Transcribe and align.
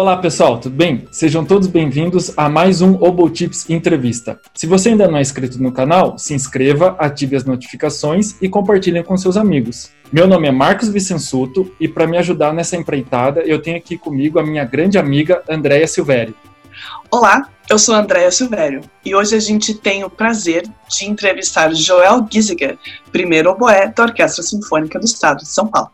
Olá 0.00 0.16
pessoal, 0.16 0.58
tudo 0.58 0.74
bem? 0.74 1.06
Sejam 1.12 1.44
todos 1.44 1.68
bem-vindos 1.68 2.32
a 2.34 2.48
mais 2.48 2.80
um 2.80 2.94
Obotips 2.94 3.68
Entrevista. 3.68 4.40
Se 4.54 4.66
você 4.66 4.88
ainda 4.88 5.06
não 5.06 5.18
é 5.18 5.20
inscrito 5.20 5.62
no 5.62 5.72
canal, 5.72 6.16
se 6.16 6.32
inscreva, 6.32 6.96
ative 6.98 7.36
as 7.36 7.44
notificações 7.44 8.34
e 8.40 8.48
compartilhe 8.48 9.04
com 9.04 9.14
seus 9.18 9.36
amigos. 9.36 9.90
Meu 10.10 10.26
nome 10.26 10.48
é 10.48 10.50
Marcos 10.50 10.88
Vicensuto 10.88 11.70
e 11.78 11.86
para 11.86 12.06
me 12.06 12.16
ajudar 12.16 12.54
nessa 12.54 12.78
empreitada, 12.78 13.42
eu 13.42 13.60
tenho 13.60 13.76
aqui 13.76 13.98
comigo 13.98 14.38
a 14.38 14.42
minha 14.42 14.64
grande 14.64 14.96
amiga 14.96 15.42
Andréia 15.46 15.86
Silvério. 15.86 16.34
Olá, 17.10 17.50
eu 17.68 17.78
sou 17.78 17.94
Andréia 17.94 18.30
Silvério 18.30 18.80
e 19.04 19.14
hoje 19.14 19.36
a 19.36 19.40
gente 19.40 19.74
tem 19.74 20.02
o 20.02 20.08
prazer 20.08 20.62
de 20.88 21.04
entrevistar 21.04 21.74
Joel 21.74 22.26
Giesiger, 22.30 22.78
primeiro 23.12 23.50
oboé 23.50 23.92
da 23.94 24.04
Orquestra 24.04 24.42
Sinfônica 24.42 24.98
do 24.98 25.04
Estado 25.04 25.40
de 25.40 25.48
São 25.48 25.66
Paulo. 25.66 25.90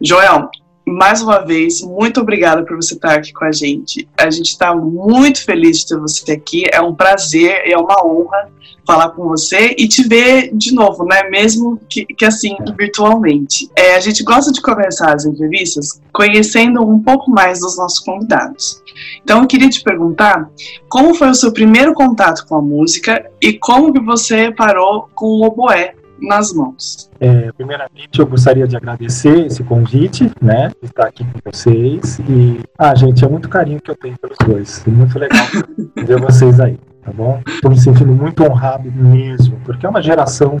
Joel, 0.00 0.48
mais 0.86 1.22
uma 1.22 1.38
vez, 1.38 1.80
muito 1.80 2.20
obrigada 2.20 2.62
por 2.64 2.76
você 2.76 2.94
estar 2.94 3.14
aqui 3.14 3.32
com 3.32 3.44
a 3.44 3.52
gente. 3.52 4.06
A 4.18 4.30
gente 4.30 4.50
está 4.50 4.74
muito 4.74 5.42
feliz 5.42 5.78
de 5.78 5.88
ter 5.88 5.98
você 5.98 6.32
aqui. 6.32 6.64
É 6.70 6.80
um 6.80 6.94
prazer, 6.94 7.62
é 7.64 7.76
uma 7.76 8.04
honra 8.04 8.50
falar 8.86 9.10
com 9.10 9.26
você 9.26 9.74
e 9.78 9.88
te 9.88 10.06
ver 10.06 10.50
de 10.54 10.74
novo, 10.74 11.04
né? 11.04 11.22
Mesmo 11.30 11.80
que, 11.88 12.04
que 12.04 12.24
assim, 12.24 12.54
virtualmente. 12.78 13.70
É, 13.74 13.96
a 13.96 14.00
gente 14.00 14.22
gosta 14.22 14.52
de 14.52 14.60
começar 14.60 15.14
as 15.14 15.24
entrevistas 15.24 16.00
conhecendo 16.12 16.82
um 16.82 17.02
pouco 17.02 17.30
mais 17.30 17.60
dos 17.60 17.78
nossos 17.78 18.00
convidados. 18.00 18.82
Então, 19.22 19.40
eu 19.40 19.46
queria 19.46 19.70
te 19.70 19.82
perguntar 19.82 20.50
como 20.88 21.14
foi 21.14 21.30
o 21.30 21.34
seu 21.34 21.50
primeiro 21.50 21.94
contato 21.94 22.46
com 22.46 22.56
a 22.56 22.62
música 22.62 23.24
e 23.40 23.54
como 23.54 23.92
que 23.92 24.00
você 24.00 24.52
parou 24.52 25.08
com 25.14 25.26
o 25.26 25.44
oboé 25.46 25.94
nas 26.20 26.52
mãos. 26.52 27.10
É, 27.20 27.52
primeiramente, 27.52 28.18
eu 28.18 28.26
gostaria 28.26 28.66
de 28.66 28.76
agradecer 28.76 29.46
esse 29.46 29.62
convite, 29.62 30.30
né, 30.40 30.70
estar 30.82 31.06
aqui 31.06 31.24
com 31.24 31.50
vocês. 31.50 32.18
E, 32.20 32.60
ah, 32.78 32.94
gente, 32.94 33.24
é 33.24 33.28
muito 33.28 33.48
carinho 33.48 33.80
que 33.80 33.90
eu 33.90 33.96
tenho 33.96 34.16
pelos 34.18 34.36
dois. 34.44 34.84
É 34.86 34.90
muito 34.90 35.18
legal 35.18 35.46
ver 36.04 36.20
vocês 36.20 36.60
aí, 36.60 36.78
tá 37.02 37.12
bom? 37.12 37.40
Estou 37.46 37.70
me 37.70 37.78
sentindo 37.78 38.12
muito 38.12 38.42
honrado 38.44 38.90
mesmo, 38.90 39.58
porque 39.64 39.86
é 39.86 39.88
uma 39.88 40.02
geração 40.02 40.58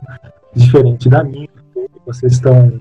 diferente 0.54 1.08
da 1.08 1.22
minha. 1.22 1.48
Vocês 2.06 2.32
estão, 2.34 2.80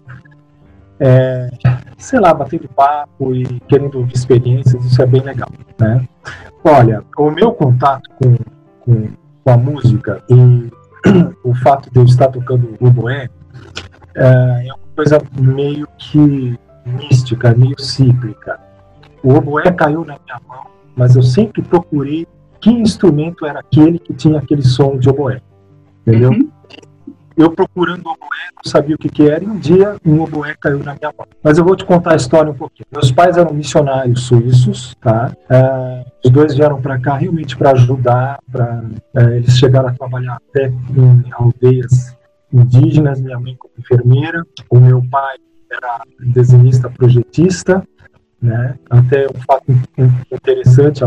é, 1.00 1.50
sei 1.98 2.20
lá, 2.20 2.34
batendo 2.34 2.68
papo 2.70 3.34
e 3.34 3.60
querendo 3.68 4.00
ouvir 4.00 4.14
experiências, 4.14 4.84
isso 4.84 5.02
é 5.02 5.06
bem 5.06 5.22
legal, 5.22 5.50
né? 5.80 6.06
Olha, 6.64 7.04
o 7.18 7.30
meu 7.32 7.52
contato 7.54 8.10
com, 8.22 8.36
com, 8.82 9.08
com 9.44 9.52
a 9.52 9.58
música 9.58 10.22
e 10.30 10.70
o 11.44 11.54
fato 11.56 11.92
de 11.92 12.00
eu 12.00 12.06
estar 12.06 12.30
tocando 12.30 12.76
o 12.80 12.88
oboé 12.88 13.30
é, 14.16 14.68
é 14.68 14.74
uma 14.74 14.96
coisa 14.96 15.22
meio 15.40 15.88
que 15.98 16.58
mística, 16.86 17.54
meio 17.56 17.80
cíclica. 17.80 18.60
O 19.24 19.34
oboé 19.34 19.72
caiu 19.72 20.06
na 20.06 20.18
minha 20.24 20.40
mão, 20.48 20.66
mas 20.96 21.16
eu 21.16 21.24
sempre 21.24 21.62
procurei 21.62 22.28
que 22.60 22.70
instrumento 22.70 23.46
era 23.46 23.60
aquele 23.60 24.00
que 24.00 24.14
tinha 24.14 24.40
aquele 24.40 24.62
som 24.62 24.98
de 24.98 25.10
oboé, 25.10 25.42
entendeu? 26.06 26.32
Uhum. 26.32 26.50
Eu 27.36 27.52
procurando 27.52 28.02
oboé, 28.02 28.50
não 28.56 28.72
sabia 28.72 28.96
o 28.96 29.00
que, 29.00 29.10
que 29.10 29.30
era, 29.30 29.44
e 29.44 29.48
um 29.48 29.58
dia 29.58 29.98
um 30.06 30.22
oboé 30.22 30.56
caiu 30.60 30.80
na 30.80 30.96
minha 30.96 31.14
mão. 31.18 31.28
Mas 31.44 31.58
eu 31.58 31.66
vou 31.66 31.76
te 31.76 31.86
contar 31.86 32.14
a 32.14 32.16
história 32.16 32.52
um 32.52 32.56
pouquinho. 32.56 32.86
Meus 32.92 33.12
pais 33.12 33.38
eram 33.38 33.54
missionários 33.54 34.24
suíços, 34.24 34.96
tá? 35.02 35.32
Uh, 35.50 36.06
os 36.24 36.32
dois 36.32 36.56
vieram 36.56 36.82
para 36.82 37.00
cá 37.00 37.16
realmente 37.16 37.58
para 37.58 37.72
ajudar, 37.72 38.40
para 38.52 38.84
uh, 39.16 39.30
eles 39.32 39.58
chegaram 39.58 39.90
a 39.90 39.94
trabalhar 39.94 40.38
até 40.50 40.68
em 40.68 41.24
aldeias 41.34 42.16
indígenas, 42.54 43.20
minha 43.20 43.40
mãe 43.40 43.56
como 43.58 43.74
enfermeira, 43.80 44.44
o 44.70 44.80
meu 44.80 45.04
pai 45.10 45.38
era 45.72 46.02
desenhista 46.20 46.90
projetista, 46.90 47.84
né? 48.40 48.76
Até 48.90 49.26
um 49.26 49.42
fato 49.42 49.66
interessante, 50.32 51.04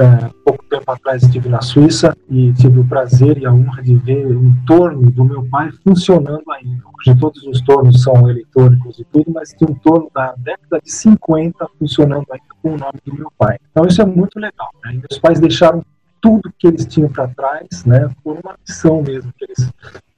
é, 0.00 0.30
pouco 0.44 0.64
tempo 0.64 0.90
atrás 0.90 1.22
estive 1.22 1.48
na 1.48 1.60
Suíça 1.60 2.16
e 2.28 2.52
tive 2.54 2.80
o 2.80 2.84
prazer 2.84 3.38
e 3.38 3.46
a 3.46 3.52
honra 3.52 3.82
de 3.82 3.94
ver 3.94 4.26
um 4.26 4.54
torno 4.66 5.10
do 5.10 5.24
meu 5.24 5.44
pai 5.48 5.70
funcionando 5.82 6.44
ainda. 6.50 6.82
Hoje 6.98 7.18
todos 7.18 7.42
os 7.44 7.60
tornos 7.60 8.02
são 8.02 8.28
eletrônicos 8.28 8.98
e 8.98 9.04
tudo, 9.04 9.30
mas 9.32 9.52
tem 9.52 9.68
um 9.68 9.74
torno 9.74 10.10
da 10.14 10.34
década 10.38 10.80
de 10.82 10.90
50 10.90 11.68
funcionando 11.78 12.26
ainda 12.30 12.44
com 12.62 12.74
o 12.74 12.78
nome 12.78 13.00
do 13.04 13.14
meu 13.14 13.32
pai. 13.38 13.58
Então 13.70 13.86
isso 13.86 14.02
é 14.02 14.06
muito 14.06 14.38
legal. 14.38 14.70
Né? 14.84 14.92
meus 14.92 15.18
pais 15.20 15.40
deixaram 15.40 15.84
tudo 16.20 16.52
que 16.58 16.66
eles 16.66 16.86
tinham 16.86 17.10
para 17.10 17.28
trás, 17.28 17.84
né, 17.84 18.08
por 18.22 18.38
uma 18.42 18.56
missão 18.66 19.02
mesmo 19.02 19.30
que 19.36 19.44
eles 19.44 19.70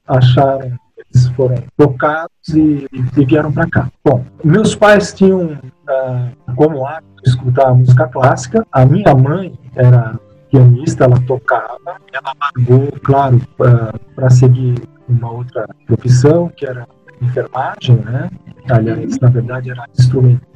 acharam 0.07 0.77
eles 0.97 1.27
foram 1.29 1.63
tocados 1.77 2.47
e, 2.49 2.87
e 2.91 3.25
vieram 3.25 3.51
para 3.51 3.69
cá. 3.69 3.91
Bom, 4.03 4.23
meus 4.43 4.75
pais 4.75 5.13
tinham 5.13 5.53
uh, 5.53 6.55
como 6.55 6.85
hábito 6.85 7.23
escutar 7.25 7.73
música 7.73 8.07
clássica. 8.07 8.65
A 8.71 8.85
minha 8.85 9.13
mãe 9.13 9.57
era 9.75 10.19
pianista, 10.49 11.05
ela 11.05 11.19
tocava. 11.21 11.97
Ela 12.11 12.33
largou, 12.39 12.91
claro, 13.03 13.37
uh, 13.37 13.99
para 14.15 14.29
seguir 14.29 14.81
uma 15.07 15.31
outra 15.31 15.67
profissão, 15.85 16.49
que 16.49 16.65
era 16.65 16.87
enfermagem, 17.21 17.97
né? 17.97 18.29
Aliás, 18.69 19.17
na 19.19 19.29
verdade, 19.29 19.71
era 19.71 19.85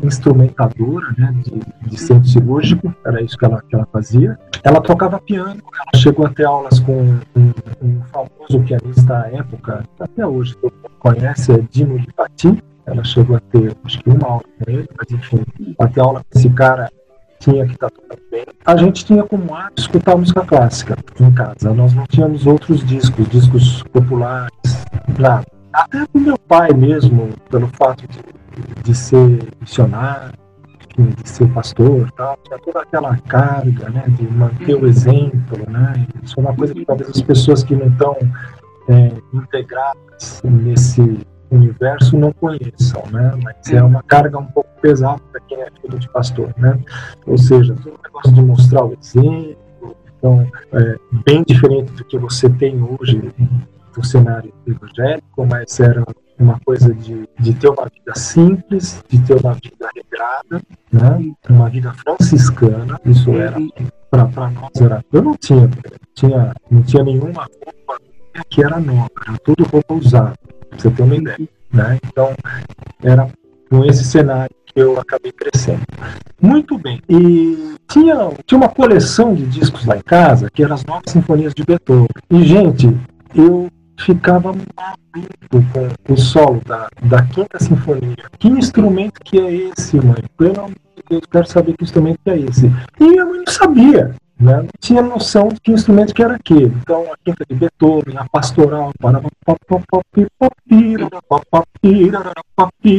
instrumentadora 0.04 1.14
né, 1.18 1.34
de, 1.44 1.90
de 1.90 1.98
centro 1.98 2.28
cirúrgico, 2.28 2.94
era 3.06 3.22
isso 3.22 3.38
que 3.38 3.46
ela, 3.46 3.62
que 3.62 3.76
ela 3.76 3.88
fazia. 3.92 4.38
Ela 4.64 4.82
tocava 4.82 5.20
piano, 5.20 5.62
ela 5.62 6.02
chegou 6.02 6.26
a 6.26 6.30
ter 6.30 6.46
aulas 6.46 6.80
com 6.80 6.94
um, 7.36 7.52
um 7.82 8.02
famoso 8.12 8.60
pianista 8.66 9.18
à 9.18 9.28
época, 9.32 9.84
até 10.00 10.28
hoje 10.28 10.56
todo 10.58 10.74
mundo 10.74 10.92
conhece, 11.00 11.54
é 11.54 11.60
Dino 11.70 11.98
Lipati. 11.98 12.62
Ela 12.86 13.04
chegou 13.04 13.38
a 13.38 13.40
ter, 13.40 13.74
acho 13.86 14.00
que 14.00 14.10
uma 14.10 14.28
aula 14.28 14.44
com 14.44 14.72
ele, 14.72 14.90
mas 14.98 15.12
enfim, 15.12 15.44
até 15.80 16.02
aula 16.02 16.20
com 16.20 16.38
esse 16.38 16.50
cara 16.50 16.90
tinha 17.40 17.66
que 17.66 17.74
estar 17.74 17.90
tá 17.90 17.96
tocando 17.96 18.22
bem. 18.30 18.46
A 18.66 18.76
gente 18.76 19.06
tinha 19.06 19.24
como 19.24 19.54
hábito 19.54 19.82
escutar 19.82 20.18
música 20.18 20.42
clássica 20.46 20.98
em 21.20 21.32
casa. 21.32 21.74
Nós 21.74 21.94
não 21.94 22.06
tínhamos 22.06 22.46
outros 22.46 22.84
discos, 22.86 23.28
discos 23.30 23.84
populares, 23.84 24.86
nada. 25.18 25.46
Até 25.74 26.06
do 26.14 26.20
meu 26.20 26.38
pai 26.38 26.74
mesmo, 26.74 27.30
pelo 27.50 27.68
fato 27.68 28.06
de, 28.08 28.20
de 28.84 28.96
ser 28.96 29.40
missionário, 29.60 30.34
de 30.98 31.30
ser 31.30 31.48
pastor 31.54 32.12
tal, 32.12 32.38
tinha 32.44 32.60
toda 32.60 32.82
aquela 32.82 33.18
carga 33.18 33.90
né, 33.90 34.04
de 34.10 34.28
manter 34.28 34.76
o 34.76 34.88
exemplo. 34.88 35.70
Né? 35.70 36.06
Isso 36.24 36.40
é 36.40 36.44
uma 36.44 36.56
coisa 36.56 36.74
que 36.74 36.86
talvez 36.86 37.10
as 37.10 37.22
pessoas 37.22 37.64
que 37.64 37.76
não 37.76 37.88
estão 37.88 38.18
é, 38.90 39.12
integradas 39.34 40.42
nesse 40.44 41.20
universo 41.50 42.18
não 42.18 42.32
conheçam, 42.32 43.04
né? 43.12 43.34
Mas 43.44 43.74
é 43.74 43.84
uma 43.84 44.02
carga 44.04 44.40
um 44.40 44.46
pouco 44.46 44.70
pesada 44.82 45.22
para 45.32 45.42
quem 45.42 45.62
é 45.62 45.68
filho 45.82 46.00
de 46.00 46.10
pastor, 46.10 46.54
né? 46.58 46.80
Ou 47.28 47.38
seja, 47.38 47.76
todo 47.76 47.96
o 47.96 48.00
negócio 48.02 48.32
de 48.32 48.42
mostrar 48.42 48.86
o 48.86 48.98
exemplo, 49.00 49.58
então, 50.18 50.48
é 50.74 50.96
bem 51.26 51.44
diferente 51.46 51.92
do 51.92 52.06
que 52.06 52.18
você 52.18 52.50
tem 52.50 52.82
hoje 52.82 53.22
do 53.94 54.06
cenário 54.06 54.54
evangélico, 54.66 55.46
mas 55.46 55.80
era 55.80 56.04
uma 56.40 56.60
coisa 56.66 56.94
de, 56.94 57.28
de 57.40 57.54
ter 57.54 57.70
uma 57.70 57.84
vida 57.84 58.16
simples, 58.16 59.04
de 59.08 59.20
ter 59.20 59.40
uma 59.40 59.54
vida 59.54 59.90
regrada, 59.96 60.62
né? 60.92 61.34
uma 61.50 61.70
vida 61.70 61.94
franciscana. 61.94 63.00
Isso 63.06 63.32
era 63.32 63.60
para 64.10 64.50
nós 64.50 64.82
era. 64.82 65.04
Eu 65.12 65.22
não 65.22 65.36
tinha, 65.36 65.70
tinha, 66.14 66.54
não 66.70 66.82
tinha 66.82 67.04
nenhuma 67.04 67.48
roupa 67.64 68.02
que 68.50 68.64
era 68.64 68.80
nova, 68.80 69.10
era 69.28 69.38
tudo 69.40 69.64
roupa 69.66 69.94
usada. 69.94 70.34
Pra 70.70 70.80
você 70.80 70.90
ter 70.90 71.04
uma 71.04 71.16
ideia, 71.16 71.50
né? 71.72 72.00
Então 72.06 72.34
era 73.04 73.28
com 73.70 73.86
esse 73.86 74.04
cenário 74.04 74.56
que 74.66 74.82
eu 74.82 75.00
acabei 75.00 75.32
crescendo. 75.32 75.82
Muito 76.42 76.78
bem. 76.78 77.02
E 77.10 77.76
tinha, 77.90 78.16
tinha 78.46 78.58
uma 78.58 78.70
coleção 78.70 79.34
de 79.36 79.46
discos 79.46 79.86
lá 79.86 79.98
em 79.98 80.02
casa, 80.02 80.50
que 80.50 80.64
eram 80.64 80.76
as 80.76 80.86
novas 80.86 81.12
sinfonias 81.12 81.54
de 81.54 81.64
Beethoven. 81.64 82.08
E, 82.30 82.44
gente, 82.44 82.98
eu 83.36 83.70
ficava 84.06 84.52
maluco 84.52 85.96
com 86.08 86.14
o 86.14 86.18
solo 86.18 86.62
da, 86.66 86.88
da 87.04 87.24
Quinta 87.24 87.60
Sinfonia. 87.60 88.16
Que 88.40 88.48
instrumento 88.48 89.20
que 89.24 89.40
é 89.40 89.54
esse, 89.54 89.98
mãe? 89.98 90.24
Pelo 90.38 90.60
amor 90.60 90.70
de 90.70 91.04
Deus, 91.10 91.24
quero 91.32 91.48
saber 91.48 91.76
que 91.78 91.84
instrumento 91.84 92.20
que 92.24 92.30
é 92.30 92.40
esse. 92.40 92.72
E 93.00 93.04
minha 93.04 93.26
mãe 93.26 93.38
não 93.38 93.54
sabia. 93.54 94.16
Né? 94.40 94.58
Não 94.58 94.68
tinha 94.80 95.02
noção 95.04 95.50
de 95.50 95.62
que 95.62 95.72
instrumento 95.72 96.16
que 96.16 96.24
era 96.24 96.36
aquele. 96.36 96.74
Então, 96.82 97.04
a 97.14 97.16
quinta 97.24 97.46
de 97.48 97.56
Beethoven, 97.56 98.18
a 98.18 98.26
pastoral, 98.28 98.92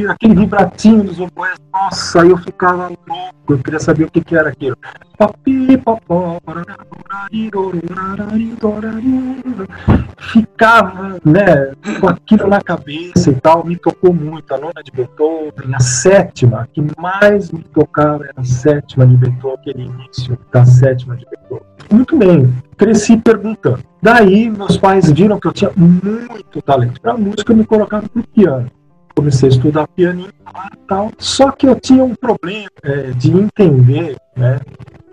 aquele 0.08 0.34
vibratinho 0.34 1.02
dos 1.02 1.18
oboés, 1.18 1.58
nossa, 1.72 2.20
eu 2.20 2.36
ficava 2.36 2.88
louco, 2.88 3.32
eu 3.48 3.58
queria 3.58 3.80
saber 3.80 4.04
o 4.04 4.10
que, 4.10 4.20
que 4.20 4.36
era 4.36 4.50
aquilo. 4.50 4.76
Ficava, 10.18 11.18
né, 11.24 11.72
com 12.00 12.08
aquilo 12.08 12.48
na 12.48 12.60
cabeça 12.60 13.30
e 13.30 13.34
tal, 13.34 13.64
me 13.64 13.76
tocou 13.76 14.12
muito. 14.12 14.52
A 14.54 14.58
nona 14.58 14.82
de 14.82 14.90
Beethoven, 14.92 15.74
a 15.74 15.80
sétima, 15.80 16.68
que 16.72 16.82
mais 16.98 17.50
me 17.50 17.62
tocava 17.62 18.24
era 18.24 18.34
a 18.36 18.44
sétima 18.44 19.06
de 19.06 19.16
Beethoven, 19.16 19.54
aquele 19.54 19.82
início 19.84 20.38
da 20.52 20.64
sétima 20.64 21.16
de 21.16 21.26
Beethoven. 21.26 21.66
Muito 21.90 22.16
bem, 22.16 22.52
cresci 22.76 23.16
perguntando. 23.16 23.80
Daí, 24.00 24.48
meus 24.50 24.76
pais 24.78 25.10
viram 25.12 25.38
que 25.38 25.46
eu 25.46 25.52
tinha 25.52 25.70
muito 25.76 26.62
talento 26.62 27.00
para 27.00 27.16
música 27.16 27.52
e 27.52 27.56
me 27.56 27.64
colocaram 27.64 28.08
para 28.08 28.22
piano. 28.34 28.70
comecei 29.14 29.48
a 29.48 29.52
estudar 29.52 29.86
piano 29.88 30.26
e 30.26 30.76
tal. 30.88 31.10
Só 31.18 31.50
que 31.50 31.66
eu 31.66 31.78
tinha 31.78 32.02
um 32.02 32.14
problema 32.14 32.70
é, 32.82 33.10
de 33.10 33.30
entender, 33.30 34.16
né? 34.36 34.58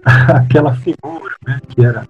aquela 0.35 0.73
figura, 0.75 1.35
né, 1.45 1.59
que 1.67 1.83
era 1.83 2.07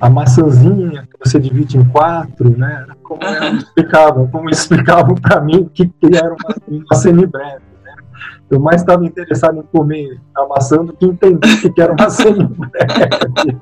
a 0.00 0.10
maçãzinha 0.10 1.02
que 1.02 1.28
você 1.28 1.38
divide 1.38 1.76
em 1.78 1.84
quatro, 1.84 2.56
né, 2.56 2.86
como 3.02 3.22
explicavam, 3.56 4.28
como 4.28 4.50
explicavam 4.50 5.14
para 5.14 5.40
mim 5.40 5.68
que, 5.72 5.86
que 5.86 6.16
era 6.16 6.34
uma, 6.34 6.56
uma 6.68 6.96
semibreve. 6.96 7.69
Eu 8.50 8.58
mais 8.58 8.80
estava 8.80 9.04
interessado 9.04 9.58
em 9.58 9.62
comer 9.62 10.20
a 10.34 10.44
maçã 10.46 10.84
do 10.84 10.92
que 10.92 11.06
entender 11.06 11.72
que 11.72 11.80
era 11.80 12.10
semibreve. 12.10 13.60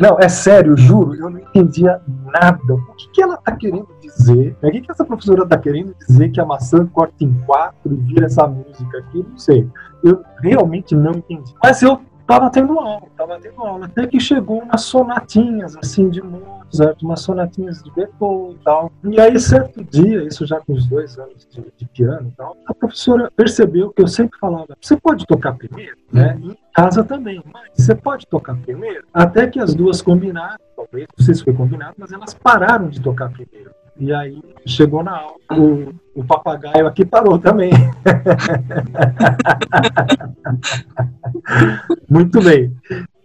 Não, 0.00 0.18
é 0.18 0.28
sério, 0.28 0.76
juro, 0.76 1.14
eu 1.14 1.30
não 1.30 1.38
entendia 1.38 2.00
nada. 2.40 2.74
O 2.74 2.94
que, 2.96 3.08
que 3.12 3.22
ela 3.22 3.34
está 3.34 3.52
querendo 3.56 3.88
dizer? 4.00 4.56
O 4.62 4.70
que, 4.70 4.80
que 4.80 4.90
essa 4.90 5.04
professora 5.04 5.44
está 5.44 5.56
querendo 5.56 5.94
dizer 6.06 6.30
que 6.30 6.40
a 6.40 6.44
maçã 6.44 6.86
corta 6.86 7.14
em 7.20 7.32
quatro 7.46 7.92
e 7.92 7.96
vira 7.96 8.26
essa 8.26 8.46
música 8.46 8.98
aqui? 8.98 9.24
Não 9.28 9.38
sei. 9.38 9.68
Eu 10.02 10.22
realmente 10.42 10.94
não 10.94 11.12
entendi. 11.12 11.54
Mas 11.62 11.80
eu 11.82 12.00
tava 12.26 12.50
tendo 12.50 12.78
aula, 12.78 13.06
tava 13.16 13.38
tendo 13.40 13.60
aula. 13.60 13.86
Até 13.86 14.06
que 14.06 14.20
chegou 14.20 14.62
umas 14.62 14.82
sonatinhas, 14.82 15.76
assim, 15.76 16.08
de 16.08 16.22
Mozart, 16.22 17.02
umas 17.02 17.20
sonatinhas 17.20 17.82
de 17.82 17.90
Beethoven 17.92 18.52
e 18.52 18.64
tal. 18.64 18.92
E 19.04 19.20
aí, 19.20 19.38
certo 19.38 19.82
dia, 19.84 20.24
isso 20.24 20.46
já 20.46 20.60
com 20.60 20.74
uns 20.74 20.86
dois 20.86 21.18
anos 21.18 21.46
de, 21.50 21.64
de 21.76 21.86
piano 21.86 22.28
e 22.28 22.36
tal, 22.36 22.56
a 22.66 22.74
professora 22.74 23.30
percebeu 23.36 23.90
que 23.90 24.02
eu 24.02 24.08
sempre 24.08 24.38
falava, 24.38 24.76
você 24.80 24.96
pode 24.96 25.26
tocar 25.26 25.54
primeiro, 25.54 25.96
né? 26.12 26.38
Em 26.42 26.56
casa 26.74 27.04
também, 27.04 27.42
mas 27.52 27.70
você 27.74 27.94
pode 27.94 28.26
tocar 28.26 28.56
primeiro? 28.56 29.06
Até 29.12 29.46
que 29.46 29.60
as 29.60 29.74
duas 29.74 30.02
combinaram, 30.02 30.58
talvez, 30.76 31.06
não 31.16 31.24
sei 31.24 31.34
se 31.34 31.44
foi 31.44 31.52
combinado, 31.52 31.94
mas 31.98 32.12
elas 32.12 32.34
pararam 32.34 32.88
de 32.88 33.00
tocar 33.00 33.30
primeiro. 33.30 33.70
E 33.98 34.12
aí 34.12 34.42
chegou 34.66 35.04
na 35.04 35.16
aula, 35.16 35.36
o, 35.52 35.94
o 36.14 36.24
papagaio 36.24 36.86
aqui 36.86 37.04
parou 37.04 37.38
também. 37.38 37.70
Muito 42.10 42.42
bem. 42.42 42.74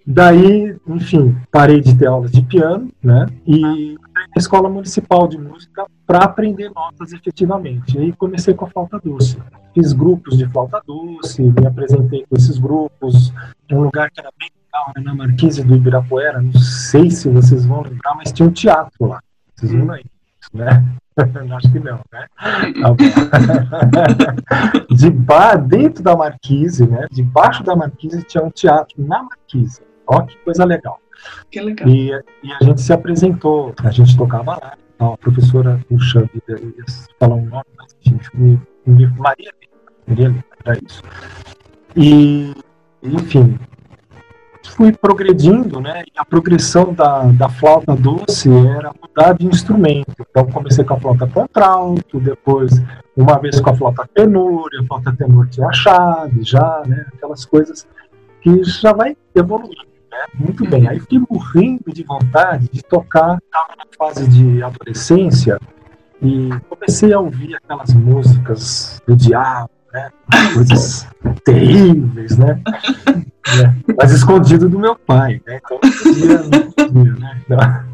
Daí, 0.05 0.75
enfim, 0.87 1.35
parei 1.51 1.81
de 1.81 1.95
ter 1.95 2.05
aulas 2.07 2.31
de 2.31 2.41
piano, 2.41 2.89
né? 3.01 3.27
E 3.45 3.95
na 3.95 4.37
escola 4.37 4.69
municipal 4.69 5.27
de 5.27 5.37
música 5.37 5.85
para 6.05 6.19
aprender 6.19 6.69
notas 6.69 7.11
efetivamente. 7.13 7.97
E 7.97 7.99
aí 7.99 8.13
comecei 8.13 8.53
com 8.53 8.65
a 8.65 8.69
flauta 8.69 8.99
doce. 9.03 9.37
Fiz 9.73 9.93
grupos 9.93 10.37
de 10.37 10.47
flauta 10.47 10.81
doce, 10.85 11.41
me 11.41 11.65
apresentei 11.65 12.25
com 12.27 12.35
esses 12.35 12.57
grupos. 12.57 13.33
Um 13.71 13.81
lugar 13.81 14.09
que 14.09 14.19
era 14.19 14.31
bem 14.37 14.49
legal, 14.65 14.91
na 15.03 15.13
Marquise 15.13 15.63
do 15.63 15.75
Ibirapuera. 15.75 16.41
Não 16.41 16.53
sei 16.53 17.11
se 17.11 17.29
vocês 17.29 17.65
vão 17.65 17.81
lembrar, 17.81 18.15
mas 18.15 18.31
tinha 18.31 18.47
um 18.47 18.51
teatro 18.51 19.07
lá. 19.07 19.21
Vocês 19.55 19.71
vão 19.71 19.91
aí 19.91 20.03
né? 20.53 20.85
Acho 21.55 21.71
que 21.71 21.79
não, 21.79 21.99
né? 22.11 22.27
Tá 22.37 22.95
de 24.95 25.09
bar, 25.09 25.57
dentro 25.57 26.03
da 26.03 26.15
Marquise, 26.15 26.87
né? 26.87 27.07
Debaixo 27.11 27.63
da 27.63 27.75
Marquise 27.75 28.23
tinha 28.23 28.43
um 28.43 28.49
teatro 28.49 28.95
na 28.97 29.23
Marquise. 29.23 29.81
Ó, 30.07 30.21
que 30.21 30.37
coisa 30.37 30.63
legal. 30.63 30.99
Que 31.51 31.59
legal. 31.59 31.87
E, 31.87 32.11
e 32.43 32.53
a 32.53 32.63
gente 32.63 32.81
se 32.81 32.93
apresentou, 32.93 33.73
a 33.83 33.91
gente 33.91 34.15
tocava 34.17 34.51
lá. 34.51 34.73
A 34.99 35.17
professora, 35.17 35.79
puxa 35.87 36.21
vida, 36.21 36.59
ia 36.61 36.85
falar 37.19 37.35
um 37.35 37.45
nome, 37.45 37.65
mas 37.77 37.95
me, 38.33 38.59
me, 38.85 39.07
Maria 39.07 39.51
Maria 40.09 40.43
era 40.65 40.77
isso. 40.85 41.03
E, 41.95 42.53
enfim, 43.03 43.57
fui 44.79 44.93
progredindo, 44.93 45.81
né? 45.81 46.03
E 46.07 46.17
a 46.17 46.23
progressão 46.23 46.93
da, 46.93 47.23
da 47.23 47.49
flauta 47.49 47.93
doce 47.97 48.49
era 48.49 48.93
mudar 49.01 49.33
de 49.33 49.45
instrumento. 49.45 50.25
Então 50.29 50.45
comecei 50.45 50.85
com 50.85 50.93
a 50.93 50.97
flauta 50.97 51.27
contralto, 51.27 52.17
depois 52.21 52.81
uma 53.13 53.37
vez 53.37 53.59
com 53.59 53.71
a 53.71 53.75
flauta 53.75 54.07
tenor, 54.13 54.69
a 54.79 54.85
flauta 54.85 55.13
tenor 55.17 55.49
tinha 55.49 55.67
a 55.67 55.73
chave, 55.73 56.43
já, 56.43 56.81
né? 56.87 57.05
Aquelas 57.13 57.43
coisas 57.43 57.85
que 58.39 58.63
já 58.63 58.93
vai 58.93 59.17
evoluindo. 59.35 59.83
Né? 60.09 60.25
Muito 60.35 60.63
bem. 60.69 60.87
Aí 60.87 60.97
fiquei 60.97 61.19
morrendo 61.29 61.91
de 61.91 62.03
vontade 62.03 62.69
de 62.71 62.81
tocar. 62.81 63.37
Estava 63.43 63.75
na 63.77 63.85
fase 63.97 64.29
de 64.29 64.63
adolescência 64.63 65.59
e 66.21 66.51
comecei 66.69 67.11
a 67.11 67.19
ouvir 67.19 67.53
aquelas 67.55 67.93
músicas 67.93 69.01
do 69.05 69.13
diabo, 69.13 69.69
né? 69.93 70.09
Coisas 70.53 71.07
terríveis, 71.43 72.37
né? 72.37 72.61
É, 73.07 73.93
mas 73.97 74.11
escondido 74.11 74.69
do 74.69 74.79
meu 74.79 74.95
pai, 74.95 75.41
né? 75.45 75.59
Então 75.63 75.79
né? 77.47 77.85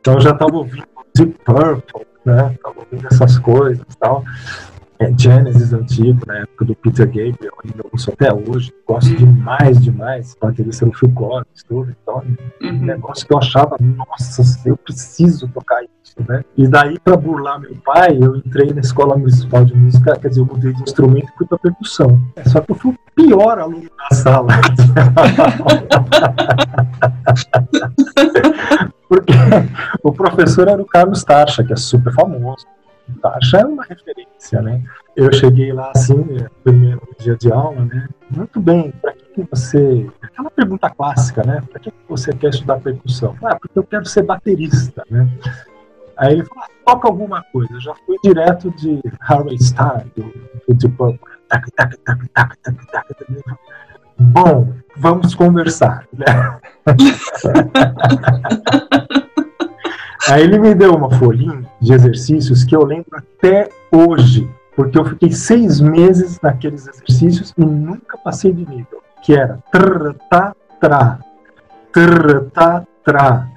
Então 0.00 0.20
já 0.20 0.30
estava 0.30 0.56
ouvindo 0.56 0.86
Deep 1.14 1.38
Purple, 1.44 2.06
né? 2.24 2.52
Estava 2.54 2.80
ouvindo 2.80 3.06
essas 3.06 3.38
coisas 3.38 3.84
e 3.88 3.96
tal. 3.98 4.24
É, 5.04 5.12
Genesis 5.18 5.72
antigo, 5.74 6.20
na 6.26 6.38
época 6.38 6.64
do 6.64 6.74
Peter 6.76 7.06
Gabriel, 7.06 7.52
ainda 7.62 7.84
ouço 7.92 8.10
até 8.10 8.32
hoje, 8.32 8.72
gosto 8.88 9.14
demais, 9.14 9.78
demais, 9.82 10.34
baterista 10.40 10.86
no 10.86 10.94
Phil 10.94 11.12
Collins, 11.12 11.62
tudo, 11.68 11.94
então, 12.02 12.22
um 12.62 12.66
uhum. 12.66 12.78
negócio 12.78 13.26
que 13.26 13.34
eu 13.34 13.38
achava, 13.38 13.76
nossa, 13.78 14.42
eu 14.66 14.78
preciso 14.78 15.46
tocar 15.48 15.82
isso, 15.82 16.16
né? 16.26 16.42
E 16.56 16.66
daí, 16.66 16.98
para 16.98 17.18
burlar 17.18 17.60
meu 17.60 17.76
pai, 17.84 18.16
eu 18.18 18.36
entrei 18.36 18.72
na 18.72 18.80
escola 18.80 19.14
municipal 19.14 19.62
de 19.66 19.76
música, 19.76 20.18
quer 20.18 20.28
dizer, 20.28 20.40
eu 20.40 20.46
mudei 20.46 20.72
de 20.72 20.82
instrumento 20.82 21.28
e 21.28 21.36
fui 21.36 21.46
pra 21.46 21.58
percussão. 21.58 22.18
É, 22.36 22.48
só 22.48 22.62
que 22.62 22.72
eu 22.72 22.76
fui 22.76 22.92
o 22.92 22.98
pior 23.14 23.58
aluno 23.58 23.90
da 23.98 24.16
sala. 24.16 24.48
Porque 29.06 29.34
o 30.02 30.10
professor 30.12 30.66
era 30.66 30.80
o 30.80 30.86
Carlos 30.86 31.22
Tarcha, 31.22 31.62
que 31.62 31.74
é 31.74 31.76
super 31.76 32.12
famoso, 32.14 32.66
taxa 33.20 33.58
é 33.58 33.64
uma 33.64 33.84
referência, 33.84 34.62
né? 34.62 34.82
Eu 35.16 35.32
cheguei 35.32 35.72
lá 35.72 35.92
assim, 35.94 36.24
primeiro 36.62 37.02
dia 37.18 37.36
de 37.36 37.52
aula, 37.52 37.84
né? 37.84 38.08
Muito 38.30 38.60
bem, 38.60 38.92
para 39.00 39.12
que 39.12 39.46
você. 39.50 40.08
Aquela 40.22 40.50
pergunta 40.50 40.90
clássica, 40.90 41.42
né? 41.44 41.62
Para 41.70 41.80
que 41.80 41.92
você 42.08 42.32
quer 42.32 42.50
estudar 42.50 42.80
percussão? 42.80 43.36
Ah, 43.42 43.56
porque 43.56 43.78
eu 43.78 43.84
quero 43.84 44.06
ser 44.06 44.22
baterista, 44.22 45.04
né? 45.10 45.28
Aí 46.16 46.34
ele 46.34 46.44
falou, 46.44 46.64
ah, 46.64 46.68
toca 46.86 47.08
alguma 47.08 47.42
coisa. 47.52 47.72
Eu 47.72 47.80
já 47.80 47.94
fui 48.06 48.16
direto 48.22 48.70
de 48.72 49.00
Harvey 49.20 49.60
Star, 49.62 50.06
do, 50.16 50.32
do 50.68 50.76
tipo, 50.76 51.18
tac, 51.48 51.70
tac, 51.72 51.96
tac, 51.98 52.28
tac, 52.32 52.56
tac, 52.62 52.86
tac, 52.90 53.14
tac. 53.14 53.24
Bom, 54.16 54.72
vamos 54.96 55.34
conversar, 55.34 56.06
né? 56.12 56.60
Aí 60.28 60.42
ele 60.42 60.58
me 60.58 60.74
deu 60.74 60.94
uma 60.94 61.10
folhinha 61.10 61.63
de 61.84 61.92
exercícios 61.92 62.64
que 62.64 62.74
eu 62.74 62.82
lembro 62.82 63.10
até 63.12 63.68
hoje, 63.92 64.48
porque 64.74 64.98
eu 64.98 65.04
fiquei 65.04 65.30
seis 65.30 65.80
meses 65.80 66.40
naqueles 66.42 66.88
exercícios 66.88 67.52
e 67.56 67.64
nunca 67.64 68.16
passei 68.16 68.52
de 68.52 68.66
nível, 68.68 69.02
que 69.22 69.34
era 69.34 69.58
trr 69.70 70.14
ta 70.30 70.54
tra, 70.80 71.18
trr 71.92 72.50
ta 72.52 72.86
tra, 73.04 73.48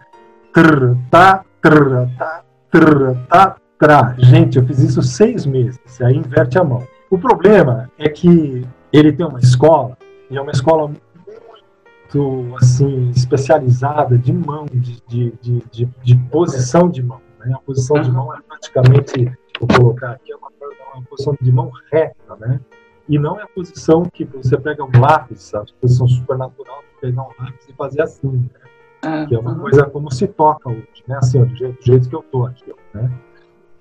trr 0.54 0.98
ta 1.10 1.46
trr 1.62 2.08
ta 2.18 2.44
trr 2.70 3.16
ta 3.30 3.56
tra. 3.80 4.16
Gente, 4.18 4.58
eu 4.58 4.66
fiz 4.66 4.80
isso 4.80 5.02
seis 5.02 5.46
meses, 5.46 5.80
aí 6.02 6.18
inverte 6.18 6.60
a 6.60 6.64
mão. 6.64 6.84
O 7.10 7.18
problema 7.18 7.90
é 7.98 8.10
que 8.10 8.68
ele 8.92 9.14
tem 9.14 9.26
uma 9.26 9.40
escola 9.40 9.98
e 10.30 10.38
é 10.38 10.42
uma 10.42 10.52
escola 10.52 10.90
muito 10.90 12.56
assim 12.58 13.10
especializada 13.16 14.18
de 14.18 14.34
mão, 14.34 14.66
de, 14.66 15.02
de, 15.08 15.34
de, 15.72 15.90
de 16.04 16.16
posição 16.30 16.90
de 16.90 17.02
mão. 17.02 17.27
Né? 17.48 17.56
A 17.56 17.60
posição 17.60 18.02
de 18.02 18.12
mão 18.12 18.34
é 18.36 18.42
praticamente, 18.42 19.38
vou 19.60 19.68
colocar 19.68 20.12
aqui, 20.12 20.32
é 20.32 20.36
uma, 20.36 20.50
uma 20.94 21.04
posição 21.04 21.36
de 21.40 21.52
mão 21.52 21.72
reta, 21.92 22.36
né? 22.40 22.60
E 23.08 23.18
não 23.18 23.40
é 23.40 23.44
a 23.44 23.48
posição 23.48 24.04
que 24.04 24.26
você 24.26 24.58
pega 24.58 24.84
um 24.84 25.00
lápis, 25.00 25.54
a 25.56 25.64
posição 25.80 26.08
supernatural 26.08 26.82
de 26.82 27.00
pegar 27.00 27.24
um 27.24 27.32
lápis 27.40 27.70
e 27.70 27.74
fazer 27.74 28.02
assim, 28.02 28.32
né? 28.32 28.60
Ah, 29.02 29.26
que 29.26 29.36
é 29.36 29.40
uma 29.40 29.58
coisa 29.58 29.86
como 29.86 30.12
se 30.12 30.28
toca 30.28 30.70
hoje, 30.70 31.04
né? 31.08 31.18
Assim, 31.18 31.44
do 31.44 31.56
jeito, 31.56 31.80
do 31.80 31.86
jeito 31.86 32.10
que 32.10 32.16
eu 32.16 32.24
tô 32.24 32.46
aqui, 32.46 32.74
né? 32.94 33.12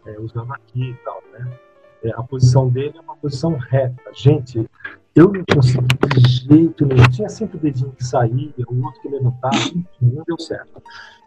É, 0.06 0.20
usando 0.20 0.52
aqui 0.52 0.90
e 0.90 0.94
tal, 1.04 1.20
né? 1.32 1.50
É, 2.04 2.10
a 2.10 2.22
posição 2.22 2.68
dele 2.68 2.94
é 2.96 3.00
uma 3.00 3.16
posição 3.16 3.56
reta. 3.56 4.02
Gente, 4.12 4.70
eu 5.14 5.32
não 5.32 5.42
consegui 5.52 5.88
de 6.14 6.28
jeito 6.28 6.86
nenhum. 6.86 7.08
Tinha 7.08 7.28
sempre 7.28 7.56
o 7.56 7.60
dedinho 7.60 7.90
que 7.92 8.04
saía, 8.04 8.52
o 8.68 8.84
outro 8.84 9.00
que 9.00 9.08
levantava, 9.08 9.56
não 10.00 10.22
deu 10.24 10.38
certo. 10.38 10.80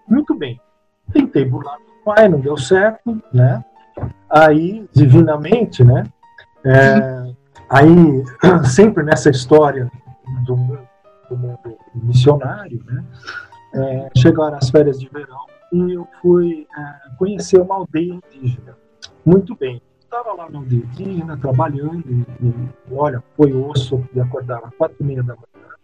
Muito 0.07 0.33
bem. 0.35 0.61
Tentei 1.11 1.43
burlar 1.43 1.79
pai, 2.03 2.27
não 2.27 2.39
deu 2.39 2.57
certo, 2.57 3.21
né? 3.33 3.63
Aí, 4.29 4.87
divinamente, 4.93 5.83
né? 5.83 6.03
É, 6.63 7.33
aí, 7.69 8.23
sempre 8.65 9.03
nessa 9.03 9.29
história 9.29 9.89
do 10.45 10.79
do 11.29 11.37
mundo 11.37 11.77
missionário, 11.93 12.83
né? 12.85 13.03
É, 13.73 14.09
chegaram 14.17 14.57
as 14.57 14.69
férias 14.69 14.99
de 14.99 15.07
verão 15.07 15.45
e 15.71 15.93
eu 15.93 16.07
fui 16.21 16.67
é, 16.75 17.15
conhecer 17.17 17.61
uma 17.61 17.75
aldeia 17.75 18.19
indígena. 18.33 18.75
Muito 19.23 19.55
bem 19.55 19.79
estava 20.09 20.33
lá 20.33 20.49
no 20.49 20.63
indígena 20.63 21.37
trabalhando 21.37 22.03
e, 22.09 22.25
e, 22.43 22.69
olha, 22.91 23.23
foi 23.37 23.53
osso 23.53 24.03
de 24.11 24.19
acordar 24.19 24.59
às 24.65 24.73
quatro 24.73 24.97
e 24.99 25.03
meia 25.03 25.21
da 25.21 25.35
manhã, 25.35 25.75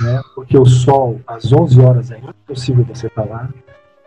né? 0.00 0.22
Porque 0.34 0.56
o 0.56 0.64
sol 0.64 1.20
às 1.26 1.52
11 1.52 1.80
horas 1.82 2.10
é 2.10 2.18
impossível 2.18 2.82
você 2.82 3.08
estar 3.08 3.24
tá 3.24 3.28
lá, 3.28 3.50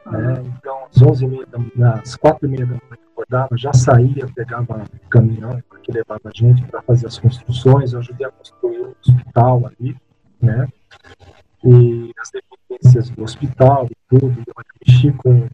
né? 0.06 0.44
Então 0.58 0.86
às 0.86 1.02
onze 1.02 1.26
e 1.26 1.28
meia 1.28 1.46
da, 1.76 1.94
às 1.94 2.16
quatro 2.16 2.48
e 2.48 2.50
meia 2.50 2.66
da 2.66 2.74
manhã 2.74 3.06
acordava, 3.12 3.58
já 3.58 3.74
saía, 3.74 4.28
pegava 4.36 4.84
caminhão 5.10 5.62
que 5.82 5.92
levava 5.92 6.22
a 6.26 6.32
gente 6.34 6.64
para 6.66 6.82
fazer 6.82 7.08
as 7.08 7.18
construções, 7.18 7.94
eu 7.94 8.00
ajudei 8.00 8.28
a 8.28 8.32
construir 8.32 8.80
o 8.80 8.96
hospital 9.00 9.66
ali, 9.68 9.96
né? 10.42 10.68
E 11.64 12.12
as 12.20 12.32
dependências 12.32 13.10
do 13.10 13.24
hospital 13.24 13.88
e 13.90 13.96
tudo, 14.10 14.44
eu 14.46 14.54
mexi 14.86 15.12
com 15.14 15.48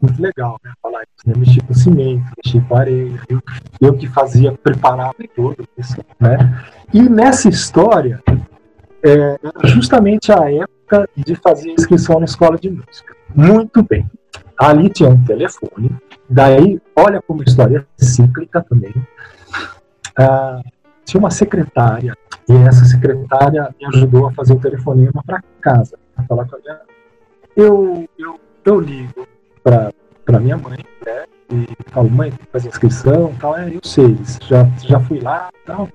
muito 0.00 0.20
legal, 0.20 0.58
né? 0.64 0.72
Falar 0.82 1.02
isso, 1.02 1.28
né? 1.28 1.34
Mexi 1.36 1.60
com 1.60 1.74
cimento, 1.74 2.24
mexi 2.44 2.60
com 2.60 2.76
areia, 2.76 3.20
eu, 3.28 3.42
eu 3.80 3.96
que 3.96 4.08
fazia, 4.08 4.52
preparava 4.52 5.14
tudo 5.34 5.66
isso, 5.78 5.96
né? 6.18 6.36
E 6.92 7.02
nessa 7.08 7.48
história, 7.48 8.22
é, 9.02 9.38
justamente 9.64 10.32
a 10.32 10.50
época 10.50 11.08
de 11.16 11.34
fazer 11.36 11.70
inscrição 11.70 12.18
na 12.18 12.24
escola 12.24 12.58
de 12.58 12.70
música. 12.70 13.19
Muito 13.34 13.82
bem. 13.82 14.08
Ali 14.58 14.90
tinha 14.90 15.08
um 15.08 15.24
telefone, 15.24 15.90
daí, 16.28 16.80
olha 16.94 17.22
como 17.22 17.40
a 17.40 17.44
história 17.44 17.86
é 17.98 18.04
cíclica 18.04 18.62
também. 18.68 18.92
Ah, 20.18 20.60
tinha 21.04 21.18
uma 21.18 21.30
secretária, 21.30 22.14
e 22.48 22.52
essa 22.68 22.84
secretária 22.84 23.74
me 23.80 23.86
ajudou 23.86 24.26
a 24.26 24.32
fazer 24.32 24.52
o 24.52 24.60
telefonema 24.60 25.22
para 25.24 25.42
casa, 25.60 25.98
para 26.14 26.24
falar 26.26 26.46
com 26.46 26.56
a 26.56 26.58
minha. 26.58 26.80
Eu, 27.56 28.08
eu, 28.18 28.40
eu 28.64 28.80
ligo 28.80 29.26
para 29.62 30.40
minha 30.40 30.56
mãe, 30.56 30.78
né? 31.04 31.24
E 31.52 31.66
falo, 31.90 32.10
mãe, 32.10 32.30
tem 32.30 32.38
que 32.38 32.52
fazer 32.52 32.68
inscrição 32.68 33.34
tal. 33.40 33.56
É, 33.56 33.74
eu 33.74 33.80
sei, 33.82 34.16
já, 34.42 34.64
já 34.82 35.00
fui 35.00 35.20
lá 35.20 35.50
tal. 35.66 35.88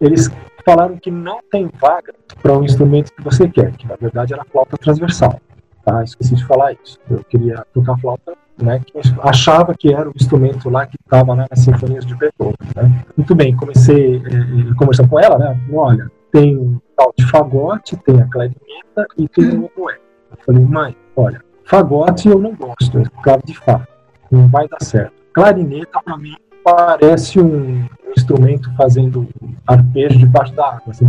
Eles 0.00 0.30
falaram 0.64 0.96
que 0.96 1.10
não 1.10 1.40
tem 1.50 1.70
vaga 1.80 2.14
para 2.42 2.52
o 2.52 2.60
um 2.60 2.64
instrumento 2.64 3.12
que 3.12 3.22
você 3.22 3.48
quer, 3.48 3.72
que 3.72 3.86
na 3.86 3.96
verdade 3.96 4.32
era 4.34 4.44
flauta 4.44 4.76
transversal. 4.76 5.40
Tá? 5.84 6.02
Esqueci 6.04 6.34
de 6.34 6.44
falar 6.44 6.72
isso. 6.72 6.98
Eu 7.10 7.24
queria 7.24 7.64
tocar 7.72 7.96
flauta, 7.98 8.34
né? 8.60 8.80
Que 8.80 8.92
achava 9.22 9.74
que 9.74 9.92
era 9.92 10.08
o 10.08 10.12
instrumento 10.14 10.68
lá 10.68 10.86
que 10.86 10.96
estava 11.02 11.34
nas 11.34 11.48
sinfonias 11.54 12.04
de 12.04 12.14
Beethoven. 12.14 12.54
Né? 12.76 13.04
Muito 13.16 13.34
bem, 13.34 13.56
comecei 13.56 14.16
é, 14.16 14.74
conversando 14.76 15.08
com 15.08 15.18
ela, 15.18 15.38
né? 15.38 15.60
Olha, 15.72 16.10
tem 16.30 16.56
um 16.56 16.78
tal 16.96 17.12
de 17.16 17.26
fagote, 17.26 17.96
tem 17.96 18.20
a 18.20 18.26
clarineta 18.26 19.06
e 19.16 19.28
tem 19.28 19.58
o 19.58 19.64
oboé. 19.64 19.98
Eu 20.30 20.36
falei, 20.44 20.64
mãe, 20.64 20.96
olha, 21.16 21.42
fagote 21.64 22.28
eu 22.28 22.38
não 22.38 22.54
gosto, 22.54 22.98
é 22.98 23.04
claro 23.22 23.42
de 23.44 23.56
fá, 23.56 23.86
não 24.30 24.48
vai 24.48 24.68
dar 24.68 24.82
certo. 24.82 25.14
Clarineta 25.32 26.00
para 26.04 26.16
mim 26.16 26.36
parece 26.62 27.40
um 27.40 27.88
instrumento 28.16 28.70
fazendo 28.76 29.26
arpejo 29.66 30.18
debaixo 30.18 30.54
da 30.54 30.66
água. 30.66 30.82
Assim, 30.88 31.08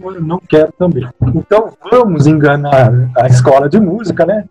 eu 0.00 0.20
não 0.20 0.38
quero 0.38 0.72
também. 0.72 1.08
Então 1.34 1.72
vamos 1.90 2.26
enganar 2.26 2.92
a 3.16 3.26
escola 3.26 3.68
de 3.68 3.80
música, 3.80 4.24
né? 4.24 4.44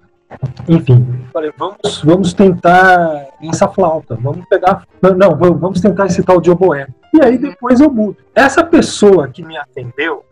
Enfim, 0.68 1.06
falei, 1.32 1.54
vamos, 1.58 2.02
vamos 2.04 2.34
tentar 2.34 3.28
essa 3.42 3.68
flauta, 3.68 4.16
vamos 4.16 4.46
pegar. 4.48 4.84
Não, 5.18 5.36
vamos 5.36 5.80
tentar 5.80 6.08
esse 6.08 6.24
tal 6.24 6.42
de 6.42 6.50
oboé. 6.50 6.88
E 7.14 7.22
aí 7.22 7.38
depois 7.38 7.80
eu 7.80 7.92
mudo. 7.92 8.18
Essa 8.34 8.64
pessoa 8.64 9.28
que 9.28 9.44
me 9.44 9.56
atendeu 9.58 10.24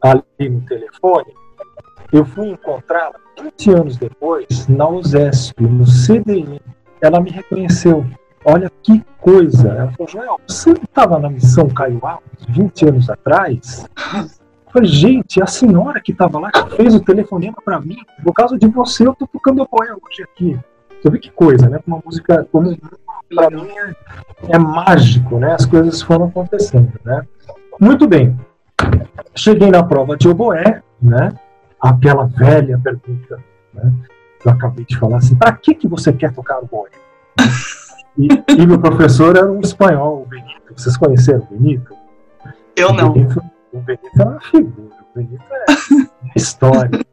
ali 0.00 0.48
no 0.48 0.60
telefone, 0.62 1.32
eu 2.12 2.24
fui 2.24 2.48
encontrá-la 2.48 3.16
20 3.42 3.70
anos 3.70 3.96
depois 3.96 4.66
na 4.68 4.88
USESP, 4.88 5.62
no 5.62 5.84
CDI. 5.84 6.60
Ela 7.00 7.20
me 7.20 7.30
reconheceu. 7.30 8.06
Olha 8.48 8.70
que 8.80 9.04
coisa. 9.18 9.68
Ela 9.70 9.90
falou, 9.90 10.08
Joel, 10.08 10.40
você 10.46 10.70
estava 10.70 11.18
na 11.18 11.28
missão 11.28 11.68
Alves 11.74 12.46
20 12.48 12.88
anos 12.88 13.10
atrás? 13.10 13.84
Eu 14.14 14.72
falei, 14.72 14.88
gente, 14.88 15.42
a 15.42 15.46
senhora 15.46 16.00
que 16.00 16.12
estava 16.12 16.38
lá, 16.38 16.52
que 16.52 16.76
fez 16.76 16.94
o 16.94 17.00
telefonema 17.00 17.56
para 17.64 17.80
mim, 17.80 17.96
por 18.22 18.32
causa 18.32 18.56
de 18.56 18.68
você, 18.68 19.04
eu 19.04 19.16
tô 19.16 19.26
tocando 19.26 19.62
apoio 19.62 19.98
hoje 20.00 20.22
aqui. 20.22 20.56
Você 21.02 21.10
vê 21.10 21.18
que 21.18 21.30
coisa, 21.32 21.68
né? 21.68 21.80
Uma 21.84 22.00
música, 22.04 22.46
para 23.34 23.50
mim 23.50 23.68
é, 23.68 24.54
é, 24.54 24.58
mágico, 24.58 25.40
né? 25.40 25.52
As 25.54 25.66
coisas 25.66 26.00
foram 26.00 26.26
acontecendo, 26.26 26.92
né? 27.04 27.26
Muito 27.80 28.06
bem. 28.06 28.38
Cheguei 29.34 29.72
na 29.72 29.82
prova 29.82 30.16
de 30.16 30.28
oboé, 30.28 30.84
né? 31.02 31.32
Aquela 31.80 32.26
velha 32.26 32.78
pergunta, 32.78 33.40
né? 33.74 33.92
Que 34.40 34.46
eu 34.46 34.52
acabei 34.52 34.84
de 34.84 34.96
falar 34.96 35.16
assim, 35.16 35.34
para 35.34 35.50
que 35.50 35.74
que 35.74 35.88
você 35.88 36.12
quer 36.12 36.32
tocar 36.32 36.58
oboé? 36.58 36.90
E, 38.18 38.28
e, 38.52 38.66
meu 38.66 38.80
professor 38.80 39.36
era 39.36 39.50
um 39.50 39.60
espanhol, 39.60 40.22
o 40.22 40.26
Benito. 40.26 40.62
Vocês 40.74 40.96
conheceram 40.96 41.40
o 41.40 41.54
Benito? 41.54 41.94
Eu 42.74 42.92
não. 42.92 43.10
O 43.10 43.12
Benito, 43.12 43.42
o 43.72 43.78
Benito 43.80 44.20
é 44.20 44.24
uma 44.24 44.40
figura. 44.40 44.96
O 45.00 45.18
Benito 45.18 45.44
é 45.50 45.92
uma 45.92 46.32
história. 46.34 46.90
Né? 46.90 47.04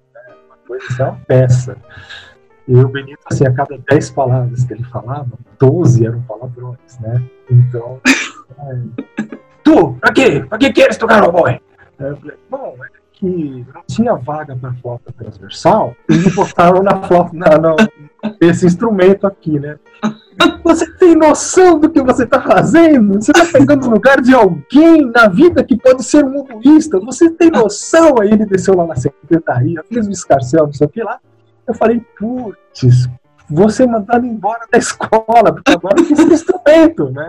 Uma 0.47 0.57
coisa, 0.65 1.03
é 1.03 1.03
uma 1.03 1.19
peça. 1.27 1.77
E 2.67 2.75
o 2.75 2.87
Benito, 2.87 3.19
assim, 3.25 3.45
a 3.45 3.53
cada 3.53 3.77
10 3.77 4.11
palavras 4.11 4.63
que 4.63 4.73
ele 4.73 4.83
falava, 4.85 5.31
12 5.59 6.05
eram 6.05 6.21
palavrões, 6.21 6.99
né? 7.01 7.21
Então. 7.51 7.99
É... 8.05 9.23
tu, 9.63 9.95
pra 9.95 10.13
quê? 10.13 10.45
Pra 10.47 10.57
que 10.57 10.71
queres 10.71 10.97
tocar 10.97 11.21
no 11.21 11.31
boy? 11.31 11.59
Eu 11.99 12.17
falei, 12.17 12.37
bom, 12.49 12.75
é 12.83 13.03
que 13.13 13.65
não 13.73 13.83
tinha 13.87 14.15
vaga 14.15 14.55
para 14.55 14.73
flauta 14.73 15.11
transversal, 15.13 15.95
e 16.09 16.17
me 16.17 16.29
botaram 16.31 16.83
na 16.83 17.01
flauta, 17.03 17.31
na, 17.33 17.57
na, 17.57 17.75
esse 18.41 18.65
instrumento 18.65 19.25
aqui, 19.25 19.59
né? 19.59 19.77
Você 20.63 20.89
tem 20.93 21.15
noção 21.15 21.79
do 21.79 21.89
que 21.89 22.01
você 22.01 22.23
está 22.23 22.41
fazendo? 22.41 23.21
Você 23.21 23.31
está 23.31 23.45
pegando 23.59 23.87
o 23.87 23.91
lugar 23.91 24.21
de 24.21 24.33
alguém 24.33 25.05
na 25.11 25.27
vida 25.27 25.63
que 25.63 25.77
pode 25.77 26.03
ser 26.03 26.23
um 26.25 26.41
humorista. 26.41 26.99
Você 26.99 27.29
tem 27.29 27.51
noção? 27.51 28.15
Aí 28.19 28.31
ele 28.31 28.45
desceu 28.45 28.75
lá 28.75 28.87
na 28.87 28.95
secretaria, 28.95 29.83
fez 29.87 30.07
o 30.07 30.11
escarcel, 30.11 30.65
não 30.65 30.73
sei 30.73 30.87
o 30.87 30.89
que 30.89 31.03
lá. 31.03 31.19
Eu 31.67 31.73
falei, 31.73 32.01
putz, 32.17 33.09
ser 33.69 33.87
mandado 33.87 34.25
embora 34.25 34.65
da 34.71 34.77
escola, 34.77 35.53
porque 35.53 35.71
agora 35.71 35.99
eu 35.99 36.05
fiz 36.05 36.19
instrumento, 36.19 37.09
né? 37.11 37.27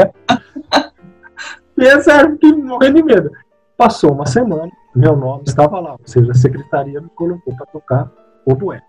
E 1.76 1.84
essa 1.84 2.12
era 2.12 2.36
que 2.36 2.52
morrendo 2.52 2.96
de 2.96 3.02
medo. 3.02 3.30
Passou 3.76 4.12
uma 4.12 4.26
semana, 4.26 4.70
meu 4.94 5.16
nome 5.16 5.42
estava 5.46 5.80
lá, 5.80 5.92
ou 5.92 6.00
seja, 6.04 6.30
a 6.30 6.34
secretaria 6.34 7.00
me 7.00 7.08
colocou 7.16 7.54
para 7.56 7.66
tocar 7.66 8.10
oboé. 8.46 8.80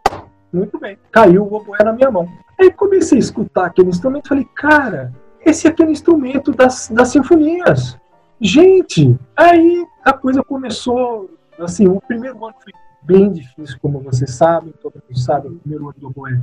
Muito 0.56 0.80
bem. 0.80 0.98
Caiu 1.12 1.44
o 1.44 1.54
oboé 1.54 1.84
na 1.84 1.92
minha 1.92 2.10
mão. 2.10 2.30
Aí 2.58 2.72
comecei 2.72 3.18
a 3.18 3.20
escutar 3.20 3.66
aquele 3.66 3.90
instrumento 3.90 4.26
e 4.26 4.30
falei, 4.30 4.48
cara, 4.56 5.14
esse 5.46 5.68
é 5.68 5.70
aquele 5.70 5.92
instrumento 5.92 6.54
das, 6.54 6.90
das 6.90 7.10
sinfonias. 7.10 7.98
Gente, 8.40 9.20
aí 9.36 9.86
a 10.04 10.14
coisa 10.14 10.42
começou, 10.42 11.30
assim, 11.60 11.88
o 11.88 12.00
primeiro 12.00 12.44
ano 12.46 12.56
foi 12.64 12.72
bem 13.04 13.32
difícil, 13.32 13.78
como 13.82 14.00
vocês 14.00 14.34
sabem, 14.34 14.74
todo 14.82 14.94
mundo 14.94 15.20
sabe, 15.20 15.50
o 15.50 15.56
primeiro 15.56 15.86
ano 15.86 15.96
do 15.98 16.08
oboé 16.08 16.40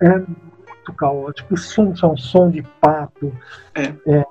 é 0.00 0.18
muito 0.18 0.92
caótico, 0.96 1.54
o 1.54 1.56
som 1.56 1.92
é 2.00 2.06
um 2.06 2.16
som 2.16 2.50
de 2.50 2.62
pato, 2.80 3.32
é. 3.74 3.94
É, 4.06 4.24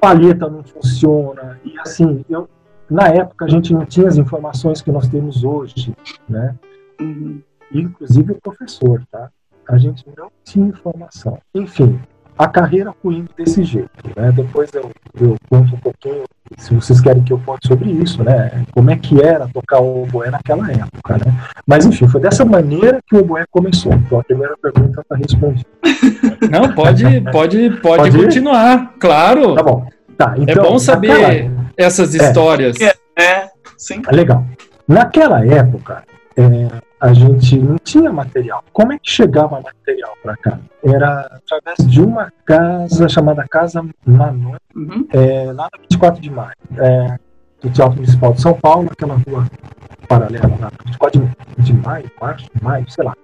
palheta 0.00 0.48
não 0.48 0.62
funciona, 0.62 1.58
e 1.64 1.78
assim, 1.78 2.24
eu, 2.28 2.48
na 2.90 3.08
época 3.08 3.46
a 3.46 3.48
gente 3.48 3.72
não 3.72 3.86
tinha 3.86 4.08
as 4.08 4.16
informações 4.16 4.82
que 4.82 4.92
nós 4.92 5.08
temos 5.08 5.42
hoje, 5.42 5.94
né? 6.28 6.54
Uhum 7.00 7.40
inclusive 7.78 8.32
o 8.32 8.40
professor, 8.40 9.02
tá? 9.10 9.30
A 9.68 9.78
gente 9.78 10.04
não 10.16 10.30
tinha 10.44 10.66
informação. 10.66 11.38
Enfim, 11.54 12.00
a 12.40 12.48
carreira 12.48 12.92
fluindo 13.02 13.28
desse 13.36 13.62
jeito, 13.62 13.90
né? 14.16 14.32
Depois 14.32 14.72
eu, 14.72 14.90
eu 15.20 15.36
conto 15.50 15.74
um 15.74 15.78
pouquinho, 15.78 16.24
se 16.56 16.74
vocês 16.74 16.98
querem 16.98 17.22
que 17.22 17.32
eu 17.32 17.38
conte 17.44 17.68
sobre 17.68 17.90
isso, 17.90 18.24
né? 18.24 18.64
Como 18.72 18.90
é 18.90 18.96
que 18.96 19.20
era 19.22 19.46
tocar 19.48 19.80
o 19.80 20.04
oboé 20.04 20.30
naquela 20.30 20.70
época, 20.72 21.18
né? 21.18 21.34
Mas 21.66 21.84
enfim, 21.84 22.08
foi 22.08 22.20
dessa 22.20 22.42
maneira 22.42 22.98
que 23.06 23.14
o 23.14 23.20
oboé 23.20 23.44
começou. 23.50 23.92
Então 23.92 24.20
a 24.20 24.24
primeira 24.24 24.56
pergunta 24.56 25.02
está 25.02 25.16
respondida. 25.16 25.66
Não, 26.50 26.72
pode, 26.72 27.04
pode, 27.30 27.70
pode, 27.70 27.80
pode 27.82 28.16
continuar, 28.16 28.94
claro. 28.98 29.54
Tá 29.54 29.62
bom. 29.62 29.86
Tá, 30.16 30.34
é 30.36 30.42
então, 30.42 30.64
é 30.64 30.68
bom 30.68 30.78
saber 30.78 31.08
naquela... 31.08 31.70
essas 31.76 32.14
histórias. 32.14 32.76
É, 32.80 33.22
é, 33.22 33.50
sim. 33.76 34.00
Legal. 34.10 34.46
Naquela 34.88 35.44
época, 35.44 36.04
é, 36.36 36.68
a 37.00 37.12
gente 37.14 37.58
não 37.58 37.76
tinha 37.78 38.12
material. 38.12 38.62
Como 38.72 38.92
é 38.92 38.98
que 38.98 39.10
chegava 39.10 39.60
material 39.60 40.12
para 40.22 40.36
cá? 40.36 40.58
Era 40.84 41.20
através 41.20 41.90
de 41.90 42.00
uma 42.00 42.32
casa 42.44 43.08
chamada 43.08 43.46
Casa 43.48 43.82
Manon, 44.04 44.56
uhum. 44.76 45.06
é, 45.10 45.44
lá 45.46 45.68
na 45.72 45.78
24 45.80 46.20
de 46.20 46.30
maio, 46.30 46.54
é, 46.78 47.18
do 47.62 47.70
Teatro 47.70 47.96
Municipal 47.96 48.32
de 48.34 48.42
São 48.42 48.54
Paulo, 48.54 48.88
aquela 48.90 49.14
rua 49.14 49.46
paralela 50.06 50.58
lá, 50.60 50.70
24 50.86 51.30
de, 51.58 51.72
maio, 51.72 52.10
março, 52.20 52.46
maio, 52.60 52.90
sei 52.90 53.04
lá. 53.04 53.14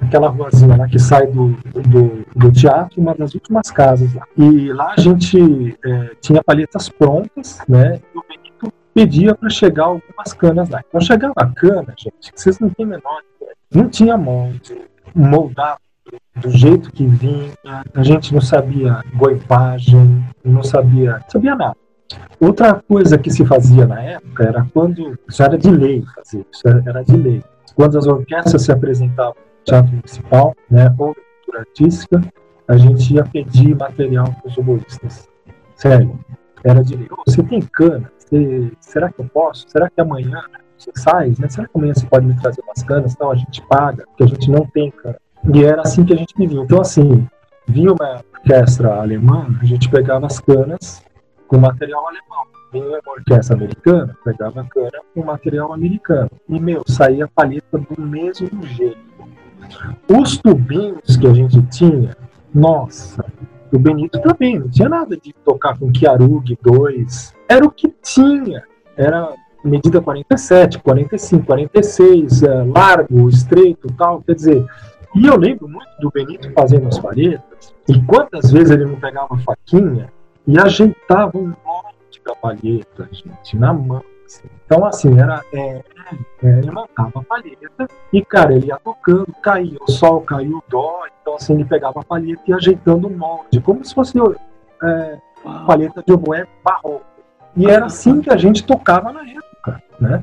Aquela 0.00 0.28
ruazinha 0.28 0.76
lá 0.76 0.88
que 0.88 0.98
sai 0.98 1.26
do, 1.28 1.56
do, 1.72 2.26
do, 2.34 2.52
teatro, 2.52 3.00
uma 3.00 3.14
das 3.14 3.32
últimas 3.32 3.70
casas 3.70 4.12
lá. 4.12 4.26
E 4.36 4.72
lá 4.72 4.94
a 4.96 5.00
gente 5.00 5.78
é, 5.84 6.10
tinha 6.20 6.42
palhetas 6.42 6.88
prontas, 6.88 7.58
né? 7.68 8.00
Pedia 8.94 9.34
para 9.34 9.50
chegar 9.50 9.84
algumas 9.84 10.32
canas 10.32 10.68
lá. 10.68 10.82
Então 10.88 11.00
chegava 11.00 11.34
a 11.36 11.46
cana, 11.46 11.94
gente, 11.98 12.32
vocês 12.34 12.58
não 12.58 12.70
têm 12.70 12.86
menor 12.86 13.22
ideia. 13.36 13.56
Não 13.72 13.88
tinha 13.88 14.16
molde, 14.16 14.80
moldar 15.14 15.78
do 16.36 16.50
jeito 16.50 16.92
que 16.92 17.06
vinha, 17.06 17.52
a 17.94 18.02
gente 18.02 18.32
não 18.32 18.40
sabia 18.40 19.02
goipagem, 19.14 20.24
não 20.44 20.62
sabia, 20.62 21.20
sabia 21.28 21.54
nada. 21.54 21.76
Outra 22.38 22.74
coisa 22.86 23.16
que 23.16 23.30
se 23.30 23.44
fazia 23.44 23.86
na 23.86 24.00
época 24.00 24.44
era 24.44 24.66
quando, 24.72 25.18
isso 25.28 25.42
era 25.42 25.56
de 25.56 25.70
lei 25.70 26.04
fazer, 26.14 26.46
isso 26.52 26.68
era 26.68 27.02
de 27.02 27.16
lei. 27.16 27.42
Quando 27.74 27.98
as 27.98 28.06
orquestras 28.06 28.62
se 28.62 28.70
apresentavam 28.70 29.34
no 29.34 29.64
Teatro 29.64 29.92
Municipal, 29.92 30.54
né, 30.70 30.94
ou 30.98 31.14
cultura 31.14 31.60
artística, 31.60 32.22
a 32.68 32.76
gente 32.76 33.14
ia 33.14 33.24
pedir 33.24 33.74
material 33.76 34.26
para 34.26 34.48
os 34.48 34.58
oboístas. 34.58 35.28
Sério. 35.74 36.18
Era 36.62 36.82
de, 36.82 37.06
oh, 37.10 37.22
você 37.26 37.42
tem 37.42 37.60
cana? 37.60 38.10
Você, 38.24 38.72
será 38.80 39.10
que 39.10 39.20
eu 39.20 39.26
posso? 39.26 39.68
Será 39.68 39.88
que 39.90 40.00
amanhã 40.00 40.42
você 40.76 40.90
sai? 40.96 41.34
Né? 41.38 41.48
Será 41.48 41.68
que 41.68 41.76
amanhã 41.76 41.94
você 41.94 42.06
pode 42.06 42.26
me 42.26 42.40
trazer 42.40 42.62
umas 42.62 42.82
canas? 42.82 43.12
Então 43.14 43.30
a 43.30 43.34
gente 43.34 43.62
paga, 43.66 44.04
porque 44.06 44.24
a 44.24 44.26
gente 44.26 44.50
não 44.50 44.66
tem 44.66 44.90
cana. 44.90 45.16
E 45.52 45.62
era 45.62 45.82
assim 45.82 46.04
que 46.04 46.12
a 46.12 46.16
gente 46.16 46.34
vivia. 46.36 46.60
Então, 46.60 46.80
assim, 46.80 47.26
vinha 47.66 47.92
uma 47.92 48.22
orquestra 48.32 49.00
alemã, 49.00 49.46
a 49.60 49.64
gente 49.64 49.88
pegava 49.90 50.26
as 50.26 50.40
canas 50.40 51.02
com 51.46 51.58
material 51.58 52.06
alemão. 52.08 52.44
Vinha 52.72 52.86
uma 52.86 53.12
orquestra 53.12 53.54
americana, 53.54 54.16
pegava 54.24 54.62
a 54.62 54.64
cana 54.64 55.00
com 55.14 55.24
material 55.24 55.72
americano. 55.72 56.30
E, 56.48 56.58
meu, 56.58 56.82
saía 56.86 57.26
a 57.26 57.28
palheta 57.28 57.78
do 57.78 58.02
mesmo 58.02 58.62
jeito. 58.66 58.98
Os 60.08 60.38
tubinhos 60.38 61.16
que 61.16 61.26
a 61.26 61.32
gente 61.32 61.62
tinha, 61.66 62.16
nossa, 62.54 63.24
o 63.76 63.78
Benito 63.78 64.20
também, 64.20 64.58
não 64.58 64.68
tinha 64.68 64.88
nada 64.88 65.16
de 65.16 65.32
tocar 65.44 65.78
com 65.78 65.92
Chiarug 65.92 66.56
2. 66.62 67.34
Era 67.48 67.64
o 67.64 67.70
que 67.70 67.88
tinha. 68.02 68.62
Era 68.96 69.32
medida 69.64 70.00
47, 70.00 70.78
45, 70.78 71.46
46, 71.46 72.42
é, 72.42 72.64
largo, 72.64 73.28
estreito 73.28 73.88
tal. 73.96 74.22
Quer 74.22 74.34
dizer, 74.34 74.66
e 75.14 75.26
eu 75.26 75.36
lembro 75.36 75.68
muito 75.68 75.88
do 76.00 76.10
Benito 76.10 76.50
fazendo 76.52 76.88
as 76.88 76.98
palhetas, 76.98 77.74
e 77.88 78.00
quantas 78.02 78.50
vezes 78.50 78.70
ele 78.70 78.84
não 78.84 78.96
pegava 78.96 79.34
a 79.34 79.38
faquinha 79.38 80.12
e 80.46 80.58
ajeitava 80.58 81.38
um 81.38 81.48
monte 81.64 82.22
da 82.24 82.34
palheta, 82.34 83.08
gente, 83.10 83.56
na 83.56 83.72
mão. 83.72 84.02
Então, 84.66 84.84
assim, 84.84 85.18
era, 85.18 85.42
é, 85.52 85.82
é, 86.42 86.58
ele 86.58 86.70
montava 86.70 87.20
a 87.20 87.22
palheta 87.22 87.88
e, 88.12 88.24
cara, 88.24 88.54
ele 88.54 88.66
ia 88.66 88.78
tocando, 88.78 89.32
caía 89.42 89.78
o 89.80 89.90
sol, 89.90 90.20
caía 90.22 90.56
o 90.56 90.62
dó, 90.68 91.02
então, 91.20 91.34
assim, 91.36 91.54
ele 91.54 91.64
pegava 91.64 92.00
a 92.00 92.04
palheta 92.04 92.42
e 92.46 92.50
ia 92.50 92.56
ajeitando 92.56 93.08
o 93.08 93.10
molde, 93.10 93.60
como 93.60 93.84
se 93.84 93.94
fosse 93.94 94.18
é, 94.82 95.18
palheta 95.66 96.02
de 96.06 96.12
oboé 96.12 96.46
barroco. 96.62 97.04
E 97.56 97.66
era 97.66 97.86
assim 97.86 98.20
que 98.20 98.30
a 98.30 98.36
gente 98.36 98.64
tocava 98.64 99.12
na 99.12 99.22
época, 99.28 99.82
né? 100.00 100.22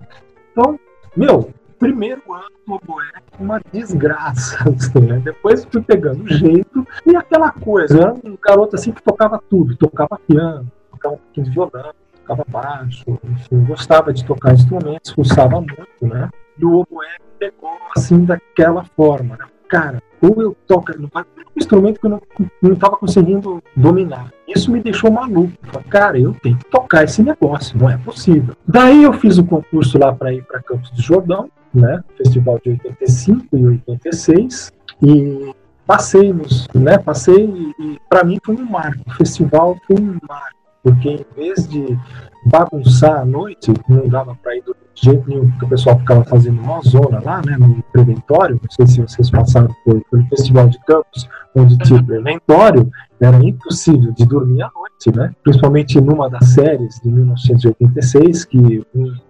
Então, 0.52 0.78
meu, 1.16 1.50
primeiro 1.80 2.22
ano 2.32 2.46
do 2.68 2.74
oboé, 2.74 3.12
uma 3.40 3.60
desgraça. 3.72 4.58
Assim, 4.70 5.00
né? 5.00 5.20
Depois 5.24 5.66
fui 5.66 5.82
pegando 5.82 6.28
jeito 6.28 6.86
e 7.06 7.16
aquela 7.16 7.52
coisa. 7.52 7.98
Eu 7.98 8.02
era 8.04 8.14
um 8.14 8.38
garoto 8.40 8.76
assim 8.76 8.92
que 8.92 9.02
tocava 9.02 9.42
tudo, 9.50 9.76
tocava 9.76 10.20
piano, 10.28 10.72
tocava 10.92 11.16
um 11.16 11.18
pouquinho 11.18 11.46
de 11.46 11.52
violão, 11.52 11.94
tocava 12.22 12.46
baixo, 12.48 13.04
enfim, 13.24 13.64
gostava 13.66 14.14
de 14.14 14.24
tocar 14.26 14.54
instrumentos, 14.54 15.14
pulsava 15.14 15.60
muito, 15.60 15.88
né? 16.02 16.30
E 16.58 16.66
o 16.66 16.80
oboé 16.80 17.18
pegou 17.40 17.78
assim 17.96 18.24
daquela 18.24 18.84
forma, 18.96 19.38
né? 19.38 19.46
Cara, 19.68 20.02
ou 20.22 20.42
eu 20.42 20.56
toco 20.68 20.92
no 21.00 21.08
um 21.08 21.24
instrumento 21.56 22.00
que 22.00 22.06
eu 22.06 22.22
não 22.62 22.74
estava 22.74 22.98
conseguindo 22.98 23.64
dominar. 23.76 24.32
Isso 24.48 24.72
me 24.72 24.82
deixou 24.82 25.10
maluco. 25.10 25.54
Falei, 25.64 25.88
cara, 25.90 26.20
eu 26.20 26.34
tenho 26.44 26.58
que 26.58 26.66
tocar 26.66 27.06
esse 27.06 27.24
negócio, 27.24 27.78
não 27.78 27.90
é 27.90 27.98
possível. 27.98 28.54
Daí 28.68 29.04
eu 29.04 29.14
fiz 29.14 29.38
o 29.38 29.46
concurso 29.46 29.98
lá 29.98 30.14
para 30.14 30.34
ir 30.34 30.44
para 30.44 30.62
Campos 30.62 30.92
do 30.92 31.02
Jordão, 31.02 31.50
né? 31.74 32.04
Festival 32.18 32.60
de 32.64 32.72
85 32.72 33.58
e 33.58 33.66
86. 33.66 34.72
E 35.04 35.56
passei 35.88 36.34
nos, 36.34 36.68
né? 36.76 36.98
Passei 36.98 37.46
e 37.80 38.00
para 38.10 38.24
mim 38.24 38.40
foi 38.44 38.56
um 38.56 38.70
marco. 38.70 39.02
O 39.08 39.14
festival 39.14 39.78
foi 39.88 39.96
um 39.98 40.18
marco 40.28 40.61
porque 40.84 41.10
em 41.10 41.26
vez 41.36 41.68
de 41.68 41.98
bagunçar 42.46 43.22
a 43.22 43.26
noite, 43.26 43.72
não 43.88 44.08
dava 44.08 44.36
para 44.36 44.56
ir 44.56 44.64
do 44.64 44.76
jeito 44.96 45.28
nenhum, 45.30 45.50
porque 45.52 45.66
o 45.66 45.70
pessoal 45.70 46.00
ficava 46.00 46.24
fazendo 46.26 46.60
uma 46.62 46.82
zona 46.82 47.22
lá, 47.24 47.42
né, 47.46 47.56
no 47.58 47.82
preventório, 47.92 48.60
não 48.62 48.70
sei 48.70 48.88
se 48.88 49.02
vocês 49.02 49.30
passaram 49.30 49.74
por, 49.86 50.02
pelo 50.10 50.26
Festival 50.28 50.70
de 50.70 50.80
Campos, 50.86 51.30
onde 51.56 51.78
tinha 51.80 52.00
o 52.00 52.06
preventório, 52.06 52.92
era 53.20 53.38
impossível 53.38 54.12
de 54.12 54.26
dormir 54.26 54.64
à 54.64 54.72
noite, 54.74 55.16
né, 55.16 55.34
principalmente 55.44 56.00
numa 56.02 56.30
das 56.30 56.50
séries 56.50 57.00
de 57.00 57.10
1986, 57.10 58.46
que 58.46 58.86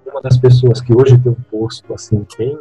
uma 0.06 0.22
das 0.22 0.38
pessoas 0.38 0.82
que 0.82 0.94
hoje 0.94 1.18
tem 1.18 1.32
um 1.32 1.36
posto, 1.50 1.94
assim, 1.94 2.26
bem 2.38 2.58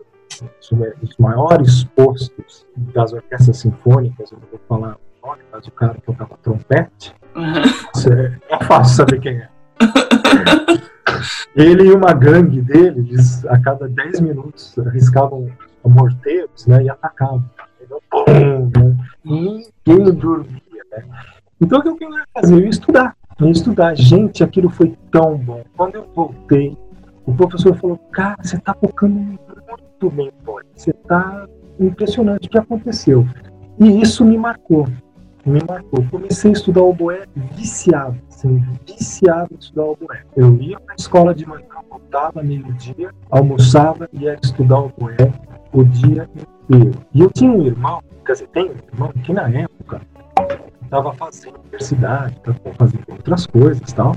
os 1.03 1.17
maiores 1.19 1.85
postos 1.85 2.67
das 2.77 3.13
orquestras 3.13 3.59
sinfônicas, 3.59 4.31
eu 4.31 4.39
não 4.39 4.49
vou 4.49 4.61
falar 4.69 4.97
nome, 5.31 5.43
mas 5.53 5.67
o 5.67 5.71
cara 5.71 5.97
tocava 6.05 6.37
trompete, 6.43 7.15
Uhum. 7.35 7.63
É 8.49 8.65
fácil 8.65 8.97
saber 8.97 9.21
quem 9.21 9.37
é. 9.37 9.49
Ele 11.55 11.85
e 11.85 11.93
uma 11.93 12.13
gangue 12.13 12.61
dele, 12.61 13.01
eles, 13.01 13.45
a 13.47 13.59
cada 13.61 13.89
10 13.89 14.21
minutos, 14.21 14.77
arriscavam 14.79 15.49
morteiros 15.85 16.67
né, 16.67 16.83
e 16.83 16.91
atacavam. 16.91 17.45
né? 18.29 18.97
Ninguém 19.25 20.13
dormia. 20.15 20.61
Né? 20.91 21.05
Então, 21.61 21.79
o 21.79 21.97
que 21.97 22.05
eu 22.05 22.11
ia 22.11 22.25
fazer? 22.35 22.55
Eu 22.55 22.61
ia 22.61 22.69
estudar. 22.69 23.17
Eu 23.39 23.47
ia 23.47 23.53
estudar. 23.53 23.95
Gente, 23.95 24.43
aquilo 24.43 24.69
foi 24.71 24.97
tão 25.11 25.37
bom. 25.37 25.63
Quando 25.77 25.97
eu 25.97 26.07
voltei, 26.15 26.77
o 27.27 27.35
professor 27.35 27.75
falou: 27.77 27.99
Cara, 28.13 28.37
você 28.43 28.57
está 28.57 28.75
tocando 28.75 29.15
muito 29.15 30.11
bem, 30.11 30.33
boy. 30.45 30.63
Você 30.75 30.91
está 30.91 31.47
impressionante 31.79 32.49
o 32.49 32.51
que 32.51 32.59
aconteceu. 32.59 33.27
E 33.79 34.01
isso 34.01 34.25
me 34.25 34.37
marcou 34.37 34.87
me 35.45 35.61
marcou. 35.67 36.05
Comecei 36.11 36.51
a 36.51 36.53
estudar 36.53 36.83
oboé 36.83 37.27
viciado, 37.55 38.19
assim, 38.29 38.63
viciado 38.87 39.49
em 39.53 39.59
estudar 39.59 39.85
oboé. 39.85 40.23
Eu 40.37 40.57
ia 40.57 40.79
para 40.81 40.95
a 40.95 40.97
escola 40.97 41.35
de 41.35 41.47
manhã, 41.47 41.67
voltava 41.89 42.43
meio-dia, 42.43 43.11
almoçava 43.31 44.09
e 44.13 44.25
ia 44.25 44.39
estudar 44.43 44.81
oboé 44.81 45.33
o 45.73 45.85
dia 45.85 46.29
inteiro. 46.69 46.99
E 47.15 47.21
eu 47.21 47.31
tinha 47.31 47.51
um 47.51 47.65
irmão, 47.65 48.03
quer 48.25 48.33
dizer, 48.33 48.49
tem 48.49 48.71
um 48.71 48.75
irmão 48.93 49.13
que 49.25 49.33
na 49.33 49.49
época 49.49 50.01
estava 50.83 51.13
fazendo 51.15 51.59
universidade, 51.61 52.37
estava 52.37 52.75
fazendo 52.77 53.05
outras 53.09 53.47
coisas 53.47 53.93
tal. 53.93 54.15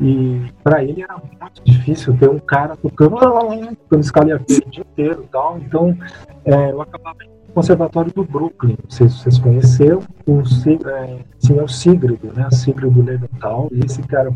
E 0.00 0.52
para 0.62 0.82
ele 0.82 1.02
era 1.02 1.16
muito 1.16 1.62
difícil 1.64 2.16
ter 2.16 2.28
um 2.28 2.38
cara 2.38 2.76
tocando, 2.76 3.16
tocando 3.76 4.00
escala 4.00 4.36
o 4.36 4.70
dia 4.70 4.82
inteiro 4.82 5.28
tal. 5.30 5.58
Então 5.58 5.96
é, 6.44 6.70
eu 6.70 6.80
acabava 6.82 7.18
Conservatório 7.54 8.12
do 8.12 8.24
Brooklyn, 8.24 8.76
não 8.82 8.90
sei 8.90 9.08
se 9.08 9.18
vocês 9.18 9.38
conheceram, 9.38 10.00
o, 10.26 10.42
é, 10.88 11.18
tinha 11.38 11.62
o 11.62 11.68
Sigrid, 11.68 12.18
né, 12.34 12.48
Sigrid 12.50 12.96
Leventhal, 12.96 13.68
e 13.70 13.78
esse 13.84 14.02
cara 14.02 14.32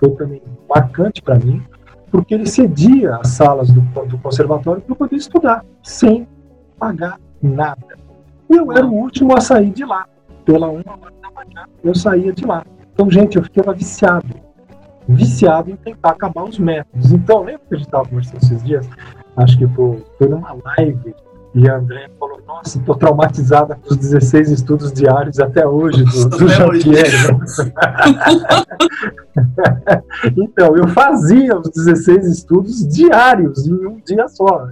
foi 0.00 0.10
também 0.12 0.42
marcante 0.66 1.20
para 1.20 1.38
mim, 1.38 1.62
porque 2.10 2.32
ele 2.32 2.46
cedia 2.46 3.16
as 3.16 3.28
salas 3.28 3.70
do, 3.70 3.82
do 4.06 4.16
conservatório 4.18 4.80
para 4.80 4.96
poder 4.96 5.16
estudar, 5.16 5.62
sem 5.82 6.26
pagar 6.78 7.20
nada. 7.42 7.98
E 8.48 8.56
eu 8.56 8.72
era 8.72 8.86
o 8.86 8.94
último 8.94 9.36
a 9.36 9.40
sair 9.42 9.70
de 9.70 9.84
lá, 9.84 10.06
pela 10.46 10.68
uma 10.68 10.78
hora 10.78 11.12
da 11.20 11.30
manhã, 11.30 11.66
eu 11.84 11.94
saía 11.94 12.32
de 12.32 12.46
lá. 12.46 12.64
Então, 12.94 13.10
gente, 13.10 13.36
eu 13.36 13.42
ficava 13.42 13.74
viciado, 13.74 14.34
viciado 15.06 15.70
em 15.70 15.76
tentar 15.76 16.12
acabar 16.12 16.44
os 16.44 16.58
métodos. 16.58 17.12
Então, 17.12 17.40
lembra 17.40 17.60
que 17.68 17.74
a 17.74 17.76
gente 17.76 17.86
estava 17.86 18.08
conversando 18.08 18.38
esses 18.38 18.64
dias? 18.64 18.88
Acho 19.36 19.58
que 19.58 19.66
foi, 19.68 20.02
foi 20.18 20.28
numa 20.28 20.56
live 20.78 21.14
e 21.54 21.68
a 21.68 21.76
André 21.76 22.08
falou: 22.18 22.40
Nossa, 22.46 22.78
estou 22.78 22.94
traumatizada 22.94 23.76
com 23.76 23.90
os 23.90 23.96
16 23.96 24.50
estudos 24.50 24.92
diários 24.92 25.38
até 25.38 25.66
hoje 25.66 26.04
do, 26.04 26.28
do 26.30 26.48
Jean-Pierre. 26.48 27.36
então, 30.36 30.76
eu 30.76 30.88
fazia 30.88 31.58
os 31.58 31.68
16 31.70 32.26
estudos 32.26 32.86
diários 32.88 33.66
em 33.66 33.86
um 33.86 34.00
dia 34.04 34.26
só. 34.28 34.66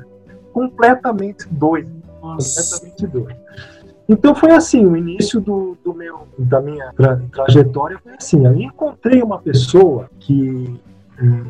Completamente 0.52 1.46
doido. 1.50 1.90
Completamente 2.20 3.06
doido. 3.06 3.40
Então 4.08 4.34
foi 4.34 4.50
assim, 4.50 4.84
o 4.84 4.96
início 4.96 5.40
do, 5.40 5.76
do 5.84 5.94
meu, 5.94 6.26
da 6.36 6.60
minha 6.60 6.92
tra 6.94 7.22
trajetória 7.30 7.96
foi 8.02 8.14
assim. 8.14 8.44
Eu 8.44 8.54
encontrei 8.54 9.22
uma 9.22 9.38
pessoa 9.38 10.10
que 10.18 10.80
hum, 11.22 11.44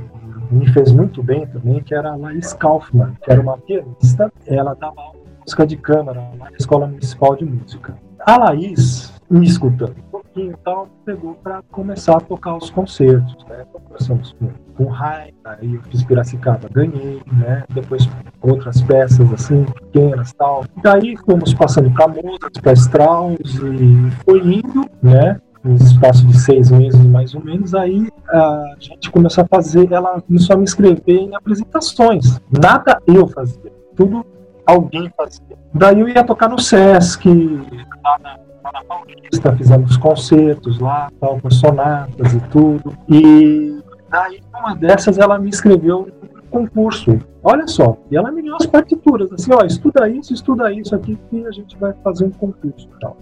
me 0.50 0.70
fez 0.70 0.92
muito 0.92 1.22
bem 1.22 1.46
também, 1.46 1.82
que 1.82 1.94
era 1.94 2.12
a 2.12 2.16
Laís 2.16 2.52
Kaufmann, 2.52 3.16
que 3.22 3.32
era 3.32 3.40
uma 3.40 3.56
pianista. 3.56 4.30
Ela 4.46 4.74
dava 4.74 5.00
aula 5.00 5.19
música 5.50 5.66
de 5.66 5.76
câmara 5.76 6.30
na 6.38 6.48
Escola 6.56 6.86
Municipal 6.86 7.34
de 7.34 7.44
Música. 7.44 7.96
A 8.20 8.38
Laís, 8.38 9.12
me 9.28 9.44
escutando 9.44 9.96
um 9.98 10.10
pouquinho 10.10 10.52
e 10.52 10.56
tal, 10.58 10.86
pegou 11.04 11.34
para 11.34 11.60
começar 11.72 12.18
a 12.18 12.20
tocar 12.20 12.56
os 12.56 12.70
concertos. 12.70 13.36
Né? 13.48 13.64
Então, 13.68 13.80
começamos 13.80 14.36
com, 14.38 14.48
com 14.76 14.84
Rai, 14.90 15.34
aí 15.44 15.74
eu 15.74 15.82
fiz 15.82 16.04
Piracicaba, 16.04 16.68
ganhei, 16.70 17.20
né? 17.32 17.64
depois 17.70 18.08
outras 18.40 18.80
peças 18.82 19.32
assim, 19.32 19.64
pequenas 19.64 20.32
tal. 20.34 20.64
Daí 20.84 21.16
fomos 21.16 21.52
passando 21.52 21.90
para 21.90 22.06
Mozart, 22.06 22.60
para 22.62 22.72
Strauss, 22.74 23.56
e 23.56 24.10
foi 24.24 24.38
indo, 24.38 24.88
né? 25.02 25.40
no 25.64 25.74
espaço 25.74 26.24
de 26.26 26.38
seis 26.38 26.70
meses 26.70 27.04
mais 27.06 27.34
ou 27.34 27.44
menos, 27.44 27.74
aí 27.74 28.08
a 28.28 28.76
gente 28.78 29.10
começou 29.10 29.44
a 29.44 29.46
fazer, 29.46 29.92
ela 29.92 30.20
começou 30.22 30.54
a 30.54 30.56
me 30.56 30.62
inscrever 30.62 31.02
em 31.08 31.34
apresentações. 31.34 32.40
Nada 32.50 33.02
eu 33.06 33.26
fazia, 33.26 33.70
tudo 33.94 34.24
alguém 34.70 35.10
fazia. 35.16 35.58
Daí 35.72 36.00
eu 36.00 36.08
ia 36.08 36.24
tocar 36.24 36.48
no 36.48 36.58
Sesc, 36.58 37.28
lá 37.28 38.18
na, 38.22 38.38
lá 38.64 38.72
na 38.72 38.84
Paulista, 38.84 39.56
fizemos 39.56 39.96
concertos 39.96 40.78
lá, 40.78 41.10
tal, 41.20 41.40
com 41.40 41.50
sonatas 41.50 42.32
e 42.32 42.40
tudo. 42.50 42.94
E 43.08 43.80
daí, 44.08 44.42
uma 44.58 44.74
dessas, 44.74 45.18
ela 45.18 45.38
me 45.38 45.50
escreveu 45.50 46.08
concurso. 46.50 47.18
Olha 47.42 47.66
só. 47.66 47.96
E 48.10 48.16
ela 48.16 48.30
me 48.30 48.42
deu 48.42 48.56
as 48.56 48.66
partituras, 48.66 49.32
assim, 49.32 49.52
ó, 49.52 49.64
estuda 49.64 50.08
isso, 50.08 50.34
estuda 50.34 50.72
isso 50.72 50.94
aqui 50.94 51.18
que 51.30 51.46
a 51.46 51.50
gente 51.50 51.76
vai 51.78 51.92
fazer 52.04 52.24
um 52.26 52.30
concurso 52.30 52.88
tal. 53.00 53.16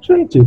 Gente, 0.00 0.40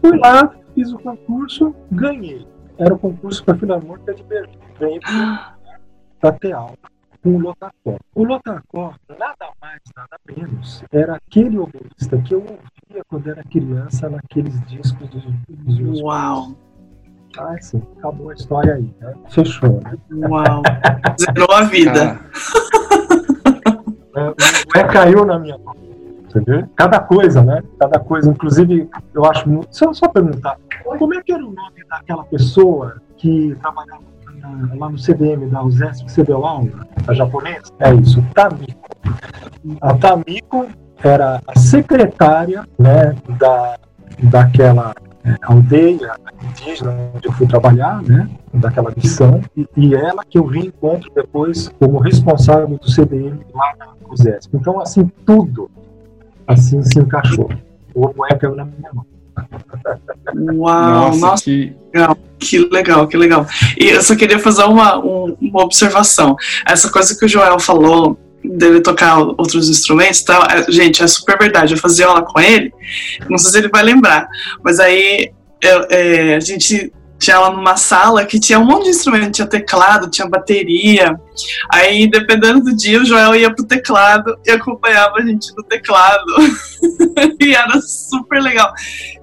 fui 0.00 0.18
lá, 0.18 0.52
fiz 0.74 0.92
o 0.92 0.98
concurso, 0.98 1.74
ganhei. 1.90 2.46
Era 2.78 2.94
o 2.94 2.98
concurso 2.98 3.44
para 3.44 3.56
Filarmônica 3.56 4.14
de 4.14 4.22
Berlim. 4.22 4.58
Ganhei 4.78 5.00
para 6.20 6.32
ter 6.32 6.52
aula 6.52 6.76
com 7.26 7.34
o 7.34 7.38
Lotacó. 7.40 7.98
O 8.14 8.24
Lotacó, 8.24 8.94
nada 9.18 9.48
mais, 9.60 9.80
nada 9.96 10.16
menos, 10.28 10.84
era 10.92 11.16
aquele 11.16 11.58
oboísta 11.58 12.16
que 12.18 12.32
eu 12.32 12.38
ouvia 12.38 13.02
quando 13.08 13.28
era 13.28 13.42
criança 13.42 14.08
naqueles 14.08 14.64
discos 14.66 15.08
dos, 15.08 15.24
dos 15.48 16.00
Uau! 16.02 16.52
Ah, 17.36 17.60
sim, 17.60 17.82
acabou 17.98 18.30
a 18.30 18.34
história 18.34 18.74
aí, 18.74 18.94
né? 19.00 19.14
Fechou, 19.28 19.80
né? 19.82 19.98
Uau! 20.28 20.62
Zerou 21.20 21.52
a 21.52 21.62
vida. 21.64 22.20
É, 24.16 24.80
é, 24.80 24.84
caiu 24.84 25.26
na 25.26 25.38
minha 25.38 25.58
mão. 25.58 25.74
Entendeu? 26.30 26.68
Cada 26.76 27.00
coisa, 27.00 27.42
né? 27.42 27.62
Cada 27.78 27.98
coisa. 27.98 28.30
Inclusive, 28.30 28.88
eu 29.12 29.24
acho 29.24 29.48
muito. 29.48 29.68
Só, 29.70 29.92
só 29.92 30.08
perguntar, 30.08 30.58
como 30.98 31.14
é 31.14 31.22
que 31.22 31.32
era 31.32 31.44
o 31.44 31.52
nome 31.52 31.84
daquela 31.88 32.24
pessoa 32.24 33.02
que 33.16 33.54
trabalhava 33.60 34.15
lá 34.76 34.88
no 34.88 34.98
CDM 34.98 35.48
da 35.48 35.62
USESP 35.62 36.12
CBLAU, 36.12 36.68
a 37.06 37.14
japonesa? 37.14 37.72
É 37.80 37.94
isso, 37.94 38.22
Tamiko. 38.34 38.88
A 39.80 39.94
Tamiko 39.94 40.66
era 41.02 41.40
a 41.46 41.58
secretária 41.58 42.64
né, 42.78 43.14
da, 43.38 43.78
daquela 44.22 44.94
é, 45.24 45.34
aldeia 45.42 46.12
indígena 46.42 46.96
onde 47.14 47.26
eu 47.28 47.32
fui 47.32 47.46
trabalhar, 47.46 48.02
né, 48.02 48.28
daquela 48.54 48.92
missão, 48.96 49.40
e, 49.56 49.66
e 49.76 49.94
ela 49.94 50.24
que 50.24 50.38
eu 50.38 50.46
vi 50.46 50.66
encontro 50.66 51.10
depois 51.14 51.68
como 51.80 51.98
responsável 51.98 52.78
do 52.78 52.90
CDM 52.90 53.40
lá 53.52 53.74
na 53.78 53.88
USESP. 54.08 54.56
Então, 54.56 54.80
assim, 54.80 55.10
tudo 55.24 55.70
assim 56.46 56.80
se 56.82 56.98
encaixou. 56.98 57.50
O 57.94 58.06
oboé 58.06 58.28
caiu 58.36 58.54
na 58.54 58.64
minha 58.64 58.92
mão. 58.92 59.04
Uau, 60.34 61.08
nossa, 61.08 61.18
nossa 61.18 61.44
que... 61.44 61.74
legal, 61.94 62.18
que 62.38 62.58
legal, 62.58 63.08
que 63.08 63.16
legal. 63.16 63.46
E 63.78 63.88
eu 63.88 64.02
só 64.02 64.14
queria 64.14 64.38
fazer 64.38 64.64
uma, 64.64 64.98
um, 64.98 65.36
uma 65.40 65.62
observação. 65.62 66.36
Essa 66.66 66.90
coisa 66.90 67.16
que 67.16 67.24
o 67.24 67.28
Joel 67.28 67.58
falou 67.58 68.18
dele 68.44 68.80
tocar 68.80 69.18
outros 69.18 69.68
instrumentos 69.68 70.22
tal, 70.22 70.42
é, 70.44 70.70
gente, 70.70 71.02
é 71.02 71.06
super 71.06 71.38
verdade. 71.38 71.74
Eu 71.74 71.78
fazia 71.78 72.06
aula 72.06 72.22
com 72.22 72.40
ele, 72.40 72.72
não 73.28 73.38
sei 73.38 73.50
se 73.50 73.58
ele 73.58 73.68
vai 73.68 73.82
lembrar, 73.82 74.28
mas 74.62 74.78
aí 74.78 75.30
eu, 75.62 75.86
é, 75.90 76.36
a 76.36 76.40
gente 76.40 76.92
tinha 77.18 77.38
lá 77.38 77.50
numa 77.50 77.76
sala 77.76 78.24
que 78.24 78.38
tinha 78.38 78.58
um 78.58 78.64
monte 78.64 78.84
de 78.84 78.90
instrumento, 78.90 79.32
tinha 79.32 79.46
teclado, 79.46 80.10
tinha 80.10 80.28
bateria. 80.28 81.18
Aí, 81.72 82.08
dependendo 82.08 82.60
do 82.60 82.76
dia, 82.76 83.00
o 83.00 83.04
Joel 83.04 83.34
ia 83.34 83.54
pro 83.54 83.64
teclado 83.64 84.38
e 84.46 84.50
acompanhava 84.50 85.18
a 85.18 85.22
gente 85.22 85.54
no 85.56 85.62
teclado. 85.62 86.24
e 87.40 87.54
era 87.54 87.80
super 87.80 88.40
legal. 88.40 88.72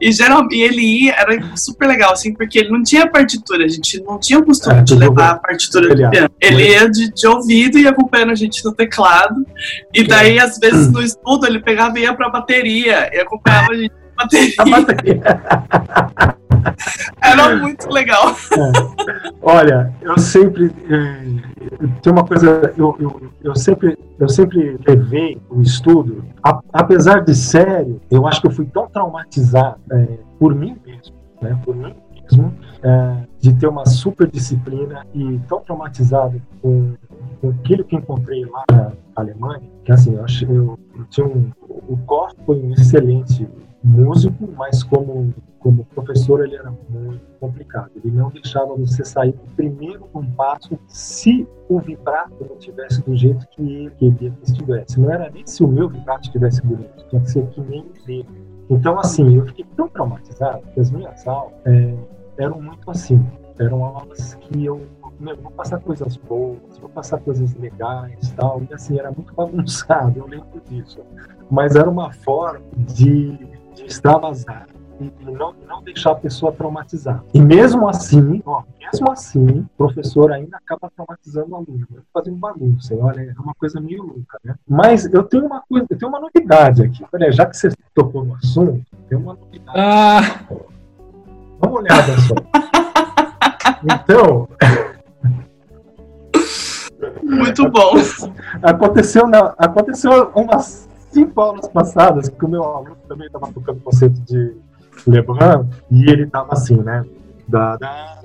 E, 0.01 0.11
geral, 0.11 0.47
e 0.51 0.61
ele 0.61 0.81
ia, 0.81 1.13
era 1.13 1.55
super 1.55 1.87
legal, 1.87 2.13
assim, 2.13 2.33
porque 2.33 2.59
ele 2.59 2.69
não 2.69 2.83
tinha 2.83 3.09
partitura, 3.09 3.65
a 3.65 3.67
gente 3.67 4.01
não 4.01 4.19
tinha 4.19 4.39
o 4.39 4.45
costume 4.45 4.79
é, 4.79 4.81
de 4.81 4.95
levar 4.95 5.31
a 5.31 5.35
partitura 5.37 5.89
do 5.89 6.09
piano. 6.09 6.29
Ele 6.41 6.69
ia 6.69 6.89
de, 6.89 7.11
de, 7.11 7.27
ouvido 7.27 7.77
e 7.77 7.87
acompanhando 7.87 8.31
a 8.31 8.35
gente 8.35 8.63
no 8.63 8.73
teclado. 8.73 9.45
E 9.93 10.03
daí, 10.03 10.39
às 10.39 10.57
vezes, 10.57 10.91
no 10.91 11.01
estudo, 11.03 11.45
ele 11.45 11.59
pegava 11.59 11.97
e 11.99 12.03
ia 12.03 12.13
pra 12.13 12.29
bateria 12.29 13.09
e 13.13 13.19
acompanhava 13.19 13.71
a 13.71 13.75
gente 13.75 14.02
bateria. 14.23 14.55
A 14.57 14.65
bateria. 14.65 15.21
Era 17.21 17.55
muito 17.57 17.89
legal. 17.89 18.29
É. 18.29 19.33
Olha, 19.41 19.93
eu 20.01 20.17
sempre. 20.17 20.71
É, 20.89 21.87
tem 22.01 22.11
uma 22.11 22.25
coisa. 22.25 22.73
Eu, 22.77 22.95
eu, 22.99 23.31
eu, 23.43 23.55
sempre, 23.55 23.97
eu 24.19 24.29
sempre 24.29 24.77
levei 24.87 25.41
o 25.49 25.61
estudo, 25.61 26.23
a, 26.43 26.59
apesar 26.71 27.21
de 27.21 27.35
sério, 27.35 27.99
eu 28.09 28.27
acho 28.27 28.41
que 28.41 28.47
eu 28.47 28.51
fui 28.51 28.65
tão 28.65 28.87
traumatizado 28.87 29.79
é, 29.91 30.17
por 30.39 30.53
mim 30.53 30.77
mesmo, 30.85 31.15
né, 31.41 31.57
por 31.63 31.75
mim 31.75 31.93
mesmo, 32.21 32.53
é, 32.81 33.15
de 33.39 33.53
ter 33.53 33.67
uma 33.67 33.85
super 33.85 34.29
disciplina 34.29 35.05
e 35.13 35.39
tão 35.47 35.59
traumatizado 35.61 36.41
com, 36.61 36.93
com 37.41 37.49
aquilo 37.49 37.83
que 37.83 37.95
encontrei 37.95 38.45
lá 38.45 38.63
na 38.71 38.91
Alemanha, 39.15 39.63
que 39.83 39.91
assim, 39.91 40.15
eu, 40.15 40.23
acho, 40.23 40.45
eu, 40.45 40.79
eu 40.97 41.05
tinha 41.09 41.25
um. 41.25 41.51
O 41.87 41.97
corpo 42.05 42.35
foi 42.45 42.59
um 42.61 42.71
excelente 42.73 43.47
músico, 43.83 44.49
mas 44.55 44.83
como 44.83 45.33
como 45.63 45.85
professor 45.85 46.43
ele 46.43 46.57
era 46.57 46.71
muito 46.89 47.23
complicado. 47.39 47.89
Ele 47.95 48.13
não 48.13 48.29
deixava 48.29 48.75
você 48.75 49.03
sair 49.05 49.31
do 49.31 49.55
primeiro 49.55 50.01
compasso 50.11 50.77
se 50.87 51.47
o 51.69 51.79
vibrato 51.79 52.45
não 52.47 52.57
tivesse 52.57 53.01
do 53.01 53.15
jeito 53.15 53.47
que 53.47 53.61
ele 53.61 53.89
queria 53.91 54.31
que 54.31 54.43
estivesse. 54.43 54.99
Não 54.99 55.09
era 55.09 55.29
nem 55.29 55.47
se 55.47 55.63
o 55.63 55.67
meu 55.67 55.87
vibrato 55.87 56.25
estivesse 56.25 56.61
bonito, 56.63 57.05
tinha 57.07 57.21
que 57.21 57.31
ser 57.31 57.47
que 57.47 57.61
nem 57.61 57.81
o 57.81 58.05
dele. 58.05 58.27
Então, 58.69 58.99
assim, 58.99 59.37
eu 59.37 59.45
fiquei 59.47 59.65
tão 59.77 59.87
traumatizado 59.87 60.63
que 60.73 60.79
as 60.81 60.91
minhas 60.91 61.25
aulas 61.25 61.53
é, 61.65 61.95
eram 62.37 62.61
muito 62.61 62.91
assim. 62.91 63.25
Eram 63.57 63.85
aulas 63.85 64.35
que 64.35 64.65
eu 64.65 64.81
meu, 65.19 65.37
vou 65.37 65.51
passar 65.51 65.79
coisas 65.79 66.17
boas, 66.17 66.77
vou 66.79 66.89
passar 66.89 67.19
coisas 67.19 67.53
legais 67.55 68.31
tal. 68.35 68.61
E 68.69 68.73
assim, 68.73 68.99
era 68.99 69.11
muito 69.11 69.33
bagunçado, 69.33 70.19
eu 70.19 70.27
lembro 70.27 70.61
disso. 70.69 70.99
Mas 71.49 71.75
era 71.75 71.89
uma 71.89 72.11
forma 72.11 72.65
de 72.75 73.52
extravasar 73.85 74.67
e 74.99 75.31
não, 75.31 75.53
não 75.67 75.83
deixar 75.83 76.11
a 76.11 76.15
pessoa 76.15 76.51
traumatizada. 76.51 77.23
E 77.33 77.41
mesmo 77.41 77.87
assim, 77.87 78.41
ó, 78.45 78.63
mesmo 78.79 79.11
assim, 79.11 79.59
o 79.59 79.69
professor 79.77 80.31
ainda 80.31 80.57
acaba 80.57 80.91
traumatizando 80.95 81.51
o 81.51 81.55
aluno, 81.55 81.87
fazendo 82.13 82.37
bagunça. 82.37 82.95
Olha, 82.95 83.21
é 83.21 83.41
uma 83.41 83.53
coisa 83.55 83.79
meio 83.81 84.03
louca, 84.03 84.39
né? 84.43 84.55
Mas 84.67 85.11
eu 85.11 85.23
tenho 85.23 85.45
uma 85.45 85.61
coisa, 85.61 85.87
eu 85.89 85.97
tenho 85.97 86.09
uma 86.09 86.19
novidade 86.19 86.83
aqui. 86.83 87.03
Olha, 87.11 87.31
já 87.31 87.45
que 87.45 87.57
você 87.57 87.69
tocou 87.93 88.23
no 88.23 88.35
assunto, 88.35 88.83
tem 89.09 89.17
uma 89.17 89.33
novidade. 89.33 89.77
Ah. 89.77 90.21
Dá 91.59 91.67
uma 91.67 91.79
olhada 91.79 92.17
só. 92.27 92.35
Então. 93.83 94.47
Muito 97.21 97.69
bom. 97.69 97.95
Aconteceu, 98.63 99.27
na, 99.27 99.53
aconteceu 99.57 100.31
umas 100.35 100.87
cinco 101.13 101.39
aulas 101.39 101.67
passadas 101.67 102.29
que 102.29 102.45
o 102.45 102.49
meu 102.49 102.63
aluno 102.63 102.97
também 103.07 103.27
estava 103.27 103.51
tocando 103.51 103.79
conceito 103.81 104.19
de 104.21 104.55
Lebrun, 105.07 105.67
e 105.91 106.09
ele 106.09 106.27
tava 106.27 106.53
assim, 106.53 106.77
né? 106.77 107.05
Da, 107.47 107.75
da, 107.77 108.23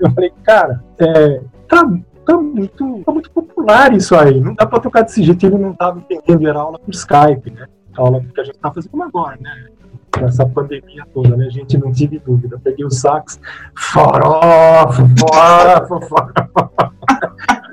eu 0.00 0.10
falei, 0.10 0.32
cara, 0.42 0.82
é, 0.98 1.40
tá, 1.68 1.88
tá, 2.26 2.36
muito, 2.36 3.02
tá 3.04 3.12
muito 3.12 3.30
popular 3.30 3.94
isso 3.94 4.16
aí. 4.16 4.40
Não 4.40 4.54
dá 4.54 4.66
pra 4.66 4.80
tocar 4.80 5.02
desse 5.02 5.22
jeito. 5.22 5.46
Ele 5.46 5.58
não 5.58 5.72
tava 5.72 6.00
entendendo, 6.00 6.48
era 6.48 6.58
aula 6.58 6.78
por 6.78 6.90
Skype, 6.90 7.50
né? 7.52 7.66
A 7.96 8.00
aula 8.00 8.20
que 8.20 8.40
a 8.40 8.44
gente 8.44 8.58
tá 8.58 8.72
fazendo 8.72 9.02
agora, 9.02 9.36
né? 9.40 9.68
Com 10.12 10.24
essa 10.24 10.46
pandemia 10.46 11.04
toda, 11.12 11.36
né? 11.36 11.48
Gente 11.50 11.78
não 11.78 11.92
tive 11.92 12.18
dúvida. 12.18 12.60
Peguei 12.62 12.84
o 12.84 12.90
sax, 12.90 13.40
farofa, 13.76 15.08
farofa, 15.18 16.00
farofa. 16.06 16.92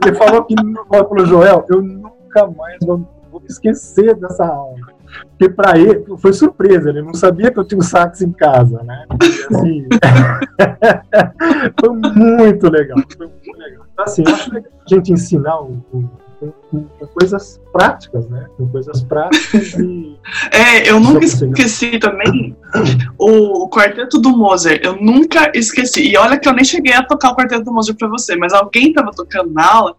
Ele 0.06 0.16
falou 0.16 0.44
que 0.46 0.56
falou 0.90 1.26
Joel, 1.26 1.66
eu 1.70 1.82
nunca 1.82 2.48
mais 2.48 2.78
vou, 2.86 3.08
vou 3.32 3.42
esquecer 3.48 4.16
dessa 4.16 4.46
aula. 4.46 4.98
Porque 5.30 5.50
para 5.50 5.78
ele 5.78 6.04
foi 6.18 6.34
surpresa, 6.34 6.90
ele 6.90 7.02
não 7.02 7.14
sabia 7.14 7.52
que 7.52 7.60
eu 7.60 7.64
tinha 7.66 7.80
o 7.80 7.84
sax 7.84 8.22
em 8.22 8.32
casa, 8.32 8.84
né? 8.84 9.06
Assim, 9.50 9.88
foi 11.80 11.90
muito 12.14 12.70
legal, 12.70 12.98
foi 13.18 13.28
muito 13.28 13.58
legal. 13.58 13.86
Então, 13.94 14.06
assim, 14.06 14.24
acho 14.28 14.54
legal 14.54 14.72
a 14.86 14.96
gente 14.96 15.14
ensinar 15.14 15.60
o, 15.62 15.84
o 15.94 16.10
com, 16.40 16.52
com, 16.70 16.84
com, 16.84 17.08
coisas 17.08 17.62
práticas, 17.72 18.28
né? 18.30 18.48
Com 18.58 18.68
coisas 18.68 19.04
práticas 19.04 19.74
e. 19.74 20.18
É, 20.52 20.90
eu 20.90 21.00
nunca 21.00 21.24
esqueci 21.24 22.00
também 22.00 22.56
o, 23.18 23.64
o, 23.64 23.70
quarteto 23.70 24.20
do 24.20 24.36
Mozart. 24.36 24.82
Eu 24.84 24.98
nunca 25.02 25.52
esqueci. 25.56 26.10
E 26.10 26.18
olha 26.18 26.38
que 26.38 26.50
eu 26.50 26.54
nem 26.54 26.66
cheguei 26.66 26.94
a 26.94 27.04
tocar 27.04 27.32
o 27.32 27.36
quarteto 27.36 27.64
do 27.64 27.72
Mozart 27.72 27.98
pra 27.98 28.10
você, 28.10 28.36
mas 28.36 28.52
alguém 28.52 28.92
tava 28.92 29.12
tocando 29.12 29.52
na 29.52 29.66
aula, 29.66 29.96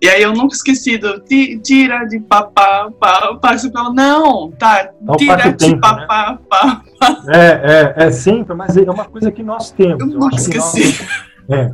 e 0.00 0.08
aí 0.08 0.22
eu 0.22 0.32
nunca 0.32 0.54
esqueci 0.54 0.96
do 0.96 1.20
tira 1.20 2.04
de 2.04 2.20
papá, 2.20 2.90
papá. 2.98 3.56
Você 3.56 3.70
falou, 3.70 3.92
não, 3.92 4.50
tá, 4.52 4.78
é 4.78 5.16
tira 5.16 5.52
de 5.52 5.76
papá, 5.76 6.32
né? 6.32 6.38
papá. 6.48 6.82
É, 7.28 7.94
é, 7.98 8.06
é 8.06 8.10
sempre, 8.10 8.54
mas 8.54 8.76
é 8.76 8.90
uma 8.90 9.04
coisa 9.04 9.30
que 9.30 9.42
nós 9.42 9.70
temos. 9.70 10.00
Eu, 10.00 10.10
eu 10.10 10.18
nunca 10.20 10.36
esqueci. 10.36 11.04
Nós, 11.48 11.58
é, 11.58 11.72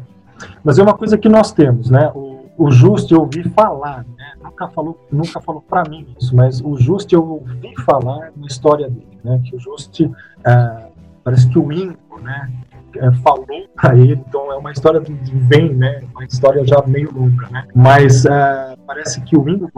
mas 0.65 0.79
é 0.79 0.83
uma 0.83 0.95
coisa 0.95 1.17
que 1.17 1.29
nós 1.29 1.53
temos, 1.53 1.91
né? 1.91 2.11
O, 2.15 2.32
o 2.57 2.71
Justo 2.71 3.15
eu 3.15 3.21
ouvi 3.21 3.49
falar, 3.51 4.05
né? 4.17 4.33
nunca 4.43 4.69
falou, 4.69 4.99
nunca 5.11 5.41
falou 5.41 5.63
para 5.63 5.89
mim 5.89 6.07
isso, 6.21 6.35
mas 6.35 6.61
o 6.61 6.77
Justo 6.77 7.15
eu 7.15 7.27
ouvi 7.27 7.75
falar 7.85 8.33
na 8.37 8.47
história 8.47 8.89
dele, 8.89 9.19
né? 9.25 9.41
Que 9.45 9.57
o 9.57 9.61
Justo, 9.61 10.05
uh, 10.05 10.93
parece 11.25 11.49
que 11.49 11.59
o 11.59 11.73
Inco, 11.73 12.21
né? 12.21 12.51
é, 12.99 13.13
falou 13.23 13.47
para 13.75 13.97
ele, 13.97 14.23
então 14.29 14.53
é 14.53 14.57
uma 14.57 14.73
história 14.73 15.01
de 15.01 15.13
vem, 15.15 15.75
né? 15.75 16.03
Uma 16.15 16.25
história 16.25 16.65
já 16.67 16.83
meio 16.87 17.13
longa, 17.13 17.49
né? 17.51 17.67
Mas 17.75 18.25
é, 18.25 18.77
parece 18.87 19.21
que 19.23 19.37
o 19.37 19.49
Ingo 19.49 19.71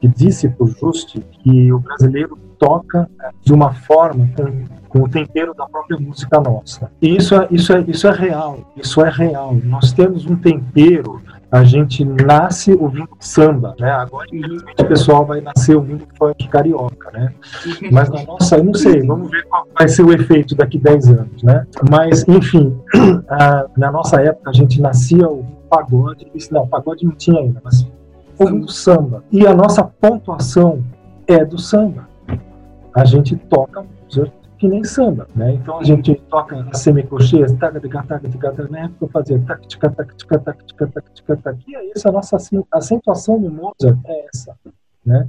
que 0.00 0.08
disse 0.08 0.48
por 0.48 0.68
Juste 0.68 1.20
que 1.42 1.72
o 1.72 1.78
brasileiro 1.78 2.38
toca 2.58 3.08
é, 3.20 3.30
de 3.42 3.52
uma 3.52 3.74
forma 3.74 4.28
com, 4.36 4.64
com, 4.88 5.04
o 5.04 5.08
tempero 5.08 5.52
da 5.54 5.66
própria 5.66 5.98
música 5.98 6.40
nossa. 6.40 6.90
E 7.02 7.16
isso 7.16 7.34
é, 7.34 7.48
isso, 7.50 7.72
é, 7.72 7.84
isso 7.86 8.08
é 8.08 8.12
real, 8.12 8.72
isso 8.76 9.04
é 9.04 9.10
real. 9.10 9.54
Nós 9.64 9.92
temos 9.92 10.26
um 10.26 10.36
tempero 10.36 11.20
a 11.54 11.62
gente 11.62 12.04
nasce 12.04 12.72
ouvindo 12.72 13.10
samba, 13.20 13.76
né? 13.78 13.88
Agora, 13.88 14.26
infelizmente, 14.32 14.82
o 14.82 14.88
pessoal 14.88 15.24
vai 15.24 15.40
nascer 15.40 15.76
ouvindo 15.76 16.04
funk 16.18 16.48
carioca, 16.48 17.12
né? 17.12 17.32
Mas 17.92 18.10
na 18.10 18.24
nossa, 18.24 18.56
eu 18.56 18.64
não 18.64 18.74
sei, 18.74 19.06
vamos 19.06 19.30
ver 19.30 19.44
qual 19.44 19.64
vai 19.78 19.86
ser 19.86 20.02
o 20.02 20.12
efeito 20.12 20.56
daqui 20.56 20.80
10 20.80 21.10
anos, 21.10 21.42
né? 21.44 21.64
Mas, 21.88 22.26
enfim, 22.26 22.76
a, 23.30 23.66
na 23.76 23.92
nossa 23.92 24.20
época, 24.20 24.50
a 24.50 24.52
gente 24.52 24.80
nascia 24.80 25.28
ouvindo 25.28 25.54
pagode, 25.70 26.26
não, 26.50 26.66
pagode 26.66 27.04
não 27.04 27.12
tinha 27.12 27.40
ainda, 27.40 27.60
mas 27.62 27.86
ouvindo 28.36 28.68
samba. 28.68 29.22
E 29.30 29.46
a 29.46 29.54
nossa 29.54 29.84
pontuação 29.84 30.82
é 31.28 31.44
do 31.44 31.56
samba. 31.56 32.08
A 32.96 33.04
gente 33.04 33.36
toca 33.36 33.86
que 34.64 34.68
nem 34.68 34.82
samba, 34.82 35.28
né? 35.36 35.52
Então 35.52 35.78
a 35.78 35.84
gente 35.84 36.14
toca 36.30 36.58
as 36.70 36.78
semicocheias, 36.78 37.52
taca 37.52 37.78
taca 37.78 38.26
de 38.26 38.38
taca, 38.38 38.66
na 38.68 38.84
época 38.84 39.04
eu 39.04 39.08
fazia 39.08 39.38
tac 39.40 39.66
tica 39.68 39.90
tac 39.90 40.16
tica 40.16 40.38
tac 40.38 40.64
tica 40.64 40.86
tac 40.86 41.12
tica 41.12 41.36
tac. 41.36 41.58
E 41.68 41.76
é 41.76 41.90
isso 41.90 42.08
a 42.08 42.12
nossa 42.12 42.38
acentuação 42.72 43.38
do 43.38 43.50
Mozart 43.50 43.98
é 44.06 44.26
essa, 44.32 44.56
né? 45.04 45.28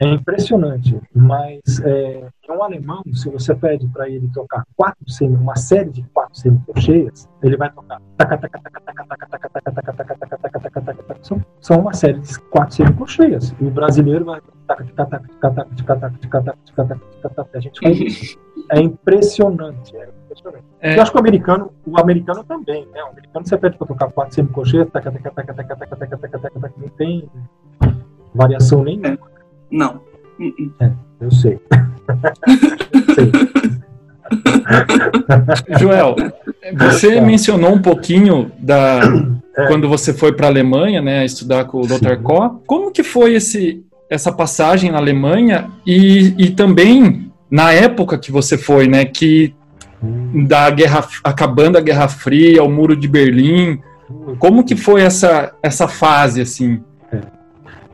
É 0.00 0.06
impressionante, 0.06 0.98
mas 1.14 1.80
é, 1.84 2.26
um 2.48 2.62
alemão, 2.62 3.02
se 3.12 3.28
você 3.28 3.54
pede 3.54 3.86
para 3.88 4.08
ele 4.08 4.30
tocar 4.32 4.64
quatro 4.74 5.04
uma 5.22 5.56
série 5.56 5.90
de 5.90 6.02
quatro 6.14 6.34
semicocheias, 6.34 7.28
ele 7.42 7.58
vai 7.58 7.70
tocar 7.70 8.00
são, 11.22 11.44
são 11.60 11.80
uma 11.80 11.92
série 11.92 12.18
de 12.18 12.38
quatro 12.50 12.74
semicocheias. 12.74 13.54
E 13.60 13.64
o 13.64 13.70
brasileiro 13.70 14.24
vai 14.24 14.40
a 17.54 17.60
gente 17.60 17.80
faz 17.80 18.00
isso. 18.00 18.38
É 18.70 18.80
impressionante, 18.80 19.96
é 19.96 20.08
impressionante. 20.24 20.64
É. 20.80 20.96
Eu 20.96 21.02
acho 21.02 21.10
que 21.10 21.16
o 21.16 21.20
americano, 21.20 21.72
o 21.84 21.98
americano 21.98 22.44
também, 22.44 22.86
né? 22.92 23.02
O 23.02 23.08
americano 23.08 23.46
você 23.46 23.58
pede 23.58 23.76
para 23.76 23.86
tocar 23.86 24.12
quatro 24.12 24.34
semicocheias, 24.34 24.88
não 26.76 26.88
tem 26.96 27.28
variação 28.34 28.84
nenhuma. 28.84 29.18
Não. 29.70 30.00
É, 30.80 30.92
eu 31.20 31.30
sei. 31.30 31.60
sei. 33.14 33.79
Joel, 35.78 36.16
você 36.76 37.16
é. 37.16 37.20
mencionou 37.20 37.72
um 37.72 37.82
pouquinho 37.82 38.50
da 38.58 39.00
é. 39.56 39.66
quando 39.66 39.88
você 39.88 40.12
foi 40.12 40.32
para 40.32 40.46
a 40.46 40.50
Alemanha, 40.50 41.00
né, 41.00 41.24
estudar 41.24 41.64
com 41.64 41.78
o 41.78 41.86
Dr. 41.86 42.16
Koh. 42.22 42.60
Como 42.66 42.90
que 42.90 43.02
foi 43.02 43.34
esse 43.34 43.84
essa 44.08 44.32
passagem 44.32 44.90
na 44.90 44.98
Alemanha 44.98 45.70
e, 45.86 46.34
e 46.36 46.50
também 46.50 47.30
na 47.48 47.72
época 47.72 48.18
que 48.18 48.32
você 48.32 48.58
foi, 48.58 48.88
né, 48.88 49.04
que 49.04 49.54
hum. 50.02 50.44
da 50.46 50.68
guerra 50.70 51.06
acabando 51.22 51.78
a 51.78 51.80
Guerra 51.80 52.08
Fria, 52.08 52.62
o 52.64 52.68
Muro 52.68 52.96
de 52.96 53.06
Berlim, 53.06 53.78
como 54.40 54.64
que 54.64 54.74
foi 54.74 55.02
essa 55.02 55.52
essa 55.62 55.86
fase 55.86 56.40
assim? 56.40 56.80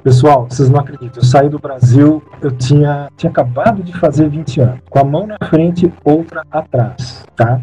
Pessoal, 0.07 0.47
vocês 0.49 0.71
não 0.71 0.79
acreditam, 0.79 1.21
eu 1.21 1.25
saí 1.25 1.49
do 1.49 1.59
Brasil, 1.59 2.23
eu 2.41 2.53
tinha, 2.53 3.11
tinha 3.17 3.29
acabado 3.29 3.83
de 3.83 3.93
fazer 3.99 4.29
20 4.29 4.61
anos, 4.61 4.81
com 4.89 5.01
a 5.01 5.05
mão 5.05 5.27
na 5.27 5.37
frente, 5.49 5.93
outra 6.05 6.45
atrás, 6.49 7.25
tá? 7.35 7.61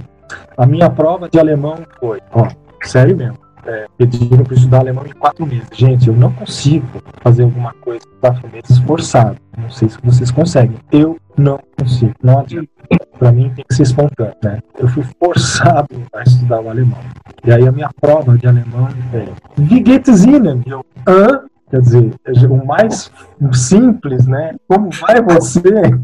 A 0.57 0.65
minha 0.65 0.89
prova 0.89 1.29
de 1.29 1.39
alemão 1.39 1.77
foi, 2.01 2.19
ó, 2.33 2.49
sério 2.81 3.15
mesmo, 3.15 3.37
é, 3.65 3.85
pediram 3.97 4.43
para 4.43 4.55
estudar 4.55 4.79
alemão 4.79 5.05
em 5.07 5.13
quatro 5.13 5.45
meses. 5.45 5.69
Gente, 5.71 6.09
eu 6.09 6.13
não 6.13 6.33
consigo 6.33 6.85
fazer 7.21 7.43
alguma 7.43 7.73
coisa 7.75 8.05
em 8.05 8.19
quatro 8.19 8.49
meses 8.51 8.77
forçado. 8.79 9.37
Não 9.57 9.69
sei 9.69 9.87
se 9.87 9.97
vocês 10.03 10.29
conseguem. 10.29 10.75
Eu 10.91 11.17
não 11.37 11.57
consigo, 11.79 12.13
não 12.21 12.39
adianta. 12.39 12.67
Para 13.17 13.31
mim 13.31 13.53
tem 13.55 13.63
que 13.63 13.73
ser 13.73 13.83
espontâneo, 13.83 14.35
né? 14.43 14.59
Eu 14.77 14.89
fui 14.89 15.05
forçado 15.17 15.95
a 16.13 16.23
estudar 16.23 16.59
o 16.59 16.69
alemão. 16.69 16.99
E 17.45 17.53
aí 17.53 17.65
a 17.65 17.71
minha 17.71 17.89
prova 18.01 18.37
de 18.37 18.45
alemão 18.45 18.89
é 19.13 19.29
Wie 19.61 19.79
geht 19.79 20.11
es 20.11 20.25
Ihnen? 20.25 20.61
Eu, 20.65 20.85
hã? 21.07 21.45
Quer 21.73 21.81
dizer, 21.81 22.51
o 22.51 22.63
mais 22.63 23.11
simples, 23.51 24.27
né? 24.27 24.55
Como 24.67 24.91
vai 24.91 25.19
você? 25.23 25.59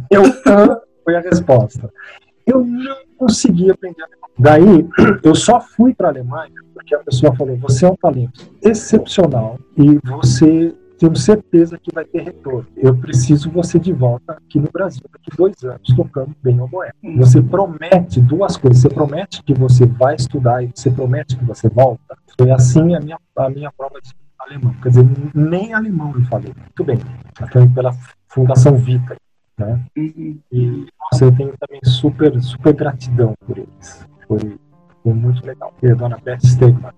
Eu 0.09 0.23
foi 1.03 1.15
a 1.15 1.19
resposta. 1.19 1.93
Eu 2.43 2.65
não 2.65 2.97
consegui 3.15 3.69
aprender 3.69 4.01
alemão. 4.01 4.29
Daí, 4.39 4.89
eu 5.21 5.35
só 5.35 5.61
fui 5.61 5.93
para 5.93 6.07
a 6.07 6.11
Alemanha 6.11 6.55
porque 6.73 6.95
a 6.95 6.99
pessoa 6.99 7.35
falou: 7.35 7.55
você 7.57 7.85
é 7.85 7.89
um 7.91 7.95
talento 7.95 8.49
excepcional 8.63 9.59
e 9.77 9.99
você 10.03 10.73
tenho 10.97 11.15
certeza 11.15 11.77
que 11.77 11.93
vai 11.93 12.03
ter 12.03 12.23
retorno. 12.23 12.65
Eu 12.75 12.97
preciso 12.97 13.51
você 13.51 13.77
de 13.77 13.93
volta 13.93 14.33
aqui 14.33 14.59
no 14.59 14.71
Brasil 14.73 15.03
daqui 15.13 15.37
dois 15.37 15.63
anos 15.63 15.95
tocando 15.95 16.35
bem 16.41 16.59
oboé. 16.59 16.89
Você 17.17 17.43
promete 17.43 18.19
duas 18.19 18.57
coisas. 18.57 18.81
Você 18.81 18.89
promete 18.89 19.43
que 19.43 19.53
você 19.53 19.85
vai 19.85 20.15
estudar 20.15 20.63
e 20.63 20.71
você 20.73 20.89
promete 20.89 21.37
que 21.37 21.45
você 21.45 21.69
volta. 21.69 22.17
Foi 22.35 22.49
assim 22.49 22.95
a 22.95 22.99
minha, 22.99 23.19
a 23.35 23.49
minha 23.51 23.71
prova 23.71 24.01
de 24.01 24.09
alemão. 24.39 24.73
Quer 24.81 24.89
dizer, 24.89 25.05
nem 25.33 25.73
alemão 25.73 26.13
eu 26.15 26.21
falei. 26.25 26.53
Muito 26.55 26.83
bem. 26.83 26.99
Foi 27.51 27.67
pela 27.69 27.91
Fundação 28.27 28.75
Vita. 28.77 29.15
Né? 29.57 29.79
Uhum. 29.97 30.39
E 30.51 30.87
nossa, 31.11 31.25
eu 31.25 31.35
tenho 31.35 31.53
também 31.59 31.81
super, 31.83 32.41
super 32.41 32.73
gratidão 32.73 33.35
por 33.45 33.57
eles. 33.57 34.07
Foi, 34.27 34.59
foi 35.03 35.13
muito 35.13 35.45
legal. 35.45 35.73
E 35.81 35.91
a 35.91 35.95
dona 35.95 36.17
Beth 36.23 36.39
Stegman, 36.43 36.91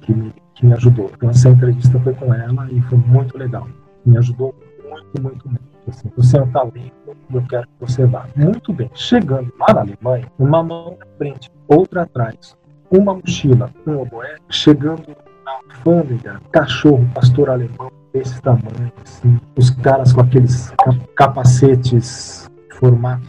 que 0.00 0.12
me, 0.12 0.34
que 0.54 0.66
me 0.66 0.72
ajudou. 0.72 1.10
Então, 1.14 1.30
essa 1.30 1.48
entrevista 1.48 1.98
foi 2.00 2.14
com 2.14 2.34
ela 2.34 2.68
e 2.72 2.80
foi 2.82 2.98
muito 2.98 3.38
legal. 3.38 3.68
Me 4.04 4.18
ajudou 4.18 4.54
muito, 4.88 5.22
muito, 5.22 5.48
muito. 5.48 5.68
Assim, 5.88 6.10
você 6.16 6.36
é 6.36 6.42
um 6.42 6.50
talento, 6.50 6.92
eu 7.32 7.42
quero 7.48 7.66
que 7.66 7.80
você 7.80 8.04
vá. 8.04 8.26
Muito 8.36 8.72
bem. 8.72 8.90
Chegando 8.94 9.52
lá 9.58 9.72
na 9.72 9.80
Alemanha, 9.80 10.30
uma 10.38 10.62
mão 10.62 10.96
na 10.98 11.06
frente, 11.16 11.50
outra 11.66 12.02
atrás, 12.02 12.56
uma 12.90 13.14
mochila, 13.14 13.70
um 13.86 13.98
oboé, 14.00 14.36
chegando 14.50 15.16
alfândega, 15.48 16.40
cachorro, 16.52 17.08
pastor 17.14 17.50
alemão 17.50 17.90
desse 18.12 18.40
tamanho, 18.40 18.92
assim, 19.04 19.38
os 19.56 19.70
caras 19.70 20.12
com 20.12 20.20
aqueles 20.20 20.72
capacetes 21.16 22.48
formato 22.78 23.28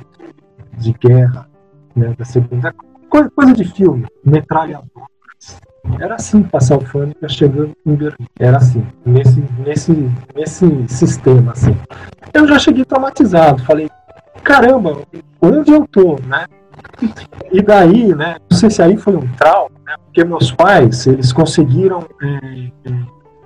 de 0.77 0.93
guerra, 0.93 1.49
né, 1.95 2.13
da 2.17 2.25
segunda 2.25 2.73
coisa, 3.09 3.29
coisa 3.31 3.53
de 3.53 3.65
filme, 3.65 4.05
metralhadoras. 4.23 5.09
Era 5.99 6.15
assim 6.15 6.43
passar 6.43 6.75
alfândega 6.75 7.27
chegando 7.27 7.73
em 7.85 7.95
Berlim. 7.95 8.27
Era 8.39 8.57
assim, 8.57 8.85
nesse, 9.05 9.43
nesse, 9.65 10.11
nesse 10.35 10.87
sistema, 10.87 11.53
assim. 11.53 11.75
Eu 12.33 12.47
já 12.47 12.59
cheguei 12.59 12.85
traumatizado, 12.85 13.63
falei, 13.63 13.89
caramba, 14.43 15.01
onde 15.41 15.71
eu 15.71 15.87
tô, 15.87 16.17
né? 16.27 16.45
E 17.51 17.61
daí, 17.61 18.13
né, 18.13 18.37
não 18.49 18.57
sei 18.57 18.69
se 18.69 18.81
aí 18.81 18.97
foi 18.97 19.15
um 19.15 19.27
trauma, 19.35 19.71
né, 19.85 19.95
porque 20.05 20.23
meus 20.23 20.51
pais, 20.51 21.07
eles 21.07 21.33
conseguiram, 21.33 22.05
é, 22.21 22.71
é, 22.89 22.93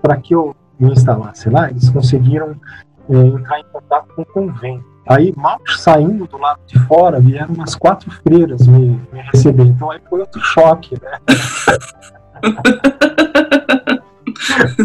para 0.02 0.18
que 0.18 0.36
eu 0.36 0.56
me 0.80 0.92
instalasse 0.92 1.50
lá, 1.50 1.70
eles 1.70 1.90
conseguiram 1.90 2.56
é, 3.10 3.16
entrar 3.16 3.60
em 3.60 3.66
contato 3.72 4.08
com 4.16 4.22
o 4.22 4.26
convento. 4.26 4.94
Aí, 5.08 5.34
mal 5.36 5.60
saindo 5.68 6.26
do 6.26 6.38
lado 6.38 6.62
de 6.66 6.80
fora, 6.80 7.20
vieram 7.20 7.54
umas 7.54 7.76
quatro 7.76 8.10
freiras 8.10 8.66
me, 8.66 9.02
me 9.12 9.22
receber. 9.34 9.66
Então 9.66 9.92
aí 9.92 10.00
foi 10.10 10.22
outro 10.22 10.40
choque, 10.40 10.98
né? 11.02 11.20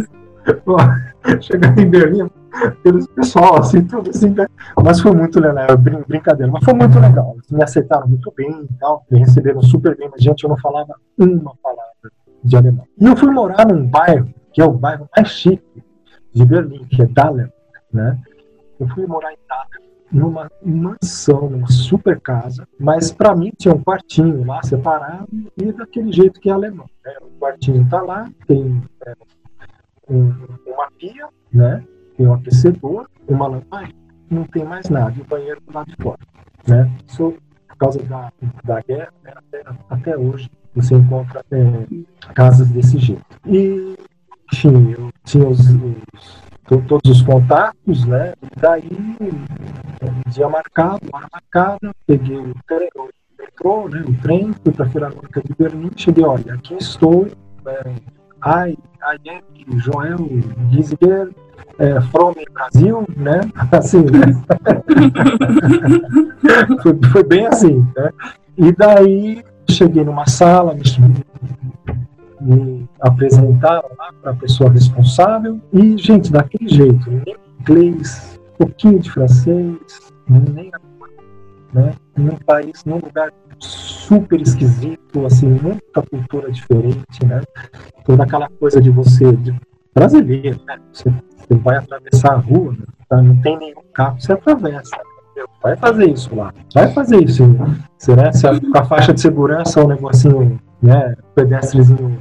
Chegando 1.40 1.80
em 1.80 1.90
Berlim, 1.90 2.30
aqueles 2.52 3.06
pessoal, 3.08 3.58
assim, 3.58 3.84
tudo 3.84 4.10
assim, 4.10 4.30
né? 4.30 4.46
Mas 4.82 5.00
foi 5.00 5.12
muito 5.12 5.38
legal, 5.40 5.76
brin 5.76 6.02
brincadeira, 6.06 6.50
mas 6.50 6.64
foi 6.64 6.74
muito 6.74 6.98
legal. 6.98 7.34
Eles 7.34 7.50
me 7.50 7.62
aceitaram 7.62 8.08
muito 8.08 8.32
bem 8.36 8.50
e 8.50 8.74
tal, 8.78 9.04
me 9.10 9.18
receberam 9.18 9.62
super 9.62 9.96
bem, 9.96 10.08
mas, 10.10 10.22
gente, 10.22 10.44
eu 10.44 10.50
não 10.50 10.56
falava 10.56 10.94
uma 11.18 11.54
palavra 11.62 12.12
de 12.42 12.56
alemão. 12.56 12.86
E 12.98 13.06
eu 13.06 13.16
fui 13.16 13.30
morar 13.30 13.66
num 13.66 13.86
bairro, 13.86 14.32
que 14.52 14.60
é 14.60 14.64
o 14.64 14.72
bairro 14.72 15.08
mais 15.14 15.28
chique 15.28 15.82
de 16.32 16.44
Berlim, 16.44 16.84
que 16.86 17.02
é 17.02 17.06
Dahlem, 17.06 17.52
né? 17.92 18.18
Eu 18.80 18.88
fui 18.88 19.06
morar 19.06 19.32
em 19.32 19.38
Dahlem, 19.48 19.88
numa 20.10 20.50
mansão, 20.64 21.50
numa 21.50 21.70
super 21.70 22.20
casa, 22.20 22.66
mas 22.78 23.12
para 23.12 23.34
mim 23.34 23.52
tinha 23.58 23.74
um 23.74 23.82
quartinho 23.82 24.44
lá 24.44 24.62
separado 24.62 25.28
e 25.56 25.72
daquele 25.72 26.12
jeito 26.12 26.40
que 26.40 26.48
é 26.48 26.52
alemão. 26.52 26.86
Né? 27.04 27.14
O 27.22 27.38
quartinho 27.38 27.86
tá 27.88 28.00
lá, 28.00 28.26
tem 28.46 28.82
é, 29.06 29.14
um, 30.08 30.32
uma 30.66 30.90
pia, 30.98 31.28
né? 31.52 31.84
tem 32.16 32.26
um 32.26 32.34
aquecedor, 32.34 33.08
uma 33.26 33.46
lamparina, 33.46 33.94
não 34.30 34.44
tem 34.44 34.64
mais 34.64 34.88
nada, 34.88 35.14
e 35.16 35.20
o 35.20 35.24
banheiro 35.24 35.60
do 35.60 35.72
lado 35.72 35.90
de 35.90 35.96
fora. 36.02 36.18
Né? 36.66 36.90
Isso, 37.06 37.34
por 37.68 37.76
causa 37.76 38.02
da, 38.02 38.32
da 38.64 38.80
guerra, 38.80 39.12
né, 39.22 39.32
até, 39.36 39.64
até 39.88 40.16
hoje 40.16 40.50
você 40.74 40.94
encontra 40.94 41.44
é, 41.50 42.32
casas 42.34 42.68
desse 42.68 42.98
jeito. 42.98 43.24
E, 43.46 43.96
enfim, 44.52 44.94
eu 44.98 45.10
tinha 45.24 45.46
os, 45.46 45.60
os 45.60 46.48
todos 46.86 47.10
os 47.10 47.22
contatos, 47.22 48.04
né? 48.04 48.34
E 48.42 48.60
daí, 48.60 49.16
dia 50.28 50.48
marcado, 50.48 51.00
hora 51.12 51.26
marcada, 51.32 51.94
peguei 52.06 52.36
o 52.36 52.54
trem, 52.66 52.90
metrô, 53.38 53.88
né, 53.88 54.04
o 54.06 54.14
trem, 54.20 54.52
fui 54.52 54.72
para 54.72 54.84
a 54.84 54.88
Filarmônica 54.88 55.42
de 55.42 55.54
Berlim, 55.58 55.90
cheguei, 55.96 56.24
olha, 56.24 56.54
aqui 56.54 56.74
estou, 56.74 57.26
é, 57.66 57.94
I, 58.44 58.76
I 59.02 59.18
am 59.28 59.42
Joel 59.78 60.28
Giesiger, 60.70 61.30
é, 61.78 62.00
from 62.00 62.34
Brasil, 62.52 63.06
né? 63.16 63.40
Assim, 63.72 64.04
foi, 66.82 66.98
foi, 67.12 67.24
bem 67.24 67.46
assim, 67.46 67.86
né? 67.96 68.10
E 68.56 68.72
daí 68.72 69.44
cheguei 69.70 70.04
numa 70.04 70.26
sala, 70.26 70.74
me, 70.74 70.82
me 72.40 72.88
apresentaram 73.00 73.88
lá 73.98 74.12
para 74.20 74.32
a 74.32 74.34
pessoa 74.34 74.70
responsável 74.70 75.60
e, 75.72 75.96
gente, 75.96 76.32
daquele 76.32 76.68
jeito, 76.68 77.08
nem 77.10 77.36
inglês, 77.60 78.40
pouquinho 78.56 78.98
de 78.98 79.10
francês, 79.10 79.76
nem 80.28 80.70
né? 81.72 81.92
Num 82.16 82.36
país, 82.36 82.84
num 82.84 82.96
lugar 82.96 83.32
super 83.58 84.40
esquisito, 84.40 85.26
assim, 85.26 85.48
muita 85.48 86.02
cultura 86.02 86.50
diferente, 86.50 87.24
né? 87.26 87.42
Toda 88.04 88.22
aquela 88.22 88.48
coisa 88.48 88.80
de 88.80 88.90
você, 88.90 89.32
de 89.32 89.54
brasileiro, 89.94 90.60
né? 90.66 90.78
Você, 90.92 91.10
você 91.10 91.54
vai 91.54 91.76
atravessar 91.76 92.34
a 92.34 92.36
rua, 92.36 92.72
né? 92.72 93.22
não 93.22 93.40
tem 93.40 93.58
nenhum 93.58 93.82
carro, 93.92 94.20
você 94.20 94.32
atravessa. 94.32 94.96
Vai 95.62 95.76
fazer 95.76 96.10
isso 96.10 96.34
lá. 96.34 96.52
Vai 96.74 96.92
fazer 96.92 97.22
isso. 97.22 97.44
Se, 97.96 98.14
né? 98.14 98.32
Se 98.32 98.46
a, 98.46 98.60
com 98.60 98.78
a 98.78 98.84
faixa 98.84 99.12
de 99.12 99.20
segurança, 99.20 99.84
um 99.84 99.88
negocinho, 99.88 100.58
né? 100.82 101.14
Pedestrezinho 101.34 102.20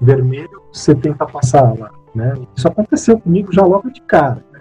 vermelho, 0.00 0.62
você 0.72 0.94
tenta 0.94 1.26
passar 1.26 1.78
lá. 1.78 1.90
Né? 2.14 2.34
Isso 2.56 2.66
aconteceu 2.68 3.20
comigo 3.20 3.52
já 3.52 3.62
logo 3.62 3.90
de 3.90 4.00
cara. 4.02 4.42
Né? 4.52 4.60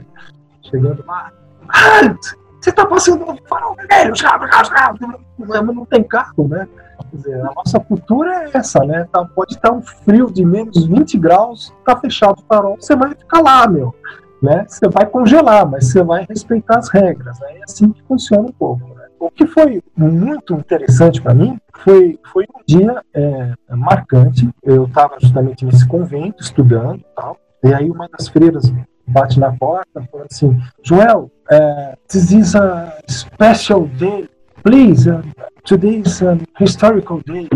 Chegando 0.64 1.04
lá. 1.06 1.32
Ah, 1.70 2.16
você 2.60 2.70
está 2.70 2.86
passando 2.86 3.26
no 3.26 3.38
farol 3.48 3.76
vermelho, 3.76 5.74
não 5.74 5.86
tem 5.86 6.04
carro, 6.04 6.48
né? 6.48 6.67
Quer 7.10 7.15
dizer, 7.15 7.41
a 7.41 7.54
nossa 7.56 7.80
cultura 7.80 8.43
é 8.43 8.58
essa, 8.58 8.80
né? 8.80 9.08
Tá, 9.12 9.24
pode 9.24 9.54
estar 9.54 9.72
um 9.72 9.82
frio 9.82 10.32
de 10.32 10.43
menos 10.43 10.86
20 10.86 11.17
graus, 11.17 11.74
tá 11.86 11.96
fechado 11.96 12.39
o 12.39 12.46
farol, 12.48 12.78
você 12.80 12.96
vai 12.96 13.10
ficar 13.15 13.41
lá, 13.41 13.67
meu. 13.67 13.93
Né? 14.41 14.65
Você 14.67 14.88
vai 14.88 15.06
congelar, 15.06 15.67
mas 15.70 15.88
você 15.88 16.04
vai 16.04 16.26
respeitar 16.28 16.78
as 16.78 16.89
regras. 16.89 17.39
Né? 17.39 17.58
É 17.58 17.63
assim 17.63 17.91
que 17.91 18.04
funciona 18.04 18.43
um 18.43 18.52
pouco. 18.52 18.88
Né? 18.93 19.08
O 19.20 19.32
que 19.32 19.48
foi 19.48 19.82
muito 19.96 20.54
interessante 20.54 21.22
para 21.22 21.34
mim 21.34 21.60
foi, 21.84 22.20
foi 22.32 22.46
um 22.56 22.62
dia 22.65 23.02
é, 23.13 23.54
marcante. 23.70 24.50
Eu 24.62 24.86
estava 24.86 25.17
justamente 25.20 25.65
nesse 25.65 25.88
convento 25.88 26.43
estudando 26.43 27.04
tal, 27.15 27.38
e 27.63 27.74
aí 27.74 27.89
uma 27.89 28.08
das 28.10 28.28
freiras 28.28 28.72
bate 29.08 29.39
na 29.39 29.52
porta 29.54 30.02
falando 30.12 30.28
assim, 30.30 30.60
Joel, 30.84 31.32
uh, 31.52 31.98
this 32.08 32.32
is 32.32 32.56
a 32.56 32.98
special 33.08 33.88
day. 33.88 34.30
Please, 34.63 35.10
uh, 35.10 35.22
today 35.63 36.02
is 36.06 36.22
a 36.22 36.38
historical 36.60 37.22
day. 37.26 37.48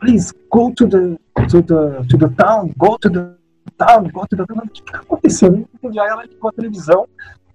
Please 0.00 0.32
go 0.50 0.72
to 0.72 0.86
the 0.86 1.18
to 1.48 1.62
the 1.62 2.04
to 2.08 2.16
the 2.16 2.28
town. 2.36 2.72
Go 2.76 2.98
to 2.98 3.08
the 3.08 3.34
town. 3.78 4.08
Go 4.12 4.26
to 4.26 4.36
the 4.36 4.46
town. 4.46 4.64
O 4.64 4.68
que 4.68 4.80
está 4.80 4.98
acontecendo? 4.98 5.68
Aí 5.84 6.08
ela 6.08 6.24
ligou 6.24 6.50
a 6.50 6.52
televisão. 6.52 7.06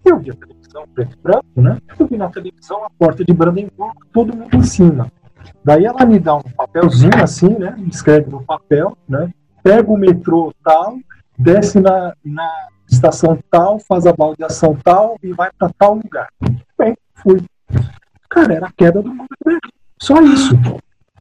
Eu 0.05 0.19
vi 0.19 0.31
a 0.31 0.35
televisão 0.35 0.85
preto 0.93 1.13
e 1.13 1.21
branco, 1.21 1.45
né? 1.55 1.77
Eu 1.97 2.07
vi 2.07 2.17
na 2.17 2.29
televisão 2.29 2.83
a 2.83 2.89
porta 2.89 3.23
de 3.23 3.33
Brandenburgo, 3.33 3.95
todo 4.11 4.35
mundo 4.35 4.55
em 4.55 4.63
cima. 4.63 5.11
Daí 5.63 5.85
ela 5.85 6.05
me 6.05 6.19
dá 6.19 6.35
um 6.35 6.41
papelzinho 6.41 7.23
assim, 7.23 7.57
né? 7.57 7.75
Escreve 7.87 8.29
no 8.29 8.43
papel, 8.43 8.97
né? 9.07 9.33
Pega 9.61 9.89
o 9.89 9.97
metrô 9.97 10.53
tal, 10.63 10.97
desce 11.37 11.79
na, 11.79 12.13
na 12.23 12.49
estação 13.03 13.37
tal, 13.51 13.79
faz 13.79 14.05
a 14.07 14.13
baldeação 14.13 14.77
tal 14.83 15.17
e 15.21 15.33
vai 15.33 15.49
para 15.57 15.69
tal 15.77 15.95
lugar. 15.95 16.29
Bem, 16.77 16.95
fui. 17.15 17.43
Cara, 18.29 18.53
era 18.53 18.67
a 18.67 18.71
queda 18.71 19.01
do 19.01 19.09
mundo 19.09 19.27
de 19.29 19.45
Berlim. 19.45 19.59
Só 19.99 20.21
isso. 20.21 20.55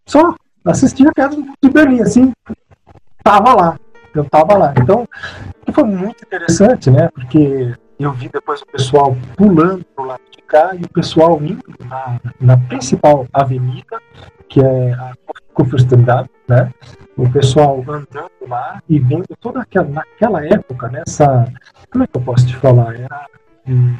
Só. 0.06 0.34
Assisti 0.64 1.06
a 1.06 1.12
queda 1.12 1.30
do 1.30 1.40
mundo 1.40 1.54
de 1.60 1.70
Berlim, 1.70 2.00
assim. 2.00 2.32
Tava 3.24 3.54
lá. 3.54 3.78
Eu 4.14 4.24
tava 4.26 4.56
lá. 4.56 4.74
Então, 4.80 5.08
foi 5.72 5.84
muito 5.84 6.22
interessante, 6.24 6.90
né? 6.90 7.08
Porque 7.12 7.74
eu 7.98 8.12
vi 8.12 8.28
depois 8.28 8.62
o 8.62 8.66
pessoal 8.66 9.16
pulando 9.36 9.84
pro 9.96 10.04
lado 10.04 10.22
de 10.30 10.42
cá 10.42 10.74
e 10.74 10.84
o 10.84 10.88
pessoal 10.88 11.40
indo 11.42 11.64
na, 11.84 12.20
na 12.40 12.56
principal 12.56 13.26
avenida, 13.32 14.00
que 14.48 14.60
é 14.60 14.92
a 14.92 15.14
Kufrstendam, 15.54 16.28
né? 16.48 16.70
o 17.16 17.30
pessoal 17.30 17.82
andando 17.86 18.30
lá 18.48 18.82
e 18.88 18.98
vendo 18.98 19.26
toda 19.40 19.60
aquela, 19.60 19.88
naquela 19.88 20.44
época, 20.44 20.88
nessa, 20.88 21.46
como 21.90 22.04
é 22.04 22.06
que 22.06 22.16
eu 22.16 22.22
posso 22.22 22.46
te 22.46 22.56
falar? 22.56 22.94
Era 22.96 23.26
hum, 23.68 23.96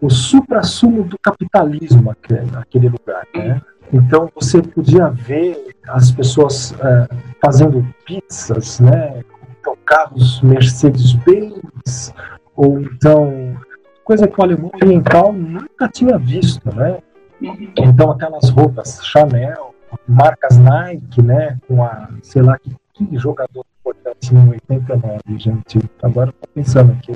o 0.00 0.10
supra-sumo 0.10 1.04
do 1.04 1.18
capitalismo 1.18 2.10
aquele, 2.10 2.56
aquele 2.56 2.88
lugar, 2.88 3.26
né? 3.34 3.60
Então 3.92 4.30
você 4.34 4.60
podia 4.60 5.08
ver 5.08 5.74
as 5.88 6.10
pessoas 6.10 6.74
é, 6.80 7.08
fazendo 7.44 7.86
pizzas, 8.04 8.80
né? 8.80 9.22
Então, 9.60 9.76
carros 9.84 10.40
Mercedes-Benz, 10.42 12.12
ou 12.54 12.80
então 12.80 13.56
coisa 14.04 14.28
que 14.28 14.40
o 14.40 14.44
alemão 14.44 14.70
oriental 14.82 15.32
nunca 15.32 15.88
tinha 15.88 16.18
visto, 16.18 16.74
né? 16.74 16.98
Uhum. 17.40 17.72
Então 17.76 18.10
aquelas 18.10 18.48
roupas 18.50 19.00
Chanel, 19.04 19.74
marcas 20.08 20.56
Nike, 20.58 21.22
né? 21.22 21.58
Com 21.66 21.82
a, 21.82 22.08
sei 22.22 22.42
lá, 22.42 22.58
que, 22.58 22.74
que 22.94 23.18
jogador 23.18 23.64
importante 23.80 24.34
em 24.34 24.48
89, 24.48 25.20
gente. 25.38 25.78
Agora 26.02 26.32
tô 26.32 26.48
pensando 26.54 26.92
aqui 26.92 27.12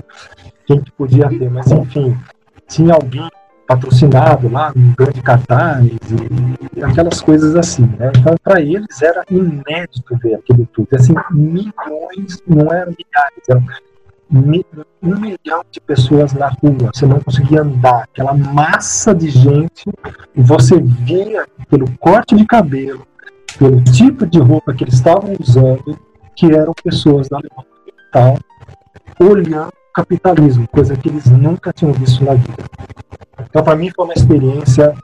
quem 0.67 0.81
que 0.81 0.93
podia 0.93 1.29
ter, 1.29 1.51
mas 1.51 1.71
enfim, 1.71 2.17
tinha 2.69 2.95
alguém 2.95 3.29
patrocinado 3.67 4.49
lá, 4.49 4.73
um 4.75 4.93
grande 4.95 5.23
cartaz 5.23 5.87
e, 5.87 6.79
e 6.79 6.83
aquelas 6.83 7.21
coisas 7.21 7.55
assim, 7.55 7.87
né? 7.99 8.11
Então, 8.17 8.35
para 8.43 8.61
eles 8.61 9.01
era 9.01 9.25
inédito 9.31 10.17
ver 10.19 10.35
aquilo 10.35 10.67
tudo. 10.67 10.89
Assim, 10.93 11.15
milhões, 11.31 12.43
não 12.47 12.73
eram 12.73 12.93
milhares, 12.99 13.49
eram 13.49 13.65
um 14.33 15.19
milhão 15.19 15.63
de 15.71 15.81
pessoas 15.81 16.33
na 16.33 16.49
rua, 16.49 16.91
você 16.95 17.05
não 17.05 17.21
conseguia 17.21 17.63
andar, 17.63 18.05
aquela 18.05 18.33
massa 18.35 19.15
de 19.15 19.29
gente, 19.29 19.85
e 20.35 20.41
você 20.41 20.81
via 20.81 21.47
pelo 21.69 21.91
corte 21.99 22.37
de 22.37 22.47
cabelo, 22.47 23.07
pelo 23.59 23.83
tipo 23.83 24.27
de 24.27 24.39
roupa 24.39 24.73
que 24.73 24.85
eles 24.85 24.95
estavam 24.95 25.35
usando, 25.41 25.99
que 26.37 26.47
eram 26.47 26.73
pessoas 26.83 27.29
da 27.29 27.39
Alemanha 27.39 27.67
Oriental 28.15 28.39
olhando 29.21 29.69
o 29.69 29.93
capitalismo, 29.93 30.69
coisa 30.69 30.97
que 30.97 31.09
eles 31.09 31.27
nunca 31.27 31.73
tinham 31.73 31.93
visto 31.93 32.25
na 32.25 32.35
vida. 32.35 32.65
Então, 33.49 33.63
para 33.63 33.77
mim, 33.77 33.91
foi 33.95 34.05
uma 34.05 34.15
experiência 34.15 34.95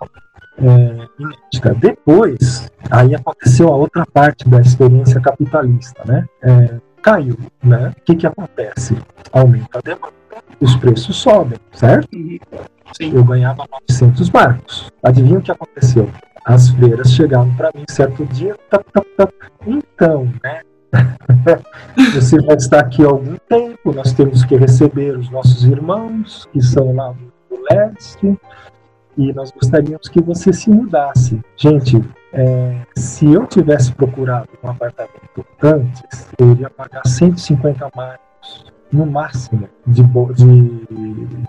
é, 0.58 1.06
inédita. 1.18 1.74
Depois, 1.74 2.70
aí 2.90 3.14
aconteceu 3.14 3.68
a 3.68 3.76
outra 3.76 4.06
parte 4.06 4.48
da 4.48 4.60
experiência 4.60 5.20
capitalista, 5.20 6.02
né? 6.06 6.24
É, 6.42 6.80
caiu, 7.06 7.38
né? 7.62 7.92
O 7.96 8.00
que 8.02 8.16
que 8.16 8.26
acontece? 8.26 8.96
Aumenta 9.30 9.78
a 9.78 9.80
demanda, 9.80 10.12
os 10.60 10.74
preços 10.74 11.16
sobem, 11.16 11.56
certo? 11.72 12.08
Sim. 12.12 13.12
Eu 13.14 13.22
ganhava 13.22 13.64
900 13.88 14.28
marcos. 14.30 14.90
Adivinha 15.04 15.38
o 15.38 15.42
que 15.42 15.52
aconteceu? 15.52 16.10
As 16.44 16.70
freiras 16.70 17.12
chegaram 17.12 17.54
para 17.54 17.70
mim 17.74 17.84
certo 17.88 18.24
dia, 18.26 18.56
tap, 18.68 18.84
tap, 18.92 19.06
tap. 19.16 19.32
então, 19.64 20.32
né? 20.42 20.62
Você 22.14 22.40
vai 22.40 22.56
estar 22.56 22.80
aqui 22.80 23.04
há 23.04 23.06
algum 23.06 23.36
tempo, 23.48 23.92
nós 23.92 24.12
temos 24.12 24.44
que 24.44 24.56
receber 24.56 25.16
os 25.16 25.30
nossos 25.30 25.64
irmãos 25.64 26.48
que 26.52 26.60
são 26.60 26.92
lá 26.92 27.14
do 27.48 27.62
leste 27.70 28.36
e 29.16 29.32
nós 29.32 29.52
gostaríamos 29.52 30.08
que 30.08 30.20
você 30.20 30.52
se 30.52 30.70
mudasse. 30.70 31.40
Gente, 31.56 32.02
é, 32.36 32.86
se 32.94 33.32
eu 33.32 33.46
tivesse 33.46 33.92
procurado 33.92 34.48
um 34.62 34.68
apartamento 34.68 35.46
antes, 35.62 36.28
eu 36.38 36.52
iria 36.52 36.68
pagar 36.68 37.06
150 37.06 37.90
marcos 37.96 38.66
no 38.92 39.06
máximo 39.06 39.68
de, 39.86 40.02
de, 40.02 40.86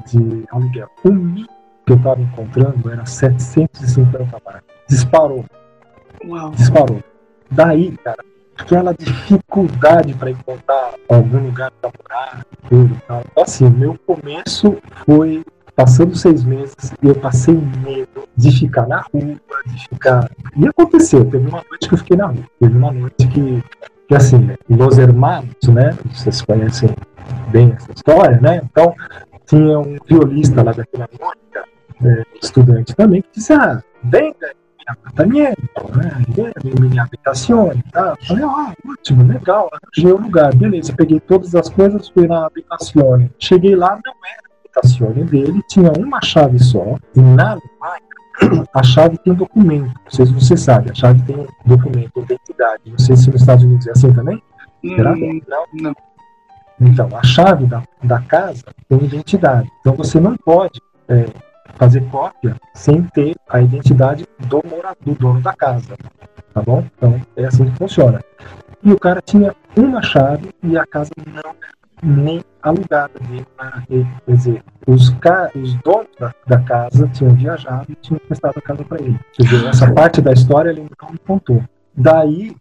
de 0.08 0.46
aluguel. 0.50 0.88
O 1.04 1.10
mínimo 1.10 1.50
que 1.86 1.92
eu 1.92 1.98
estava 1.98 2.22
encontrando 2.22 2.90
era 2.90 3.06
750 3.06 4.42
marcos. 4.46 4.76
Disparou. 4.88 5.46
Uau. 6.26 6.52
Disparou. 6.52 7.04
Daí, 7.52 7.96
cara, 7.98 8.24
aquela 8.58 8.94
dificuldade 8.94 10.14
para 10.14 10.32
encontrar 10.32 10.94
algum 11.10 11.48
lugar 11.48 11.72
para 11.82 11.92
morar, 12.02 12.46
tudo 12.70 13.02
tal. 13.08 13.24
Então, 13.30 13.44
assim, 13.44 13.70
meu 13.70 13.98
começo 14.06 14.78
foi 15.06 15.46
Passando 15.78 16.18
seis 16.18 16.44
meses, 16.44 16.92
eu 17.04 17.14
passei 17.14 17.54
medo 17.54 18.28
de 18.36 18.52
ficar 18.52 18.88
na 18.88 19.02
rua, 19.14 19.38
de 19.68 19.88
ficar. 19.88 20.28
E 20.56 20.68
aconteceu, 20.68 21.24
teve 21.24 21.48
uma 21.48 21.64
noite 21.70 21.88
que 21.88 21.94
eu 21.94 21.98
fiquei 22.00 22.18
na 22.18 22.26
rua. 22.26 22.44
Teve 22.60 22.76
uma 22.76 22.92
noite 22.92 23.28
que, 23.28 23.64
que 24.08 24.16
assim, 24.16 24.40
né, 24.40 24.56
Los 24.68 24.98
Hermanos, 24.98 25.68
né? 25.68 25.96
Vocês 26.12 26.42
conhecem 26.42 26.90
bem 27.50 27.74
essa 27.74 27.92
história, 27.96 28.42
né? 28.42 28.60
Então, 28.64 28.92
tinha 29.46 29.78
um 29.78 29.98
violista 30.08 30.64
lá 30.64 30.72
da 30.72 30.84
Filarmônica, 30.84 31.64
é, 32.04 32.24
estudante 32.42 32.96
também, 32.96 33.22
que 33.22 33.30
disse: 33.36 33.54
Ah, 33.54 33.80
vem 34.04 34.34
minha 34.34 34.54
apartamento, 34.88 35.62
né? 35.96 36.52
minha 36.80 37.04
habitação 37.04 37.72
e 37.72 37.92
tal. 37.92 38.18
Falei, 38.26 38.44
ah, 38.44 38.74
ótimo, 38.90 39.24
legal, 39.32 39.70
arranjei 39.72 40.12
o 40.12 40.22
lugar, 40.22 40.56
beleza. 40.56 40.92
Peguei 40.94 41.20
todas 41.20 41.54
as 41.54 41.70
coisas, 41.70 42.10
fui 42.10 42.26
na 42.28 42.48
habitação. 42.48 43.30
Cheguei 43.38 43.76
lá, 43.76 44.00
não 44.04 44.14
era 44.26 44.48
habitazione 44.78 45.24
dele 45.24 45.62
tinha 45.68 45.92
uma 45.92 46.22
chave 46.22 46.60
só, 46.60 46.98
e 47.16 47.22
na 47.22 47.52
Alemanha, 47.52 48.66
a 48.74 48.84
chave 48.84 49.18
tem 49.20 49.34
documento. 49.34 49.88
Não 49.88 50.12
sei 50.12 50.26
se 50.26 50.34
você 50.34 50.58
sabe, 50.58 50.92
a 50.92 50.94
chave 50.94 51.22
tem 51.24 51.48
documento, 51.66 52.20
identidade. 52.20 52.84
Não 52.86 53.00
sei 53.00 53.16
se 53.16 53.30
nos 53.32 53.42
Estados 53.42 53.64
Unidos 53.64 53.88
é 53.88 53.92
assim 53.92 54.14
também. 54.14 54.42
Será? 54.86 55.14
Hum, 55.14 55.42
Não? 55.48 55.66
não. 55.74 55.96
Então, 56.80 57.10
a 57.16 57.24
chave 57.24 57.66
da, 57.66 57.84
da 58.04 58.22
casa 58.22 58.66
tem 58.88 59.04
identidade. 59.04 59.68
Então, 59.80 59.94
você 59.96 60.20
não 60.20 60.38
pode 60.38 60.80
é, 61.08 61.26
fazer 61.76 62.02
cópia 62.10 62.56
sem 62.76 63.02
ter 63.02 63.36
a 63.50 63.60
identidade 63.60 64.28
do 64.48 64.62
morador, 64.70 64.98
do 65.02 65.16
dono 65.16 65.42
da 65.42 65.54
casa. 65.54 65.98
Tá 66.54 66.62
bom? 66.62 66.86
Então, 66.96 67.20
é 67.36 67.46
assim 67.46 67.66
que 67.66 67.78
funciona. 67.78 68.22
E 68.84 68.92
o 68.92 69.00
cara 69.00 69.20
tinha 69.24 69.56
uma 69.76 70.04
chave 70.04 70.54
e 70.62 70.78
a 70.78 70.86
casa 70.86 71.10
não 71.26 71.36
era 71.40 71.56
nem 72.04 72.44
alugada 72.62 73.20
dele 73.20 73.46
para 73.56 73.84
ele. 73.90 74.08
Quer 74.26 74.36
dizer, 74.36 74.64
os, 74.86 75.10
ca- 75.12 75.50
os 75.56 75.74
donos 75.76 76.08
da, 76.20 76.34
da 76.48 76.60
casa 76.62 77.08
tinham 77.10 77.34
viajado 77.36 77.86
e 77.90 77.96
tinham 77.96 78.20
prestado 78.28 78.58
a 78.58 78.62
casa 78.62 78.84
para 78.84 79.02
ele. 79.02 79.20
Quer 79.34 79.44
dizer, 79.44 79.68
essa 79.68 79.92
parte 79.94 80.22
da 80.22 80.34
história 80.34 80.70
ele 80.70 80.82
não 81.02 81.12
me 81.12 81.18
contou. 81.20 81.64
Daí, 81.96 82.56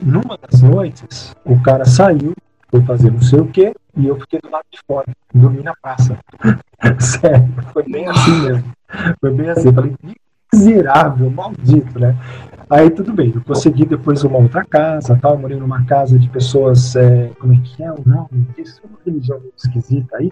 numa 0.00 0.36
das 0.38 0.60
noites, 0.60 1.34
o 1.44 1.60
cara 1.62 1.84
saiu, 1.84 2.34
foi 2.70 2.82
fazer 2.82 3.10
não 3.10 3.22
sei 3.22 3.40
o 3.40 3.46
quê, 3.48 3.74
e 3.96 4.06
eu 4.06 4.18
fiquei 4.20 4.40
do 4.40 4.50
lado 4.50 4.64
de 4.70 4.78
fora, 4.86 5.06
dormi 5.32 5.62
na 5.62 5.72
praça. 5.80 6.18
Sério, 7.00 7.48
foi 7.72 7.82
bem 7.84 8.06
assim 8.06 8.42
mesmo. 8.42 8.64
Foi 9.20 9.30
bem 9.32 9.48
assim. 9.50 9.72
Falei, 9.72 9.96
miserável, 10.52 11.30
maldito, 11.30 11.98
né? 11.98 12.16
Aí 12.70 12.90
tudo 12.90 13.14
bem, 13.14 13.32
eu 13.34 13.42
consegui 13.42 13.86
depois 13.86 14.22
uma 14.24 14.38
outra 14.38 14.64
casa, 14.64 15.18
tal, 15.20 15.38
morei 15.38 15.58
numa 15.58 15.84
casa 15.86 16.18
de 16.18 16.28
pessoas, 16.28 16.94
é, 16.96 17.30
como 17.38 17.54
é 17.54 17.60
que 17.62 17.82
é 17.82 17.90
o 17.90 18.02
nome 18.04 18.46
disso? 18.54 18.80
Uma 18.84 18.98
religião 19.04 19.40
esquisita 19.56 20.16
aí. 20.18 20.30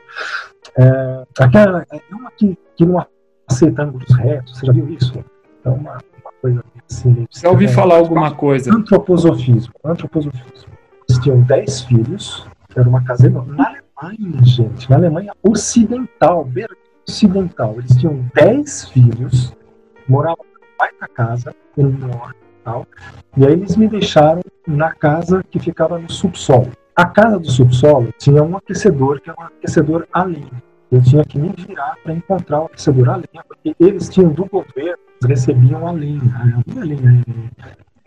É, 0.77 1.25
aquela, 1.41 1.87
é 1.91 2.14
uma 2.14 2.31
que, 2.31 2.59
que 2.77 2.85
não 2.85 3.05
aceita 3.49 3.85
ângulos 3.85 4.14
retos, 4.14 4.59
você 4.59 4.67
já 4.67 4.73
viu 4.73 4.89
isso? 4.91 5.25
Então, 5.61 5.75
uma, 5.75 5.93
uma 5.93 6.33
coisa 6.43 6.64
assim. 6.89 7.27
Já 7.31 7.49
ouvi 7.49 7.69
falar 7.69 7.97
alguma 7.97 8.35
coisa. 8.35 8.75
Antroposofismo. 8.75 9.73
Antroposofismo. 9.83 10.77
Eles 11.09 11.23
tinham 11.23 11.41
10 11.41 11.81
filhos, 11.83 12.47
era 12.75 12.87
uma 12.87 13.03
casa 13.03 13.27
enorme. 13.27 13.57
Na 13.57 13.75
Alemanha, 13.97 14.45
gente, 14.45 14.91
na 14.91 14.97
Alemanha 14.97 15.33
ocidental, 15.43 16.45
Berlim 16.45 16.77
ocidental, 17.09 17.77
eles 17.79 17.97
tinham 17.97 18.29
10 18.35 18.91
filhos, 18.91 19.55
moravam 20.09 20.44
numa 20.44 20.66
baita 20.78 21.09
casa, 21.09 21.54
enorme 21.76 22.34
e 22.61 22.64
tal, 22.64 22.86
e 23.36 23.46
aí 23.46 23.52
eles 23.52 23.76
me 23.76 23.88
deixaram 23.88 24.42
na 24.66 24.92
casa 24.92 25.44
que 25.50 25.59
ficava 25.59 25.98
no 25.98 26.11
subsolo. 26.11 26.70
A 26.94 27.04
casa 27.04 27.38
do 27.38 27.50
subsolo 27.50 28.12
tinha 28.18 28.42
um 28.42 28.57
aquecedor, 28.57 29.20
que 29.20 29.30
era 29.30 29.38
um 29.38 29.44
aquecedor 29.44 30.07
a 30.12 30.24
lenha. 30.24 30.62
Eu 30.90 31.02
tinha 31.02 31.24
que 31.24 31.38
me 31.38 31.52
virar 31.57 31.96
para 32.02 32.14
encontrar 32.14 32.62
o 32.62 32.66
aquecedor 32.66 33.09
a 33.11 33.16
lenha, 33.16 33.44
porque 33.46 33.74
eles 33.78 34.09
tinham 34.09 34.32
do 34.32 34.46
governo, 34.46 34.98
recebiam 35.26 35.86
a 35.86 35.92
lenha. 35.92 36.62
Não 36.66 36.82
é 36.82 36.84
lenha, 36.86 37.24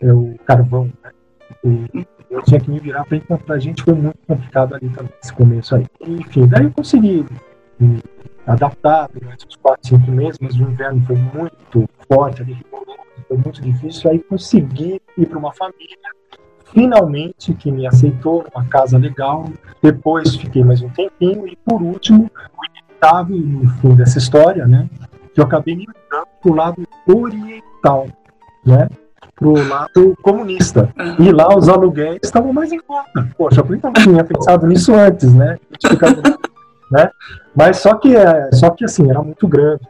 é, 0.00 0.06
é 0.06 0.12
o 0.12 0.34
carvão, 0.44 0.90
né? 1.04 1.10
E 1.64 2.06
eu 2.30 2.42
tinha 2.42 2.60
que 2.60 2.70
me 2.70 2.78
virar 2.78 3.04
para 3.04 3.16
encontrar 3.16 3.58
gente, 3.58 3.82
foi 3.82 3.94
muito 3.94 4.18
complicado 4.26 4.74
ali 4.74 4.88
também, 4.88 5.12
esse 5.22 5.32
começo 5.32 5.74
aí. 5.74 5.86
Enfim, 6.00 6.46
daí 6.46 6.64
eu 6.64 6.70
consegui 6.70 7.26
me 7.80 8.02
adaptar 8.46 9.08
durante 9.12 9.46
uns 9.46 9.56
4, 9.56 9.88
5 9.88 10.10
meses, 10.10 10.38
mas 10.40 10.54
o 10.56 10.62
inverno 10.62 11.02
foi 11.06 11.16
muito 11.16 11.88
forte, 12.10 12.44
foi 13.28 13.36
muito 13.36 13.62
difícil, 13.62 14.10
aí 14.10 14.18
consegui 14.18 15.00
ir 15.16 15.26
para 15.26 15.38
uma 15.38 15.52
família, 15.52 15.96
finalmente, 16.72 17.54
que 17.54 17.70
me 17.70 17.86
aceitou, 17.86 18.44
uma 18.54 18.64
casa 18.64 18.98
legal, 18.98 19.44
depois 19.82 20.34
fiquei 20.36 20.64
mais 20.64 20.80
um 20.82 20.88
tempinho, 20.90 21.46
e 21.46 21.56
por 21.64 21.80
último, 21.82 22.30
o 22.34 22.64
inevitável, 22.70 23.36
no 23.36 23.70
fim 23.76 23.94
dessa 23.94 24.18
história, 24.18 24.66
né, 24.66 24.88
que 25.32 25.40
eu 25.40 25.44
acabei 25.44 25.76
me 25.76 25.86
mudando 25.86 26.26
para 26.42 26.50
o 26.50 26.54
lado 26.54 26.88
oriental, 27.06 28.06
né, 28.64 28.88
para 29.36 29.48
o 29.48 29.68
lado 29.68 30.16
comunista. 30.22 30.92
E 31.18 31.32
lá 31.32 31.48
os 31.56 31.68
aluguéis 31.68 32.18
estavam 32.22 32.52
mais 32.52 32.72
em 32.72 32.80
conta. 32.80 33.28
Poxa, 33.38 33.60
eu 33.66 33.80
não 33.82 33.92
tinha 33.92 34.24
pensado 34.24 34.66
nisso 34.66 34.92
antes, 34.94 35.32
né? 35.32 35.56
Ficava- 35.86 36.20
né? 36.90 37.10
Mas 37.54 37.78
só 37.78 37.94
que, 37.94 38.16
é, 38.16 38.50
só 38.52 38.70
que 38.70 38.84
assim, 38.84 39.08
era 39.08 39.22
muito 39.22 39.46
grande. 39.46 39.86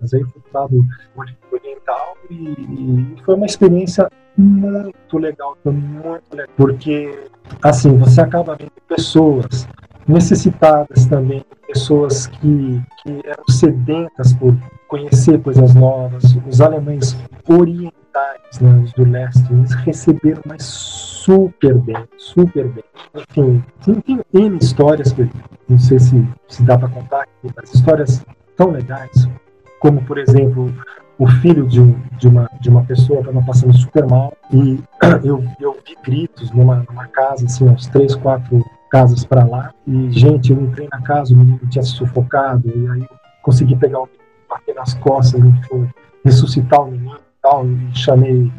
Mas 0.00 0.14
aí 0.14 0.22
fui 0.24 0.42
lado 0.52 0.80
ori- 1.16 1.36
oriental 1.52 2.16
e, 2.30 2.34
e 2.34 3.16
foi 3.24 3.34
uma 3.34 3.46
experiência 3.46 4.08
muito 4.36 5.18
legal, 5.18 5.56
muito 5.64 6.22
legal. 6.32 6.48
Porque, 6.56 7.28
assim, 7.62 7.96
você 7.98 8.20
acaba 8.20 8.54
vendo 8.54 8.70
pessoas 8.86 9.68
necessitadas 10.06 11.06
também, 11.06 11.44
pessoas 11.66 12.26
que, 12.28 12.80
que 13.02 13.20
eram 13.24 13.44
sedentas 13.50 14.32
por 14.34 14.56
conhecer 14.86 15.42
coisas 15.42 15.74
novas, 15.74 16.24
os 16.48 16.60
alemães 16.60 17.16
orientais, 17.46 17.97
né, 18.60 18.82
os 18.82 18.92
do 18.92 19.04
leste, 19.04 19.52
eles 19.52 19.72
receberam 19.74 20.42
mas 20.46 20.62
super 20.62 21.74
bem, 21.74 21.96
super 22.16 22.68
bem. 22.68 22.84
Enfim, 23.14 23.64
tem, 23.84 24.00
tem 24.00 24.46
N 24.46 24.58
histórias 24.58 25.12
que 25.12 25.28
não 25.68 25.78
sei 25.78 25.98
se, 25.98 26.26
se 26.48 26.62
dá 26.62 26.78
para 26.78 26.88
contar 26.88 27.26
mas 27.54 27.74
histórias 27.74 28.24
tão 28.56 28.70
legais, 28.70 29.28
como 29.80 30.02
por 30.04 30.18
exemplo 30.18 30.72
o 31.18 31.26
filho 31.26 31.66
de, 31.66 31.80
um, 31.80 32.00
de, 32.16 32.28
uma, 32.28 32.48
de 32.60 32.70
uma 32.70 32.84
pessoa 32.84 33.20
estava 33.20 33.42
passando 33.42 33.76
super 33.76 34.06
mal 34.06 34.32
e 34.52 34.80
eu, 35.24 35.44
eu 35.60 35.76
vi 35.86 35.96
gritos 36.02 36.50
numa, 36.52 36.84
numa 36.88 37.08
casa, 37.08 37.44
assim, 37.44 37.64
uns 37.68 37.88
três, 37.88 38.14
quatro 38.14 38.64
casas 38.90 39.24
para 39.24 39.44
lá, 39.44 39.74
e 39.86 40.10
gente, 40.10 40.50
eu 40.50 40.60
entrei 40.60 40.88
na 40.90 41.02
casa, 41.02 41.34
o 41.34 41.36
menino 41.36 41.60
tinha 41.68 41.82
se 41.82 41.90
sufocado, 41.90 42.68
e 42.74 42.88
aí 42.88 43.06
consegui 43.42 43.76
pegar 43.76 43.98
o 43.98 44.06
menino, 44.06 44.24
bater 44.48 44.74
nas 44.74 44.94
costas, 44.94 45.40
enfim, 45.40 45.88
ressuscitar 46.24 46.82
o 46.82 46.90
menino 46.90 47.18
tal, 47.48 47.66
e 47.66 47.96
chamei 47.96 48.52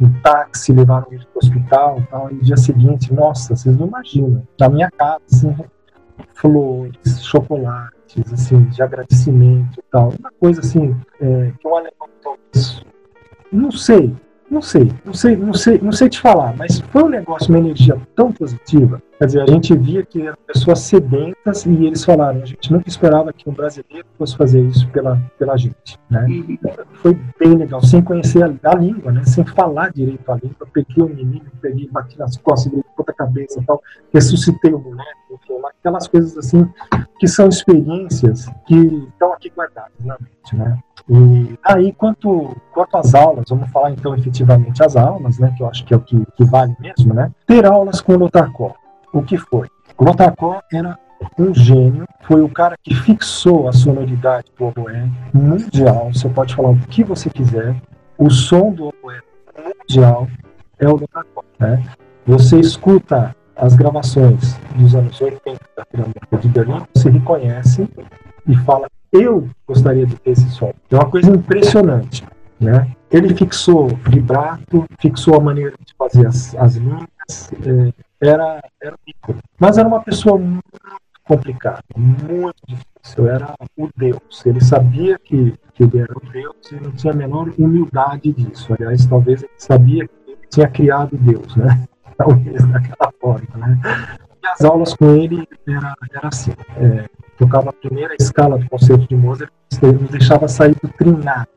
um 0.00 0.12
táxi, 0.22 0.72
levaram 0.72 1.06
ele 1.10 1.24
para 1.24 1.34
o 1.34 1.38
hospital 1.38 2.02
tal, 2.10 2.30
e 2.30 2.34
no 2.34 2.40
dia 2.42 2.56
seguinte, 2.56 3.12
nossa, 3.12 3.56
vocês 3.56 3.76
não 3.76 3.86
imaginam, 3.86 4.46
na 4.60 4.68
minha 4.68 4.90
casa, 4.90 5.22
assim, 5.30 5.56
flores, 6.34 7.22
chocolates, 7.22 8.32
assim, 8.32 8.64
de 8.64 8.82
agradecimento 8.82 9.78
e 9.78 9.84
tal. 9.90 10.12
Uma 10.18 10.30
coisa 10.38 10.60
assim, 10.60 10.94
é, 11.20 11.52
que 11.58 11.66
um 11.66 11.74
alemão 11.74 12.08
talvez. 12.22 12.82
Não 13.50 13.70
sei, 13.70 14.14
não 14.50 14.60
sei, 14.60 14.92
não 15.04 15.14
sei, 15.14 15.36
não 15.36 15.54
sei, 15.54 15.78
não 15.82 15.92
sei 15.92 16.08
te 16.08 16.20
falar, 16.20 16.54
mas 16.56 16.80
foi 16.80 17.04
um 17.04 17.08
negócio, 17.08 17.48
uma 17.48 17.58
energia 17.58 18.00
tão 18.14 18.30
positiva. 18.32 19.02
Quer 19.18 19.26
dizer, 19.26 19.42
a 19.42 19.46
gente 19.46 19.74
via 19.74 20.04
que 20.04 20.26
eram 20.26 20.36
pessoas 20.46 20.80
sedentas 20.80 21.64
e 21.64 21.86
eles 21.86 22.04
falaram, 22.04 22.42
a 22.42 22.44
gente 22.44 22.70
nunca 22.70 22.86
esperava 22.86 23.32
que 23.32 23.48
um 23.48 23.52
brasileiro 23.52 24.06
fosse 24.18 24.36
fazer 24.36 24.60
isso 24.60 24.86
pela, 24.88 25.18
pela 25.38 25.56
gente, 25.56 25.98
né? 26.10 26.26
Uhum. 26.28 26.58
Foi 26.94 27.18
bem 27.40 27.54
legal, 27.54 27.80
sem 27.80 28.02
conhecer 28.02 28.44
a, 28.44 28.70
a 28.70 28.74
língua, 28.74 29.10
né? 29.12 29.24
Sem 29.24 29.44
falar 29.44 29.90
direito 29.90 30.30
a 30.30 30.34
língua. 30.34 30.68
Peguei 30.70 31.02
o 31.02 31.08
menino, 31.08 31.46
peguei, 31.62 31.88
bati 31.88 32.18
nas 32.18 32.36
costas, 32.36 32.70
gritei 32.70 32.90
ponta 32.94 33.12
cabeça 33.14 33.58
e 33.58 33.64
tal, 33.64 33.82
ressuscitei 34.12 34.74
o 34.74 34.78
moleque, 34.78 35.10
enfim, 35.30 35.54
aquelas 35.80 36.06
coisas 36.08 36.36
assim 36.36 36.68
que 37.18 37.26
são 37.26 37.48
experiências 37.48 38.46
que 38.66 38.76
estão 38.76 39.32
aqui 39.32 39.50
guardadas 39.50 39.92
na 40.04 40.18
mente, 40.20 40.56
né? 40.56 40.78
E 41.08 41.58
aí, 41.64 41.92
quanto, 41.92 42.54
quanto 42.74 42.96
às 42.96 43.14
aulas, 43.14 43.46
vamos 43.48 43.70
falar 43.70 43.92
então 43.92 44.14
efetivamente 44.14 44.82
as 44.82 44.96
aulas, 44.96 45.38
né? 45.38 45.54
Que 45.56 45.62
eu 45.62 45.68
acho 45.68 45.84
que 45.86 45.94
é 45.94 45.96
o 45.96 46.00
que, 46.00 46.22
que 46.36 46.44
vale 46.44 46.76
mesmo, 46.80 47.14
né? 47.14 47.30
Ter 47.46 47.64
aulas 47.64 48.00
com 48.00 48.12
o 48.12 48.18
Lotarkov. 48.18 48.74
O 49.12 49.22
que 49.22 49.36
foi? 49.36 49.68
Lotarkov 49.98 50.60
era 50.72 50.98
um 51.38 51.54
gênio, 51.54 52.06
foi 52.22 52.42
o 52.42 52.48
cara 52.48 52.76
que 52.82 52.94
fixou 52.94 53.68
a 53.68 53.72
sonoridade 53.72 54.46
do 54.58 54.66
oboé 54.66 55.08
mundial. 55.32 56.12
Você 56.12 56.28
pode 56.28 56.54
falar 56.54 56.70
o 56.70 56.78
que 56.88 57.02
você 57.02 57.30
quiser. 57.30 57.74
O 58.18 58.30
som 58.30 58.72
do 58.72 58.88
oboé 58.88 59.20
mundial 59.56 60.28
é 60.78 60.86
o 60.86 60.96
Lotarkov, 60.96 61.46
né? 61.58 61.82
Você 62.26 62.58
escuta 62.58 63.34
as 63.56 63.74
gravações 63.74 64.58
dos 64.74 64.94
anos 64.94 65.20
80 65.20 65.58
da 65.76 65.84
Filarmônica 65.86 66.36
de 66.38 66.48
Berlim, 66.48 66.82
você 66.94 67.08
reconhece 67.08 67.88
e 68.46 68.56
fala, 68.58 68.88
eu 69.12 69.48
gostaria 69.66 70.06
de 70.06 70.14
ter 70.16 70.32
esse 70.32 70.48
som. 70.50 70.72
É 70.90 70.94
uma 70.94 71.10
coisa 71.10 71.30
impressionante, 71.30 72.24
né? 72.60 72.90
Ele 73.10 73.34
fixou 73.34 73.88
vibrato, 74.08 74.84
fixou 75.00 75.36
a 75.36 75.40
maneira 75.40 75.74
de 75.84 75.94
fazer 75.96 76.26
as, 76.26 76.54
as 76.56 76.74
linhas, 76.74 77.50
é, 77.64 77.92
era, 78.20 78.62
era. 78.80 78.96
Mas 79.58 79.78
era 79.78 79.86
uma 79.86 80.02
pessoa 80.02 80.38
muito 80.38 80.62
complicada, 81.24 81.82
muito 81.96 82.56
difícil, 82.66 83.28
era 83.28 83.54
o 83.76 83.88
Deus. 83.96 84.46
Ele 84.46 84.60
sabia 84.62 85.18
que, 85.18 85.54
que 85.74 85.82
ele 85.82 85.98
era 85.98 86.12
o 86.16 86.30
Deus 86.30 86.72
e 86.72 86.76
não 86.76 86.92
tinha 86.92 87.12
a 87.12 87.16
menor 87.16 87.52
humildade 87.58 88.32
disso. 88.32 88.72
Aliás, 88.72 89.04
talvez 89.06 89.42
ele 89.42 89.52
sabia 89.58 90.06
que 90.06 90.30
ele 90.30 90.38
tinha 90.48 90.68
criado 90.68 91.16
Deus, 91.16 91.56
né? 91.56 91.86
Talvez 92.16 92.64
daquela 92.68 93.12
forma, 93.20 93.56
né? 93.58 93.78
E 94.42 94.46
as 94.46 94.64
aulas 94.64 94.94
com 94.94 95.14
ele 95.14 95.46
era, 95.68 95.94
era 96.14 96.28
assim. 96.28 96.52
É, 96.78 97.04
tocava 97.36 97.68
a 97.68 97.72
primeira 97.74 98.14
escala 98.18 98.56
do 98.56 98.66
concerto 98.70 99.06
de 99.06 99.14
Mozart, 99.14 99.52
ele 99.82 99.98
nos 99.98 100.10
deixava 100.10 100.48
sair 100.48 100.74
do 100.82 100.88
trinado, 100.88 101.48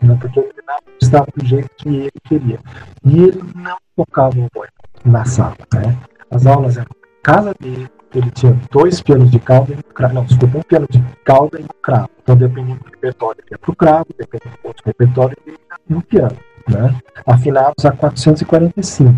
né? 0.00 0.16
porque 0.18 0.40
o 0.40 0.44
trinado 0.44 0.84
estava 1.02 1.26
do 1.36 1.44
jeito 1.44 1.68
que 1.76 1.88
ele 1.88 2.10
queria. 2.24 2.58
E 3.04 3.24
ele 3.24 3.42
não 3.54 3.76
tocava 3.94 4.38
o 4.38 4.46
oboé 4.46 4.68
na 5.04 5.24
sala. 5.24 5.56
Né? 5.74 5.96
As 6.30 6.46
aulas 6.46 6.76
eram 6.76 6.88
casa 7.22 7.54
dele, 7.60 7.88
ele 8.14 8.30
tinha 8.30 8.58
dois 8.70 9.00
pianos 9.00 9.30
de 9.30 9.38
cauda 9.38 9.72
e 9.72 9.76
um 9.76 9.94
cravo. 9.94 10.14
Não, 10.14 10.24
desculpa, 10.24 10.58
um 10.58 10.62
piano 10.62 10.86
de 10.90 11.02
cauda 11.24 11.60
e 11.60 11.62
um 11.62 11.82
cravo. 11.82 12.10
Então, 12.22 12.36
dependendo 12.36 12.80
do 12.80 12.90
repertório, 12.90 13.40
ele 13.40 13.48
ia 13.52 13.58
para 13.58 13.70
o 13.70 13.76
cravo, 13.76 14.06
dependendo 14.18 14.56
do 14.62 14.68
outro 14.68 14.82
repertório, 14.84 15.36
ele 15.46 15.56
ia 15.56 15.76
no 15.88 16.02
piano. 16.02 16.36
Né? 16.68 17.00
Afinados 17.26 17.84
a 17.84 17.92
445. 17.92 19.14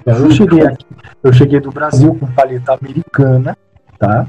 Então, 0.00 0.16
eu 0.16 0.30
cheguei 0.30 0.66
aqui, 0.66 0.86
eu 1.22 1.32
cheguei 1.32 1.60
do 1.60 1.70
Brasil 1.70 2.14
com 2.14 2.26
paleta 2.26 2.74
americana, 2.74 3.56
tá? 3.98 4.26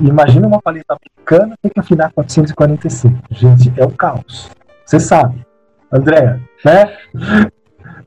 Imagina 0.00 0.48
uma 0.48 0.60
paleta 0.60 0.96
americana 0.96 1.56
tem 1.62 1.70
que 1.70 1.78
afinar 1.78 2.10
445. 2.12 3.18
Gente, 3.30 3.72
é 3.76 3.84
o 3.84 3.90
caos. 3.90 4.50
Você 4.84 4.98
sabe. 4.98 5.46
Andréa, 5.92 6.40
né? 6.64 6.96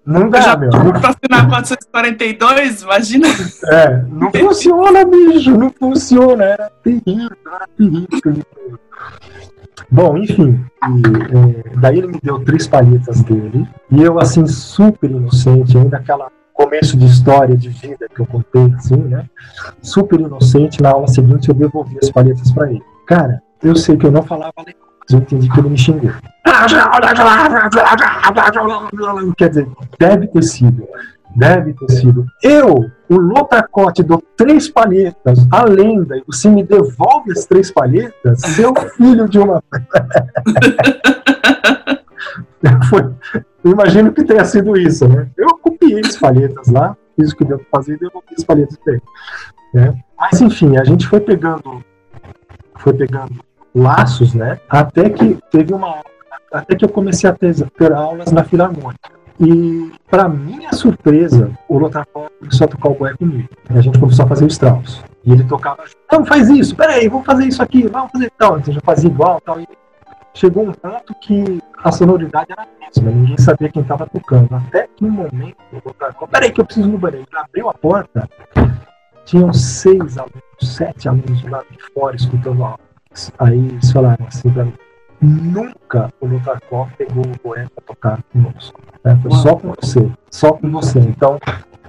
Não 0.06 0.30
dá, 0.30 0.42
já 0.42 0.58
meu. 0.58 0.70
Pra 0.70 1.10
assinar 1.10 1.50
442, 1.50 2.82
imagina. 2.82 3.28
É, 3.66 4.02
não 4.10 4.32
funciona, 4.32 5.06
bicho, 5.06 5.58
não 5.58 5.70
funciona. 5.70 6.44
Era 6.44 6.72
terrível, 6.84 7.38
era 7.48 7.68
terrível. 7.78 8.80
Bom, 9.90 10.18
enfim, 10.18 10.64
e, 10.90 11.72
é, 11.72 11.78
daí 11.78 12.00
ele 12.00 12.08
me 12.08 12.20
deu 12.22 12.44
três 12.44 12.68
palhetas 12.68 13.22
dele, 13.24 13.68
e 13.92 14.02
eu, 14.02 14.20
assim, 14.20 14.46
super 14.48 15.10
inocente, 15.10 15.78
ainda 15.78 15.98
aquela 15.98 16.30
começo 16.54 16.98
de 16.98 17.06
história 17.06 17.58
de 17.58 17.70
vida 17.70 18.08
que 18.14 18.20
eu 18.22 18.26
contei, 18.26 18.74
assim, 18.76 18.96
né? 18.96 19.28
Super 19.82 20.20
inocente, 20.20 20.82
na 20.82 20.92
aula 20.92 21.08
seguinte 21.08 21.50
eu 21.50 21.56
devolvi 21.56 21.98
as 22.02 22.10
palhetas 22.10 22.52
para 22.52 22.70
ele. 22.70 22.82
Cara, 23.08 23.42
eu 23.62 23.76
sei 23.76 23.98
que 23.98 24.06
eu 24.06 24.12
não 24.12 24.24
falava 24.24 24.54
alemão, 24.58 24.83
eu 25.12 25.20
entendi 25.20 25.50
que 25.50 25.60
ele 25.60 25.70
me 25.70 25.78
xingou. 25.78 26.12
Quer 29.38 29.50
dizer, 29.50 29.68
deve 30.00 30.28
ter 30.28 30.44
sido. 30.44 30.88
Deve 31.36 31.74
ter 31.74 31.92
sido. 31.92 32.28
Eu, 32.44 32.92
o 33.10 33.16
Lotacote, 33.16 34.04
dou 34.04 34.24
três 34.38 34.70
palhetas, 34.70 35.48
a 35.52 35.66
lenda, 35.66 36.16
e 36.18 36.24
você 36.28 36.48
me 36.48 36.64
devolve 36.64 37.32
as 37.32 37.46
três 37.46 37.72
palhetas, 37.72 38.40
seu 38.42 38.74
filho 38.96 39.28
de 39.28 39.40
uma. 39.40 39.64
Foi, 42.90 43.12
eu 43.64 43.72
imagino 43.72 44.14
que 44.14 44.24
tenha 44.24 44.46
sido 44.46 44.78
isso, 44.78 45.08
né? 45.08 45.28
Eu 45.36 45.58
copiei 45.58 46.00
as 46.00 46.16
palhetas 46.18 46.68
lá, 46.68 46.96
fiz 47.16 47.32
o 47.32 47.36
que 47.36 47.44
deu 47.46 47.58
para 47.58 47.68
fazer 47.80 47.96
e 47.96 48.00
devolvi 48.00 48.28
as 48.38 48.44
palhetas 48.44 48.78
para 48.78 48.94
ele. 48.94 49.02
Né? 49.74 49.94
Mas 50.18 50.40
enfim, 50.40 50.78
a 50.78 50.84
gente 50.84 51.08
foi 51.08 51.20
pegando, 51.20 51.84
foi 52.76 52.94
pegando 52.94 53.34
laços, 53.74 54.34
né? 54.34 54.60
Até 54.70 55.10
que 55.10 55.38
teve 55.52 55.74
uma 55.74 56.02
até 56.54 56.76
que 56.76 56.86
eu 56.86 56.90
comecei 56.90 57.28
a 57.28 57.34
ter, 57.34 57.56
ter 57.72 57.92
aulas 57.92 58.32
na 58.32 58.44
Filarmônica. 58.44 59.12
E, 59.40 59.92
para 60.10 60.30
minha 60.30 60.72
surpresa, 60.72 61.52
o 61.68 61.80
Lotakov 61.80 62.30
começou 62.40 62.66
a 62.66 62.68
tocar 62.68 62.90
o 62.90 62.94
boé 62.94 63.16
comigo. 63.16 63.50
E 63.72 63.78
a 63.78 63.82
gente 63.82 63.98
começou 63.98 64.26
a 64.26 64.28
fazer 64.28 64.46
o 64.46 64.48
Strauss. 64.48 65.04
E 65.26 65.32
ele 65.32 65.44
tocava, 65.46 65.84
não, 66.12 66.24
faz 66.24 66.50
isso, 66.50 66.76
peraí, 66.76 67.08
vamos 67.08 67.26
fazer 67.26 67.48
isso 67.48 67.64
aqui, 67.64 67.88
vamos 67.88 68.12
fazer 68.12 68.32
tal. 68.38 68.60
Então 68.60 68.74
já 68.74 68.82
fazia 68.82 69.10
igual 69.10 69.42
tal. 69.42 69.60
E 69.60 69.68
chegou 70.36 70.68
um 70.68 70.72
ponto 70.72 71.16
que 71.22 71.60
a 71.84 71.92
sonoridade 71.92 72.52
era 72.52 72.62
a 72.62 72.68
mesma, 72.80 73.12
ninguém 73.12 73.38
sabia 73.40 73.70
quem 73.70 73.82
estava 73.82 74.06
tocando. 74.06 74.54
Até 74.54 74.88
que 74.96 75.04
um 75.04 75.10
momento, 75.10 75.58
o 75.72 75.82
Lotakov, 75.84 76.30
peraí 76.30 76.52
que 76.52 76.62
eu 76.62 76.66
preciso 76.66 76.88
no 76.88 77.00
banheiro. 77.00 77.26
Ele 77.32 77.42
abriu 77.42 77.70
a 77.70 77.74
porta, 77.74 78.30
tinham 79.26 79.52
seis 79.52 80.20
alunos, 80.20 80.44
sete 80.62 81.10
alunos 81.10 81.42
do 81.42 81.50
lado 81.50 81.66
de 81.72 81.80
fora 81.94 82.16
escutando 82.16 82.64
a 82.64 82.78
Aí 83.38 83.58
eles 83.58 83.92
falaram 83.92 84.26
assim 84.28 84.50
pra 84.50 84.66
mim, 84.66 84.74
nunca 85.22 86.12
o 86.20 86.26
Lutakov 86.26 86.92
pegou 86.98 87.26
o 87.26 87.44
boé 87.44 87.68
para 87.74 87.84
tocar 87.86 88.24
conosco. 88.32 88.82
Né? 89.04 89.18
Foi 89.22 89.32
só 89.32 89.56
com 89.56 89.74
você, 89.80 90.12
só 90.30 90.54
com 90.54 90.72
você. 90.72 91.00
Então, 91.00 91.40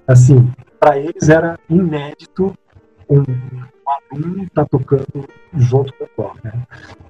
assim, 0.06 0.52
para 0.78 0.98
eles 0.98 1.28
era 1.28 1.58
inédito 1.68 2.54
um, 3.08 3.20
um 3.20 4.12
aluno 4.12 4.44
estar 4.44 4.64
tá 4.64 4.68
tocando 4.70 5.26
junto 5.54 5.92
com 5.94 6.04
o 6.04 6.08
Cor. 6.16 6.36
Né? 6.44 6.52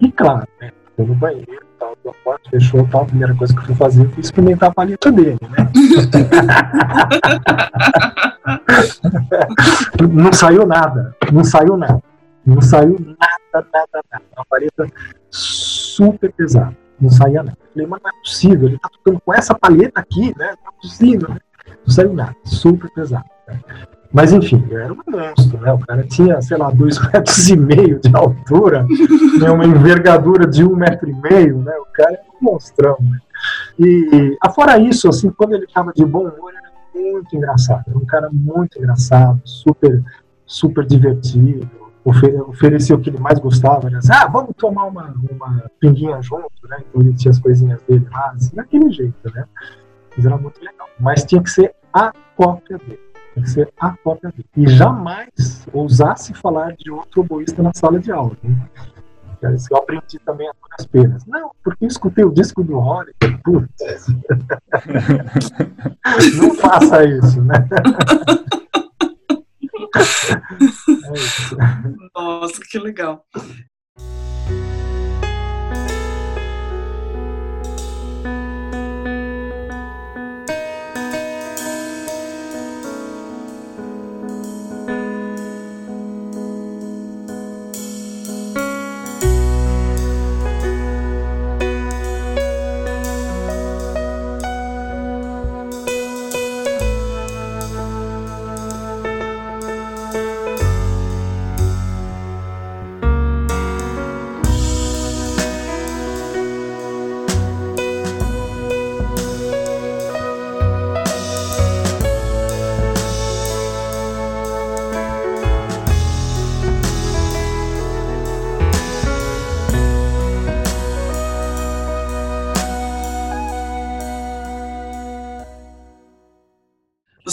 E 0.00 0.10
claro, 0.10 0.46
né? 0.60 0.72
Foi 0.96 1.04
no 1.04 1.14
banheiro, 1.14 1.66
tal, 1.78 1.96
a 2.06 2.12
porta 2.22 2.50
fechou, 2.50 2.86
tal, 2.86 3.02
a 3.02 3.06
primeira 3.06 3.34
coisa 3.34 3.52
que 3.52 3.58
eu 3.58 3.64
fui 3.64 3.74
fazer 3.74 4.08
foi 4.10 4.20
experimentar 4.20 4.70
a 4.70 4.74
paleta 4.74 5.10
dele, 5.10 5.38
né? 5.50 5.68
não 10.08 10.32
saiu 10.32 10.66
nada, 10.66 11.16
não 11.32 11.42
saiu 11.42 11.76
nada. 11.76 12.00
Não 12.46 12.60
saiu 12.60 12.98
nada, 13.00 13.68
nada, 13.72 14.04
nada. 14.12 14.24
Uma 14.36 14.44
paleta 14.44 14.86
super 15.30 16.32
pesada. 16.32 16.76
Não 17.00 17.10
saía 17.10 17.42
nada. 17.42 17.56
Eu 17.60 17.72
falei, 17.72 17.86
mas 17.86 18.02
não 18.02 18.10
é 18.10 18.12
possível, 18.22 18.68
ele 18.68 18.78
tá 18.78 18.88
tocando 18.88 19.20
com 19.20 19.34
essa 19.34 19.54
paleta 19.54 20.00
aqui, 20.00 20.36
né? 20.38 20.54
Não 20.62 20.70
é 20.70 20.80
possível, 20.80 21.28
né? 21.30 21.40
Não 21.86 21.92
saiu 21.92 22.12
nada. 22.12 22.36
Super 22.44 22.90
pesado. 22.92 23.24
Né? 23.48 23.60
Mas 24.12 24.32
enfim, 24.32 24.64
era 24.70 24.92
um 24.92 24.98
monstro, 25.08 25.60
né? 25.60 25.72
O 25.72 25.78
cara 25.78 26.04
tinha, 26.04 26.40
sei 26.40 26.56
lá, 26.56 26.70
dois 26.70 26.98
metros 27.12 27.48
e 27.48 27.56
meio 27.56 27.98
de 27.98 28.14
altura, 28.14 28.86
né? 29.40 29.50
uma 29.50 29.64
envergadura 29.64 30.46
de 30.46 30.64
um 30.64 30.76
metro 30.76 31.08
e 31.08 31.14
meio, 31.14 31.58
né? 31.58 31.72
O 31.78 31.86
cara 31.86 32.12
era 32.12 32.22
um 32.40 32.52
monstrão, 32.52 32.96
né? 33.00 33.18
E 33.78 34.36
afora 34.40 34.78
isso, 34.78 35.08
assim, 35.08 35.30
quando 35.30 35.54
ele 35.54 35.64
estava 35.64 35.92
de 35.92 36.04
bom 36.04 36.28
humor, 36.28 36.52
era 36.54 36.70
muito 36.94 37.34
engraçado. 37.34 37.84
Era 37.88 37.98
um 37.98 38.06
cara 38.06 38.30
muito 38.32 38.78
engraçado, 38.78 39.40
super, 39.44 40.02
super 40.46 40.86
divertido 40.86 41.68
ofereceu 42.04 42.96
o 42.96 43.00
que 43.00 43.10
ele 43.10 43.18
mais 43.18 43.38
gostava, 43.38 43.88
né? 43.88 43.98
Ah, 44.10 44.26
vamos 44.26 44.54
tomar 44.56 44.84
uma, 44.84 45.14
uma 45.30 45.70
pinguinha 45.80 46.20
junto, 46.20 46.50
né? 46.68 46.78
Então 46.88 47.00
ele 47.00 47.14
tinha 47.14 47.30
as 47.30 47.38
coisinhas 47.38 47.80
dele 47.82 48.06
lá, 48.12 48.32
assim, 48.36 48.54
daquele 48.54 48.90
jeito, 48.90 49.34
né? 49.34 49.46
Mas 50.16 50.26
era 50.26 50.36
muito 50.36 50.60
legal. 50.60 50.88
Mas 51.00 51.24
tinha 51.24 51.42
que 51.42 51.50
ser 51.50 51.74
a 51.92 52.12
cópia 52.36 52.78
dele. 52.78 53.00
Tinha 53.32 53.44
que 53.44 53.50
ser 53.50 53.72
a 53.80 53.96
cópia 53.96 54.30
dele. 54.30 54.46
E 54.56 54.68
jamais 54.68 55.66
ousasse 55.72 56.34
falar 56.34 56.76
de 56.76 56.90
outro 56.90 57.22
oboísta 57.22 57.62
na 57.62 57.72
sala 57.74 57.98
de 57.98 58.12
aula. 58.12 58.36
Né? 58.42 58.54
Eu 59.70 59.76
aprendi 59.76 60.18
também 60.24 60.48
a 60.48 60.52
as 60.78 60.86
penas. 60.86 61.26
Não, 61.26 61.50
porque 61.62 61.84
eu 61.84 61.88
escutei 61.88 62.24
o 62.24 62.32
disco 62.32 62.62
do 62.62 62.78
Rory. 62.78 63.12
Putz. 63.44 64.06
Não 66.36 66.54
faça 66.54 67.04
isso, 67.04 67.42
né? 67.42 67.54
Nossa, 72.14 72.60
que 72.68 72.78
legal. 72.78 73.26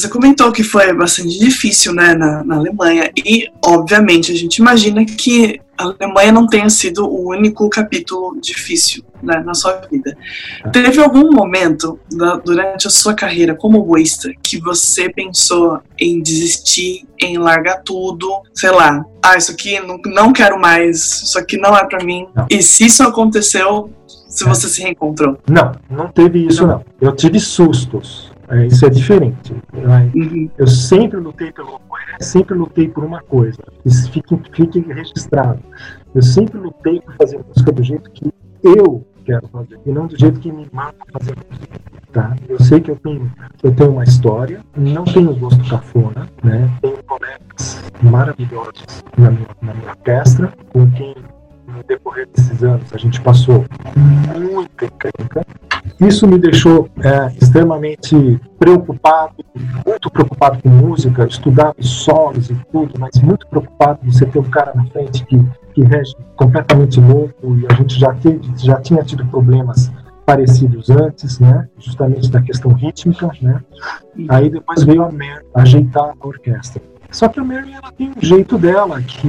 Você 0.01 0.09
comentou 0.09 0.51
que 0.51 0.63
foi 0.63 0.91
bastante 0.93 1.37
difícil 1.37 1.93
né, 1.93 2.15
na, 2.15 2.43
na, 2.43 2.55
Alemanha, 2.55 3.11
e 3.15 3.47
obviamente 3.63 4.31
a 4.31 4.35
gente 4.35 4.55
imagina 4.55 5.05
que 5.05 5.61
a 5.77 5.83
Alemanha 5.83 6.31
não 6.31 6.47
tenha 6.47 6.67
sido 6.71 7.05
o 7.05 7.29
único 7.29 7.69
capítulo 7.69 8.35
difícil 8.41 9.03
né, 9.21 9.43
na 9.45 9.53
sua 9.53 9.79
vida. 9.91 10.17
Teve 10.73 10.99
algum 10.99 11.31
momento 11.31 11.99
da, 12.11 12.37
durante 12.37 12.87
a 12.87 12.89
sua 12.89 13.13
carreira 13.13 13.53
como 13.53 13.77
oboísta 13.77 14.31
que 14.41 14.59
você 14.59 15.07
pensou 15.07 15.79
em 15.99 16.19
desistir, 16.19 17.07
em 17.19 17.37
largar 17.37 17.83
tudo, 17.83 18.41
sei 18.55 18.71
lá, 18.71 19.05
ah, 19.23 19.37
isso 19.37 19.51
aqui 19.51 19.79
não, 19.81 19.99
não 20.03 20.33
quero 20.33 20.59
mais, 20.59 21.21
isso 21.21 21.37
aqui 21.37 21.57
não 21.57 21.77
é 21.77 21.85
para 21.85 22.03
mim? 22.03 22.27
Não. 22.35 22.47
E 22.49 22.63
se 22.63 22.87
isso 22.87 23.03
aconteceu, 23.03 23.91
se 24.07 24.43
você 24.45 24.67
se 24.67 24.81
reencontrou? 24.81 25.37
Não, 25.47 25.73
não 25.87 26.07
teve 26.07 26.43
isso 26.43 26.65
não. 26.65 26.83
Eu 26.99 27.15
tive 27.15 27.39
sustos 27.39 28.30
é, 28.51 28.67
isso 28.67 28.85
é 28.85 28.89
diferente. 28.89 29.53
Uhum. 29.73 30.49
Eu 30.57 30.67
sempre 30.67 31.17
lutei 31.19 31.51
pelo 31.51 31.79
sempre 32.19 32.55
lutei 32.55 32.87
por 32.87 33.03
uma 33.03 33.21
coisa. 33.21 33.57
Isso 33.85 34.11
fique, 34.11 34.37
fique 34.51 34.79
registrado. 34.79 35.59
Eu 36.13 36.21
sempre 36.21 36.57
lutei 36.59 36.99
por 37.01 37.15
fazer 37.15 37.39
música 37.47 37.71
do 37.71 37.83
jeito 37.83 38.11
que 38.11 38.31
eu 38.63 39.05
quero 39.25 39.47
fazer, 39.47 39.79
e 39.85 39.91
não 39.91 40.07
do 40.07 40.17
jeito 40.17 40.39
que 40.39 40.51
me 40.51 40.67
mata 40.71 40.97
fazer 41.13 41.35
música. 41.49 41.79
tá? 42.11 42.35
Eu 42.49 42.59
sei 42.59 42.81
que 42.81 42.91
eu 42.91 42.95
tenho, 42.97 43.31
eu 43.63 43.73
tenho 43.73 43.91
uma 43.91 44.03
história, 44.03 44.61
não 44.75 45.03
tenho 45.05 45.33
gosto 45.35 45.63
cafona, 45.69 46.27
né? 46.43 46.69
Tenho 46.81 47.01
colegas 47.03 47.81
maravilhosos 48.01 49.03
na 49.17 49.31
minha, 49.31 49.47
na 49.61 49.73
minha 49.73 49.89
orquestra, 49.89 50.53
com 50.73 50.89
quem 50.91 51.15
no 51.71 51.83
decorrer 51.83 52.27
desses 52.33 52.63
anos 52.63 52.93
a 52.93 52.97
gente 52.97 53.21
passou 53.21 53.65
muita 54.37 54.85
encrenca. 54.85 55.45
Isso 55.99 56.27
me 56.27 56.37
deixou 56.37 56.89
é, 57.03 57.27
extremamente 57.41 58.39
preocupado, 58.57 59.35
muito 59.85 60.09
preocupado 60.11 60.61
com 60.61 60.69
música, 60.69 61.25
estudava 61.25 61.75
solos 61.79 62.49
e 62.49 62.55
tudo, 62.71 62.99
mas 62.99 63.19
muito 63.21 63.47
preocupado 63.47 63.99
de 64.03 64.13
você 64.13 64.25
ter 64.25 64.39
um 64.39 64.49
cara 64.49 64.73
na 64.75 64.85
frente 64.85 65.25
que, 65.25 65.37
que 65.73 65.83
rege 65.83 66.15
completamente 66.35 66.99
louco 66.99 67.55
e 67.55 67.65
a 67.71 67.75
gente 67.75 67.99
já, 67.99 68.13
teve, 68.15 68.41
já 68.57 68.79
tinha 68.79 69.03
tido 69.03 69.25
problemas 69.27 69.91
parecidos 70.25 70.89
antes, 70.89 71.39
né? 71.39 71.67
Justamente 71.77 72.29
da 72.29 72.41
questão 72.41 72.71
rítmica, 72.73 73.31
né? 73.41 73.61
Aí 74.29 74.49
depois 74.49 74.83
veio 74.83 75.03
a 75.03 75.11
Mer 75.11 75.43
ajeitar 75.53 76.13
a 76.19 76.27
orquestra. 76.27 76.81
Só 77.11 77.27
que 77.27 77.39
a 77.39 77.43
Mary 77.43 77.73
ela 77.73 77.91
tem 77.91 78.09
um 78.09 78.21
jeito 78.21 78.57
dela, 78.57 79.01
que 79.01 79.27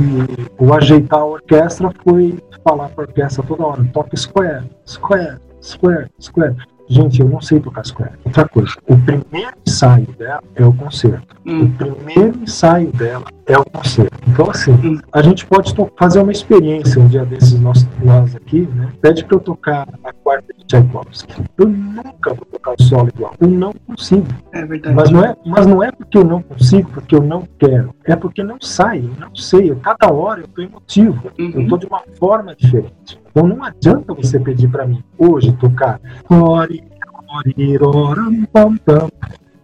o 0.59 0.73
ajeitar 0.73 1.19
a 1.19 1.25
orquestra 1.25 1.93
foi 2.05 2.39
falar 2.63 2.89
para 2.91 3.05
a 3.05 3.09
orquestra 3.09 3.43
toda 3.43 3.67
hora, 3.67 3.85
toca 3.93 4.17
square, 4.17 4.65
square, 4.87 5.39
square, 5.61 6.09
square. 6.21 6.57
Gente, 6.93 7.23
eu 7.23 7.29
não 7.29 7.41
sei 7.41 7.59
tocar 7.59 7.87
square. 7.87 8.13
Outra 8.23 8.47
coisa, 8.47 8.75
o 8.87 8.99
primeiro 8.99 9.57
ensaio 9.67 10.07
dela 10.19 10.43
é 10.55 10.63
o 10.63 10.75
concerto. 10.75 11.35
Hum. 11.47 11.65
O 11.65 11.71
primeiro 11.71 12.39
ensaio 12.43 12.93
dela 12.93 13.25
é 13.47 13.57
o 13.57 13.65
concerto. 13.65 14.19
Então, 14.29 14.51
assim, 14.51 14.73
hum. 14.73 15.01
a 15.11 15.23
gente 15.23 15.47
pode 15.47 15.75
fazer 15.99 16.21
uma 16.21 16.33
experiência 16.33 17.01
um 17.01 17.09
dia 17.09 17.25
desses 17.25 17.59
nós, 17.59 17.89
nós 18.05 18.37
aqui, 18.37 18.69
né? 18.75 18.93
Pede 19.01 19.25
para 19.25 19.37
eu 19.37 19.41
tocar 19.41 19.89
a 20.05 20.13
quarta 20.13 20.53
de 20.53 20.67
Tchaikovsky. 20.67 21.43
Eu 21.57 21.67
nunca 21.67 22.35
vou 22.35 22.45
tocar 22.45 22.75
o 22.79 22.83
solo 22.83 23.09
igual. 23.09 23.33
Eu 23.41 23.49
não 23.49 23.73
consigo. 23.87 24.27
É 24.53 24.63
verdade. 24.67 24.95
Mas 24.95 25.11
não 25.11 25.25
é, 25.25 25.35
mas 25.47 25.67
não 25.67 25.83
é 25.83 25.91
porque 25.91 26.19
eu 26.19 26.25
não 26.25 26.43
consigo, 26.43 26.91
porque 26.91 27.15
eu 27.15 27.23
não 27.23 27.49
quero. 27.59 27.95
É 28.05 28.15
porque 28.15 28.43
não 28.43 28.61
sai, 28.61 28.99
eu 28.99 29.15
não 29.19 29.35
sei. 29.35 29.71
Eu, 29.71 29.77
cada 29.77 30.13
hora 30.13 30.43
eu 30.43 30.49
tô 30.49 30.61
emotivo. 30.61 31.33
Uhum. 31.39 31.53
Eu 31.55 31.69
tô 31.69 31.79
de 31.79 31.87
uma 31.87 32.03
forma 32.19 32.55
diferente. 32.55 33.22
Então 33.33 33.49
não 33.49 33.65
adianta 33.65 34.13
você 34.13 34.39
pedir 34.39 34.69
para 34.69 34.87
mim 34.87 35.03
hoje 35.17 35.53
tocar 35.53 35.99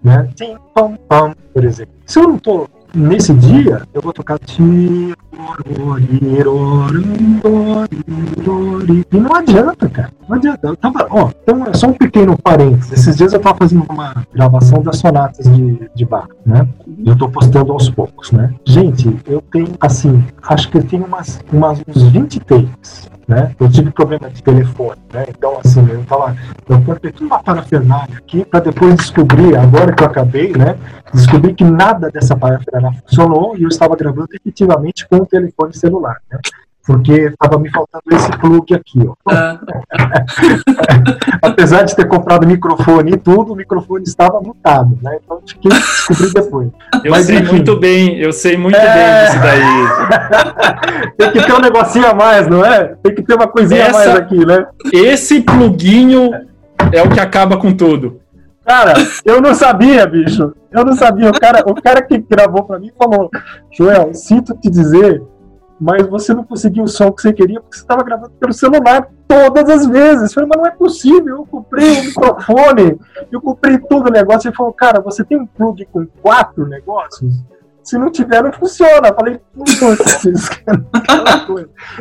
né? 0.02 0.28
Por 1.52 1.64
exemplo. 1.64 1.94
Se 2.06 2.18
eu 2.18 2.28
não 2.28 2.38
tô 2.38 2.66
nesse 2.94 3.34
dia, 3.34 3.82
eu 3.92 4.00
vou 4.00 4.14
tocar 4.14 4.38
e 9.12 9.16
não 9.18 9.34
adianta, 9.36 9.88
cara. 9.90 10.17
Não 10.28 10.36
adianta. 10.36 10.76
Tava, 10.76 11.06
ó, 11.10 11.30
então 11.42 11.66
é 11.66 11.72
só 11.74 11.86
um 11.86 11.92
pequeno 11.92 12.36
parênteses. 12.36 12.92
Esses 12.92 13.16
dias 13.16 13.32
eu 13.32 13.40
tava 13.40 13.56
fazendo 13.58 13.84
uma 13.88 14.26
gravação 14.32 14.82
das 14.82 14.98
sonatas 14.98 15.46
de, 15.46 15.90
de 15.94 16.04
Bach, 16.04 16.28
né? 16.44 16.68
Eu 17.04 17.16
tô 17.16 17.28
postando 17.28 17.72
aos 17.72 17.88
poucos, 17.88 18.30
né? 18.30 18.54
Gente, 18.64 19.16
eu 19.26 19.40
tenho, 19.40 19.72
assim, 19.80 20.22
acho 20.42 20.70
que 20.70 20.78
eu 20.78 20.84
tenho 20.84 21.04
umas, 21.04 21.40
umas 21.52 21.82
uns 21.88 22.02
20 22.02 22.40
takes 22.40 23.08
né? 23.28 23.54
Eu 23.60 23.70
tive 23.70 23.90
problema 23.90 24.30
de 24.30 24.42
telefone, 24.42 24.98
né? 25.12 25.26
Então, 25.28 25.60
assim, 25.62 25.86
eu 25.86 26.02
tava, 26.04 26.34
eu 26.66 26.82
cortei 26.82 27.12
tudo 27.12 27.26
uma 27.26 27.42
parafernália 27.42 28.16
aqui 28.16 28.42
para 28.42 28.60
depois 28.60 28.96
descobrir, 28.96 29.54
agora 29.54 29.92
que 29.92 30.02
eu 30.02 30.06
acabei, 30.06 30.52
né? 30.52 30.78
Descobri 31.12 31.52
que 31.52 31.62
nada 31.62 32.10
dessa 32.10 32.34
parafernália 32.34 32.98
funcionou 33.06 33.54
e 33.54 33.64
eu 33.64 33.68
estava 33.68 33.94
gravando 33.94 34.28
efetivamente 34.32 35.06
com 35.06 35.16
o 35.16 35.26
telefone 35.26 35.76
celular, 35.76 36.16
né? 36.32 36.38
Porque 36.88 37.12
estava 37.12 37.58
me 37.58 37.70
faltando 37.70 38.02
esse 38.12 38.30
plug 38.38 38.74
aqui. 38.74 39.06
Ó. 39.06 39.14
Ah. 39.30 39.60
Apesar 41.42 41.82
de 41.82 41.94
ter 41.94 42.08
comprado 42.08 42.46
microfone 42.46 43.12
e 43.12 43.16
tudo, 43.18 43.52
o 43.52 43.56
microfone 43.56 44.04
estava 44.04 44.40
mutado, 44.40 44.98
né? 45.02 45.18
Então 45.22 45.38
fiquei 45.46 45.70
descobri 45.70 46.32
depois. 46.32 46.70
Eu 47.04 47.10
Mas, 47.10 47.26
sei 47.26 47.40
enfim, 47.40 47.50
muito 47.50 47.78
bem, 47.78 48.18
eu 48.18 48.32
sei 48.32 48.56
muito 48.56 48.74
é... 48.74 48.94
bem 48.94 49.26
disso 49.26 49.38
daí. 49.42 51.12
Tem 51.18 51.30
que 51.30 51.44
ter 51.44 51.52
um 51.52 51.60
negocinho 51.60 52.06
a 52.06 52.14
mais, 52.14 52.48
não 52.48 52.64
é? 52.64 52.96
Tem 53.02 53.14
que 53.14 53.22
ter 53.22 53.34
uma 53.34 53.48
coisinha 53.48 53.82
Essa, 53.82 53.90
a 53.90 54.06
mais 54.06 54.16
aqui, 54.20 54.46
né? 54.46 54.66
Esse 54.90 55.42
pluguinho 55.42 56.30
é 56.90 57.02
o 57.02 57.10
que 57.10 57.20
acaba 57.20 57.58
com 57.58 57.70
tudo. 57.70 58.18
Cara, 58.64 58.94
eu 59.26 59.42
não 59.42 59.54
sabia, 59.54 60.06
bicho. 60.06 60.54
Eu 60.72 60.86
não 60.86 60.94
sabia. 60.94 61.28
O 61.28 61.38
cara, 61.38 61.62
o 61.66 61.74
cara 61.74 62.00
que 62.00 62.16
gravou 62.16 62.64
para 62.64 62.78
mim 62.78 62.90
falou: 62.98 63.28
Joel, 63.70 64.14
sinto 64.14 64.54
te 64.54 64.70
dizer 64.70 65.22
mas 65.80 66.06
você 66.06 66.34
não 66.34 66.44
conseguiu 66.44 66.84
o 66.84 66.88
som 66.88 67.12
que 67.12 67.22
você 67.22 67.32
queria 67.32 67.60
porque 67.60 67.76
você 67.76 67.82
estava 67.82 68.02
gravando 68.02 68.30
pelo 68.30 68.52
celular 68.52 69.08
todas 69.26 69.68
as 69.68 69.86
vezes. 69.86 70.30
Eu 70.30 70.34
falei, 70.34 70.48
mas 70.48 70.58
não 70.58 70.66
é 70.66 70.70
possível, 70.70 71.36
eu 71.36 71.46
comprei 71.46 71.88
o 71.88 72.00
um 72.00 72.04
microfone, 72.04 72.98
eu 73.30 73.40
comprei 73.40 73.78
todo 73.78 74.08
o 74.08 74.12
negócio. 74.12 74.48
Ele 74.48 74.56
falou, 74.56 74.72
cara, 74.72 75.00
você 75.00 75.24
tem 75.24 75.38
um 75.38 75.46
plug 75.46 75.86
com 75.86 76.06
quatro 76.20 76.66
negócios? 76.66 77.32
Se 77.82 77.96
não 77.96 78.10
tiver, 78.10 78.42
não 78.42 78.52
funciona. 78.52 79.08
Eu 79.08 79.14
falei, 79.14 79.40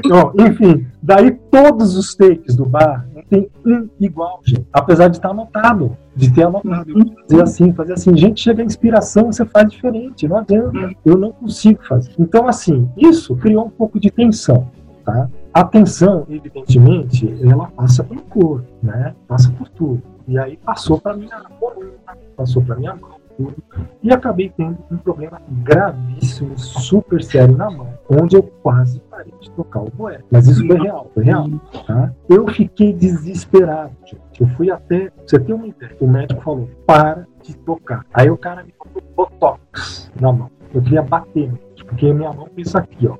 não, 0.05 0.33
enfim, 0.45 0.87
daí 1.01 1.31
todos 1.31 1.95
os 1.95 2.13
takes 2.15 2.55
do 2.55 2.65
bar 2.65 3.06
tem 3.29 3.49
um 3.65 3.89
igual, 3.99 4.39
gente. 4.43 4.65
Apesar 4.71 5.07
de 5.07 5.17
estar 5.17 5.29
anotado, 5.29 5.97
de 6.15 6.33
ter 6.33 6.43
anotado. 6.43 6.89
Eu 6.89 7.05
fazer 7.27 7.43
assim, 7.43 7.73
fazer 7.73 7.93
assim. 7.93 8.17
Gente, 8.17 8.41
chega 8.41 8.61
a 8.61 8.65
inspiração, 8.65 9.31
você 9.31 9.45
faz 9.45 9.69
diferente. 9.69 10.27
Não 10.27 10.37
adianta. 10.37 10.95
Eu 11.05 11.17
não 11.17 11.31
consigo 11.31 11.83
fazer. 11.83 12.11
Então, 12.17 12.47
assim, 12.47 12.89
isso 12.97 13.35
criou 13.35 13.65
um 13.65 13.69
pouco 13.69 13.99
de 13.99 14.09
tensão. 14.09 14.69
Tá? 15.05 15.29
A 15.53 15.63
tensão, 15.63 16.25
evidentemente, 16.29 17.33
ela 17.41 17.67
passa 17.67 18.03
pelo 18.03 18.21
corpo, 18.23 18.67
né? 18.83 19.15
Passa 19.27 19.49
por 19.51 19.69
tudo. 19.69 20.01
E 20.27 20.37
aí 20.37 20.57
passou 20.57 20.99
para 20.99 21.15
minha 21.15 21.39
coluna, 21.59 21.91
passou 22.35 22.61
para 22.61 22.75
minha 22.75 22.93
mão 22.95 23.17
tudo, 23.37 23.55
e 24.01 24.11
acabei 24.11 24.49
tendo 24.49 24.77
um 24.91 24.97
problema 24.97 25.39
gravíssimo, 25.63 26.57
super 26.57 27.23
sério 27.23 27.55
na 27.55 27.69
mão, 27.69 27.93
onde 28.09 28.35
eu 28.35 28.43
quase 28.43 28.99
parei 29.17 29.33
de 29.39 29.49
tocar 29.51 29.81
o 29.81 29.89
boé. 29.91 30.19
Mas 30.31 30.47
isso 30.47 30.65
foi 30.65 30.77
real, 30.77 31.09
foi 31.13 31.23
real. 31.23 31.49
Tá? 31.85 32.11
Eu 32.29 32.47
fiquei 32.49 32.93
desesperado, 32.93 33.91
gente. 34.05 34.41
Eu 34.41 34.47
fui 34.49 34.69
até. 34.69 35.11
Você 35.25 35.39
tem 35.39 35.55
uma 35.55 35.67
ideia? 35.67 35.95
O 35.99 36.07
médico 36.07 36.41
falou: 36.41 36.69
para 36.85 37.25
de 37.43 37.57
tocar. 37.57 38.05
Aí 38.13 38.29
o 38.29 38.37
cara 38.37 38.63
me 38.63 38.73
botou 38.77 39.01
botox 39.15 40.11
na 40.19 40.31
mão. 40.31 40.51
Eu 40.73 40.81
queria 40.81 41.01
bater, 41.01 41.51
porque 41.87 42.13
minha 42.13 42.31
mão 42.31 42.47
fez 42.53 42.75
aqui, 42.75 43.07
ó. 43.07 43.17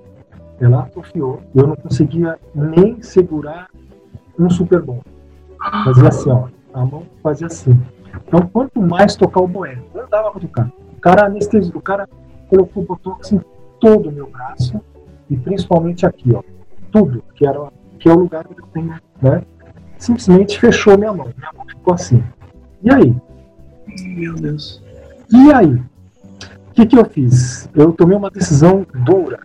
Ela 0.59 0.81
atrofiou. 0.81 1.41
Eu 1.55 1.67
não 1.67 1.75
conseguia 1.75 2.37
nem 2.53 3.01
segurar 3.01 3.69
um 4.37 4.49
super 4.49 4.81
bom. 4.81 5.01
Fazia 5.85 6.09
assim, 6.09 6.29
ó. 6.29 6.47
A 6.73 6.85
mão 6.85 7.03
fazia 7.23 7.47
assim. 7.47 7.79
Então, 8.27 8.47
quanto 8.47 8.81
mais 8.81 9.15
tocar 9.15 9.41
o 9.41 9.47
boé, 9.47 9.79
não 9.93 10.07
dava 10.09 10.31
para 10.31 10.41
tocar. 10.41 10.71
O 10.91 10.99
cara 10.99 11.25
anestesiou, 11.25 11.77
o 11.77 11.81
cara 11.81 12.07
colocou 12.49 12.83
botox 12.83 13.31
em 13.31 13.41
todo 13.79 14.09
o 14.09 14.11
meu 14.11 14.29
braço 14.29 14.81
e 15.29 15.37
principalmente 15.37 16.05
aqui, 16.05 16.33
ó, 16.33 16.41
tudo 16.91 17.23
que 17.35 17.45
era 17.45 17.71
que 17.99 18.07
é 18.07 18.13
o 18.13 18.19
lugar 18.19 18.45
onde 18.49 18.61
eu 18.61 18.67
tenho, 18.67 18.95
né? 19.21 19.43
Simplesmente 19.97 20.59
fechou 20.59 20.97
minha 20.97 21.11
mão, 21.11 21.27
minha 21.35 21.51
mão 21.55 21.65
ficou 21.67 21.93
assim. 21.93 22.23
E 22.83 22.91
aí? 22.91 23.15
Meu 24.15 24.35
Deus. 24.35 24.83
E 25.31 25.51
aí? 25.51 25.81
O 26.69 26.73
que, 26.73 26.85
que 26.85 26.97
eu 26.97 27.05
fiz? 27.05 27.67
Eu 27.73 27.91
tomei 27.91 28.15
uma 28.15 28.29
decisão 28.29 28.85
dura 29.03 29.39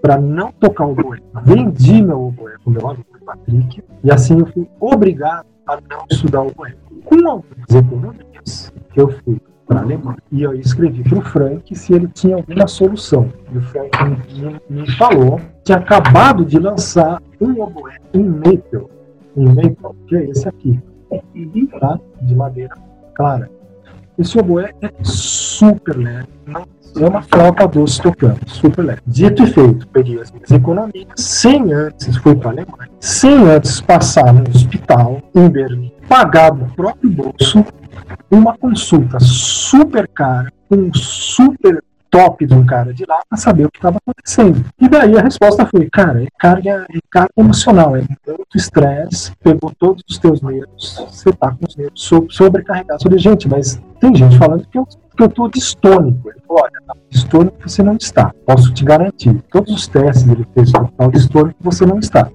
para 0.00 0.18
não 0.18 0.50
tocar 0.52 0.86
o 0.86 0.92
oboé. 0.92 1.18
Vendi 1.44 2.00
meu 2.00 2.28
oboé 2.28 2.54
com 2.64 2.70
meu 2.70 2.88
amigo 2.88 3.04
Patrick 3.24 3.82
e 4.02 4.10
assim 4.10 4.38
eu 4.38 4.46
fui 4.46 4.66
obrigado 4.80 5.46
a 5.66 5.78
não 5.88 6.06
estudar 6.10 6.42
o 6.42 6.48
oboé 6.48 6.74
com 7.04 7.28
algumas 7.28 7.70
economias, 7.70 8.72
eu 8.96 9.08
fui 9.22 9.40
para 9.70 9.78
a 9.78 9.82
Alemanha 9.82 10.18
e 10.32 10.42
eu 10.42 10.52
escrevi 10.52 11.04
para 11.04 11.18
o 11.18 11.22
Frank 11.22 11.76
se 11.76 11.92
ele 11.92 12.08
tinha 12.08 12.34
alguma 12.34 12.66
solução. 12.66 13.32
E 13.52 13.58
o 13.58 13.62
Frank 13.62 13.90
me, 14.04 14.60
me 14.68 14.90
falou 14.96 15.40
que 15.64 15.72
acabado 15.72 16.44
de 16.44 16.58
lançar 16.58 17.22
um 17.40 17.62
oboé, 17.62 17.96
um 18.12 18.24
maple, 18.24 18.88
um 19.36 19.44
maple, 19.44 19.96
que 20.08 20.16
é 20.16 20.24
esse 20.24 20.48
aqui, 20.48 20.80
tá? 21.78 22.00
de 22.20 22.34
madeira 22.34 22.74
clara. 23.14 23.48
Esse 24.18 24.40
oboé 24.40 24.72
é 24.82 24.90
super 25.04 25.96
leve, 25.96 26.26
é 26.96 27.08
uma 27.08 27.22
flauta 27.22 27.68
doce 27.68 28.02
tocando, 28.02 28.40
super 28.48 28.84
leve. 28.84 29.00
Dito 29.06 29.44
e 29.44 29.46
feito, 29.46 29.86
peguei 29.88 30.20
as 30.20 30.32
minhas 30.32 30.50
economias, 30.50 31.06
sem 31.14 31.72
antes, 31.72 32.16
fui 32.16 32.34
para 32.34 32.48
a 32.48 32.52
Alemanha, 32.54 32.90
sem 32.98 33.48
antes 33.48 33.80
passar 33.80 34.34
no 34.34 34.42
hospital 34.50 35.22
em 35.32 35.48
Berlim, 35.48 35.92
pagar 36.08 36.50
do 36.50 36.66
próprio 36.74 37.08
bolso 37.08 37.64
uma 38.30 38.56
consulta 38.56 39.18
super 39.20 40.08
cara, 40.08 40.52
um 40.70 40.92
super 40.94 41.82
top 42.10 42.44
de 42.44 42.52
um 42.52 42.66
cara 42.66 42.92
de 42.92 43.04
lá 43.06 43.20
para 43.28 43.38
saber 43.38 43.64
o 43.64 43.70
que 43.70 43.78
estava 43.78 43.98
acontecendo. 43.98 44.64
E 44.80 44.88
daí 44.88 45.16
a 45.16 45.22
resposta 45.22 45.64
foi, 45.64 45.88
cara, 45.88 46.22
é 46.22 46.26
carga, 46.38 46.86
é 46.90 46.98
carga 47.08 47.32
emocional, 47.36 47.96
é 47.96 48.00
muito 48.00 48.56
estresse, 48.56 49.32
pegou 49.42 49.72
todos 49.78 50.02
os 50.08 50.18
teus 50.18 50.42
nervos, 50.42 50.96
você 51.08 51.32
tá 51.32 51.52
com 51.52 51.66
os 51.66 51.76
nervos 51.76 52.10
sobrecarregados. 52.30 53.02
Falei, 53.02 53.18
gente, 53.18 53.48
mas 53.48 53.80
tem 54.00 54.14
gente 54.14 54.36
falando 54.36 54.66
que 54.66 54.78
eu, 54.78 54.84
que 54.84 55.22
eu 55.22 55.28
tô 55.28 55.48
distônico. 55.48 56.30
Ele 56.30 56.40
falou, 56.46 56.64
olha, 56.64 56.82
tá, 56.86 56.94
distônico 57.08 57.56
você 57.64 57.82
não 57.82 57.96
está, 57.96 58.34
posso 58.44 58.74
te 58.74 58.84
garantir. 58.84 59.40
Todos 59.50 59.72
os 59.72 59.86
testes 59.86 60.28
ele 60.28 60.46
fez 60.52 60.72
total 60.72 61.10
distônico 61.10 61.56
você 61.60 61.86
não 61.86 61.98
está. 61.98 62.28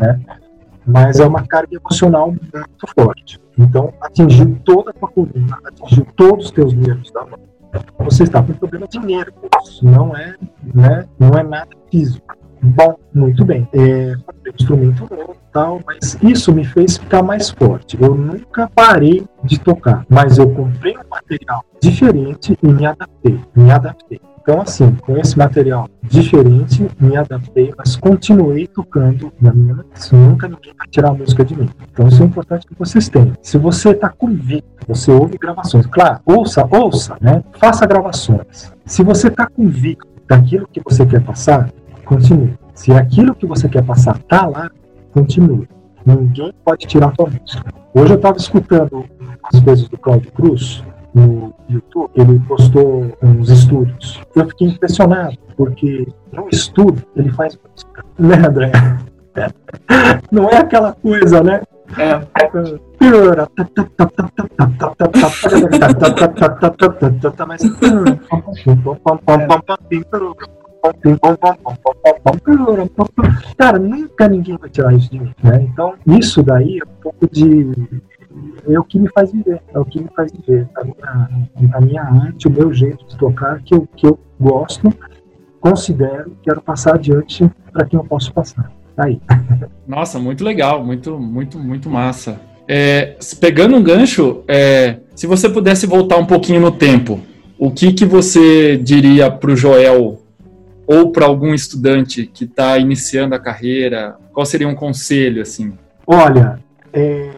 Né? 0.00 0.18
Mas 0.86 1.20
é 1.20 1.26
uma 1.26 1.46
carga 1.46 1.76
emocional 1.76 2.28
muito 2.28 2.86
forte. 2.94 3.40
Então, 3.58 3.92
atingiu 4.00 4.58
toda 4.64 4.90
a 4.90 4.94
tua 4.94 5.08
coluna, 5.08 5.58
atingiu 5.64 6.06
todos 6.16 6.46
os 6.46 6.50
teus 6.50 6.72
nervos 6.74 7.10
da 7.12 7.24
mão. 7.24 7.38
Você 8.00 8.24
está 8.24 8.42
com 8.42 8.52
problema 8.52 8.86
de 8.86 8.98
nervos, 8.98 9.80
não 9.82 10.16
é, 10.16 10.34
né, 10.74 11.06
não 11.18 11.30
é 11.38 11.42
nada 11.42 11.70
físico. 11.90 12.36
Bom, 12.62 12.96
muito 13.12 13.44
bem. 13.44 13.68
É, 13.72 14.14
um 14.14 14.50
instrumento 14.54 15.08
novo 15.10 15.36
tal, 15.52 15.80
mas 15.86 16.16
isso 16.22 16.52
me 16.52 16.64
fez 16.64 16.96
ficar 16.96 17.22
mais 17.22 17.50
forte. 17.50 18.00
Eu 18.00 18.14
nunca 18.14 18.70
parei 18.74 19.26
de 19.44 19.58
tocar, 19.58 20.06
mas 20.08 20.38
eu 20.38 20.48
comprei 20.48 20.96
um 20.96 21.08
material 21.10 21.64
diferente 21.80 22.56
e 22.62 22.68
me 22.68 22.86
adaptei. 22.86 23.40
Me 23.54 23.70
adaptei. 23.70 24.20
Então, 24.42 24.60
assim, 24.60 24.92
com 24.96 25.16
esse 25.16 25.38
material 25.38 25.88
diferente, 26.02 26.88
me 26.98 27.16
adaptei, 27.16 27.72
mas 27.78 27.94
continuei 27.94 28.66
tocando 28.66 29.32
na 29.40 29.52
minha 29.52 29.76
música. 29.76 30.16
Nunca 30.16 30.48
ninguém 30.48 30.74
vai 30.76 30.88
tirar 30.88 31.10
a 31.10 31.14
música 31.14 31.44
de 31.44 31.56
mim. 31.56 31.70
Então, 31.92 32.08
isso 32.08 32.20
é 32.20 32.26
importante 32.26 32.66
que 32.66 32.74
vocês 32.76 33.08
tenham. 33.08 33.34
Se 33.40 33.56
você 33.56 33.90
está 33.90 34.08
convicto, 34.08 34.68
você 34.88 35.12
ouve 35.12 35.38
gravações. 35.38 35.86
Claro, 35.86 36.18
ouça, 36.26 36.68
ouça, 36.72 37.16
né? 37.20 37.44
Faça 37.52 37.86
gravações. 37.86 38.72
Se 38.84 39.04
você 39.04 39.28
está 39.28 39.46
convicto 39.46 40.08
daquilo 40.26 40.66
que 40.66 40.82
você 40.82 41.06
quer 41.06 41.22
passar, 41.22 41.70
continue. 42.04 42.58
Se 42.74 42.90
aquilo 42.90 43.36
que 43.36 43.46
você 43.46 43.68
quer 43.68 43.84
passar 43.84 44.16
está 44.16 44.44
lá, 44.44 44.68
continue. 45.12 45.68
Ninguém 46.04 46.52
pode 46.64 46.84
tirar 46.88 47.08
a 47.08 47.12
tua 47.12 47.30
música. 47.30 47.72
Hoje 47.94 48.12
eu 48.12 48.16
estava 48.16 48.36
escutando 48.38 49.04
as 49.44 49.60
coisas 49.60 49.88
do 49.88 49.96
Cláudio 49.96 50.32
Cruz, 50.32 50.82
no 51.14 51.54
YouTube, 51.68 52.10
ele 52.14 52.38
postou 52.40 53.12
uns 53.22 53.50
estudos. 53.50 54.20
Eu 54.34 54.48
fiquei 54.48 54.68
impressionado, 54.68 55.36
porque 55.56 56.06
no 56.32 56.48
estudo 56.50 57.02
ele 57.16 57.30
faz 57.30 57.58
música. 57.68 58.04
Né, 58.18 58.36
André? 58.36 58.72
Não 60.30 60.48
é 60.48 60.58
aquela 60.58 60.92
coisa, 60.92 61.42
né? 61.42 61.62
É. 61.98 62.20
Mas 62.34 62.72
Cara, 73.56 73.78
nunca 73.78 74.28
ninguém 74.28 74.56
vai 74.56 74.70
tirar 74.70 74.92
isso 74.94 75.10
de 75.10 75.20
mim, 75.20 75.34
né? 75.42 75.62
Então, 75.62 75.94
isso 76.06 76.42
daí 76.42 76.80
é 76.80 76.84
um 76.84 77.02
pouco 77.02 77.28
de 77.30 77.70
é 78.68 78.78
o 78.78 78.84
que 78.84 78.98
me 78.98 79.08
faz 79.10 79.32
viver, 79.32 79.60
é 79.72 79.78
o 79.78 79.84
que 79.84 80.00
me 80.00 80.08
faz 80.14 80.32
viver. 80.32 80.68
A 80.76 80.84
minha, 80.84 81.74
a 81.74 81.80
minha 81.80 82.02
arte, 82.02 82.48
o 82.48 82.50
meu 82.50 82.72
jeito 82.72 83.04
de 83.06 83.16
tocar, 83.16 83.62
que 83.62 83.74
eu, 83.74 83.88
que 83.96 84.06
eu 84.06 84.18
gosto, 84.40 84.92
considero, 85.60 86.36
quero 86.42 86.60
passar 86.60 86.94
adiante 86.94 87.50
para 87.72 87.86
quem 87.86 87.98
eu 87.98 88.04
posso 88.04 88.32
passar. 88.32 88.70
Tá 88.96 89.04
aí. 89.04 89.20
Nossa, 89.86 90.18
muito 90.18 90.44
legal, 90.44 90.84
muito, 90.84 91.18
muito, 91.18 91.58
muito 91.58 91.88
massa. 91.88 92.40
É, 92.68 93.16
pegando 93.40 93.76
um 93.76 93.82
gancho, 93.82 94.44
é, 94.46 95.00
se 95.14 95.26
você 95.26 95.48
pudesse 95.48 95.86
voltar 95.86 96.16
um 96.16 96.26
pouquinho 96.26 96.60
no 96.60 96.70
tempo, 96.70 97.20
o 97.58 97.70
que, 97.70 97.92
que 97.92 98.04
você 98.04 98.76
diria 98.76 99.30
para 99.30 99.50
o 99.50 99.56
Joel 99.56 100.20
ou 100.86 101.12
para 101.12 101.26
algum 101.26 101.54
estudante 101.54 102.26
que 102.26 102.44
está 102.44 102.78
iniciando 102.78 103.34
a 103.34 103.38
carreira? 103.38 104.16
Qual 104.32 104.44
seria 104.46 104.68
um 104.68 104.74
conselho 104.74 105.42
assim? 105.42 105.72
Olha, 106.06 106.58
é, 106.92 107.30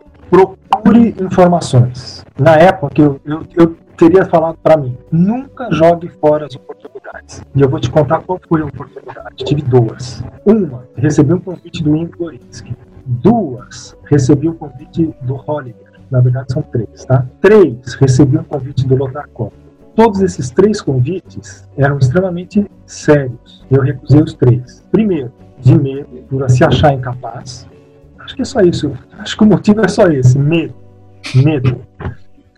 procure 0.85 1.15
informações. 1.21 2.25
Na 2.39 2.57
época, 2.57 3.01
eu, 3.01 3.21
eu, 3.25 3.47
eu 3.57 3.77
teria 3.97 4.25
falado 4.27 4.59
para 4.63 4.77
mim: 4.77 4.97
nunca 5.11 5.69
jogue 5.73 6.09
fora 6.21 6.47
as 6.47 6.55
oportunidades. 6.55 7.43
E 7.55 7.61
eu 7.61 7.69
vou 7.69 7.81
te 7.81 7.91
contar 7.91 8.21
qual 8.21 8.39
foi 8.47 8.61
a 8.61 8.67
oportunidade. 8.67 9.45
Tive 9.45 9.63
duas. 9.63 10.23
Uma, 10.45 10.85
recebi 10.95 11.33
um 11.33 11.41
convite 11.41 11.83
do 11.83 11.91
Gorinski. 12.17 12.77
Duas, 13.07 13.97
recebi 14.05 14.49
um 14.49 14.55
convite 14.55 15.15
do 15.23 15.35
Holliger. 15.35 15.93
Na 16.11 16.21
verdade, 16.21 16.53
são 16.53 16.63
três, 16.63 17.05
tá? 17.05 17.27
Três, 17.41 17.95
recebi 17.95 18.39
um 18.39 18.45
convite 18.45 18.87
do 18.87 18.95
Lothar 18.95 19.29
Kopp. 19.33 19.53
Todos 19.95 20.21
esses 20.21 20.51
três 20.51 20.81
convites 20.81 21.69
eram 21.77 21.99
extremamente 21.99 22.69
sérios. 22.87 23.65
Eu 23.71 23.81
recusei 23.83 24.21
os 24.21 24.35
três. 24.35 24.85
Primeiro, 24.91 25.33
de 25.61 25.79
medo, 25.79 26.09
por 26.29 26.49
se 26.51 26.65
achar 26.65 26.93
incapaz. 26.93 27.67
Acho 28.25 28.35
que 28.35 28.43
é 28.43 28.45
só 28.45 28.61
isso. 28.61 28.93
Acho 29.19 29.37
que 29.37 29.45
o 29.45 29.47
motivo 29.47 29.85
é 29.85 29.89
só 29.89 30.07
esse: 30.07 30.39
medo. 30.39 30.75
Medo. 31.35 31.81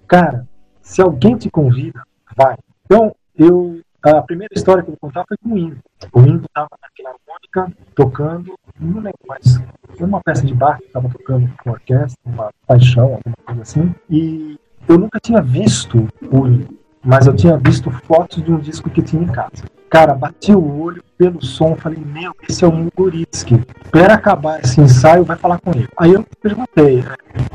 Cara, 0.06 0.46
se 0.80 1.02
alguém 1.02 1.36
te 1.36 1.50
convida, 1.50 2.00
vai. 2.36 2.56
Então, 2.84 3.14
eu. 3.36 3.80
A 4.02 4.22
primeira 4.22 4.54
história 4.54 4.84
que 4.84 4.88
eu 4.88 4.96
vou 5.00 5.10
contar 5.10 5.24
foi 5.26 5.36
com 5.36 5.48
o 5.48 5.58
Indo. 5.58 5.78
O 6.12 6.20
Indo 6.20 6.46
estava 6.46 6.68
na 6.80 6.88
Filarmônica 6.94 7.76
tocando, 7.92 8.54
não 8.78 9.00
lembro 9.00 9.18
mais, 9.26 9.60
uma 9.98 10.20
peça 10.20 10.46
de 10.46 10.54
bar 10.54 10.78
que 10.78 10.84
estava 10.84 11.08
tocando 11.08 11.50
com 11.64 11.70
orquestra, 11.70 12.16
uma 12.24 12.52
paixão, 12.68 13.14
alguma 13.14 13.36
coisa 13.44 13.62
assim. 13.62 13.92
E 14.08 14.60
eu 14.88 14.96
nunca 14.96 15.18
tinha 15.18 15.42
visto 15.42 16.06
o 16.30 16.46
Indo, 16.46 16.75
mas 17.06 17.26
eu 17.26 17.34
tinha 17.34 17.56
visto 17.56 17.88
fotos 17.90 18.42
de 18.42 18.52
um 18.52 18.58
disco 18.58 18.90
que 18.90 19.00
tinha 19.00 19.22
em 19.22 19.26
casa. 19.26 19.64
Cara, 19.88 20.12
bati 20.12 20.52
o 20.52 20.80
olho 20.80 21.02
pelo 21.16 21.42
som, 21.42 21.76
falei, 21.76 22.02
meu, 22.04 22.32
esse 22.48 22.64
é 22.64 22.66
o 22.66 22.72
Muguritsky. 22.72 23.62
Espera 23.84 24.14
acabar 24.14 24.60
esse 24.60 24.80
ensaio, 24.80 25.24
vai 25.24 25.36
falar 25.36 25.58
com 25.60 25.70
ele. 25.70 25.88
Aí 25.96 26.12
eu 26.12 26.26
perguntei, 26.42 27.04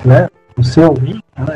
né? 0.05 0.29
Você 0.55 0.81
é 0.81 0.87
o 0.87 0.93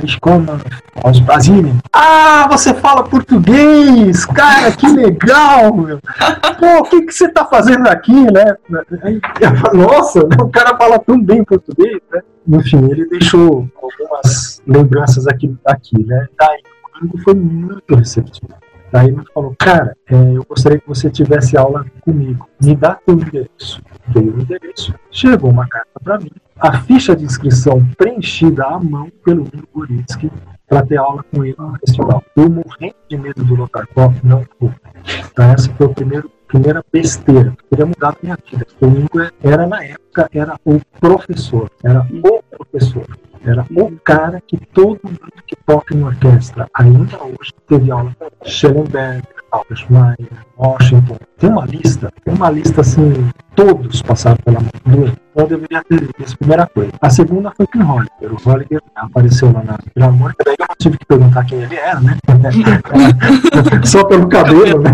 escola 0.03 0.59
aos 1.03 1.19
Brasília. 1.19 1.73
Ah, 1.93 2.47
você 2.49 2.73
fala 2.73 3.03
português! 3.03 4.25
Cara, 4.25 4.71
que 4.71 4.87
legal! 4.87 5.73
Meu. 5.75 5.99
Pô, 6.59 6.79
o 6.79 6.83
que, 6.83 7.01
que 7.03 7.13
você 7.13 7.29
tá 7.29 7.45
fazendo 7.45 7.87
aqui, 7.87 8.13
né? 8.31 8.55
Nossa, 9.73 10.19
o 10.19 10.49
cara 10.49 10.75
fala 10.77 10.97
tão 10.99 11.21
bem 11.21 11.43
português, 11.43 11.99
né? 12.11 12.21
Enfim, 12.47 12.89
ele 12.89 13.07
deixou 13.07 13.67
algumas 13.81 14.61
lembranças 14.65 15.27
aqui, 15.27 15.55
aqui 15.65 16.03
né? 16.05 16.27
Daí, 16.37 16.61
domingo 16.99 17.17
foi 17.19 17.33
muito 17.33 17.95
receptivo. 17.95 18.53
Daí 18.91 19.09
ele 19.09 19.23
falou, 19.33 19.53
cara, 19.59 19.95
é, 20.09 20.15
eu 20.15 20.45
gostaria 20.47 20.79
que 20.79 20.87
você 20.87 21.09
tivesse 21.09 21.57
aula 21.57 21.85
comigo. 22.01 22.47
Me 22.63 22.75
dá 22.75 22.95
teu 23.05 23.15
endereço. 23.15 23.81
Dei 24.07 24.23
o 24.23 24.39
endereço. 24.39 24.93
Chegou 25.11 25.49
uma 25.49 25.67
carta 25.67 25.99
para 26.01 26.17
mim. 26.19 26.31
A 26.57 26.79
ficha 26.81 27.15
de 27.15 27.25
inscrição 27.25 27.85
preenchida 27.97 28.63
à 28.63 28.79
mão 28.79 29.11
pelo 29.23 29.43
Nino 29.53 29.67
Goritsky 29.73 30.31
para 30.67 30.85
ter 30.85 30.97
aula 30.97 31.23
com 31.23 31.43
ele 31.43 31.55
no 31.57 31.77
festival. 31.79 32.23
Eu 32.35 32.49
morrendo 32.49 32.95
de 33.09 33.17
medo 33.17 33.43
do 33.43 33.55
Lotarkov, 33.55 34.15
não 34.23 34.45
fui. 34.57 34.71
Então 35.29 35.45
essa 35.51 35.69
foi 35.73 35.87
a 35.87 35.89
primeira, 35.89 36.25
primeira 36.47 36.85
besteira. 36.91 37.49
Eu 37.49 37.69
teria 37.69 37.85
mudado 37.85 38.17
minha 38.23 38.37
vida. 38.49 38.65
O 38.79 38.87
Nino 38.87 39.09
era, 39.43 39.67
na 39.67 39.83
época, 39.83 40.29
era 40.31 40.55
o 40.63 40.79
professor. 41.01 41.69
Era 41.83 42.07
o 42.23 42.41
professor. 42.43 43.05
Era 43.45 43.63
o 43.69 43.91
cara 44.03 44.41
que 44.47 44.57
todo 44.73 44.99
mundo 45.03 45.19
que 45.45 45.55
toca 45.67 45.95
em 45.95 46.03
orquestra 46.03 46.67
ainda 46.73 47.23
hoje 47.23 47.53
teve 47.67 47.91
aula 47.91 48.11
com 48.17 48.27
Schellenberg, 48.43 49.21
Albert 49.51 49.85
Mayer, 49.87 50.31
Washington. 50.57 51.17
Tem 51.37 51.51
uma 51.51 51.65
lista, 51.65 52.11
tem 52.23 52.33
uma 52.33 52.49
lista 52.49 52.81
assim, 52.81 53.29
todos 53.55 54.01
passaram 54.01 54.37
pela 54.43 54.59
mão 54.59 54.71
do 54.85 55.13
Então 55.31 55.47
deveria 55.47 55.83
ter 55.83 56.09
isso, 56.19 56.35
primeira 56.39 56.65
coisa. 56.65 56.91
A 56.99 57.09
segunda 57.11 57.51
foi 57.55 57.67
com 57.67 57.83
Holliger. 57.83 58.33
O 58.33 58.35
Holliger 58.35 58.81
apareceu 58.95 59.51
lá 59.53 59.63
na 59.63 59.77
Filarmônica, 59.93 60.43
daí 60.43 60.55
eu 60.59 60.65
tive 60.79 60.97
que 60.97 61.05
perguntar 61.05 61.45
quem 61.45 61.61
ele 61.61 61.75
era, 61.75 61.99
né? 61.99 62.17
Só 63.85 64.03
pelo 64.05 64.27
cabelo, 64.27 64.81
né? 64.81 64.91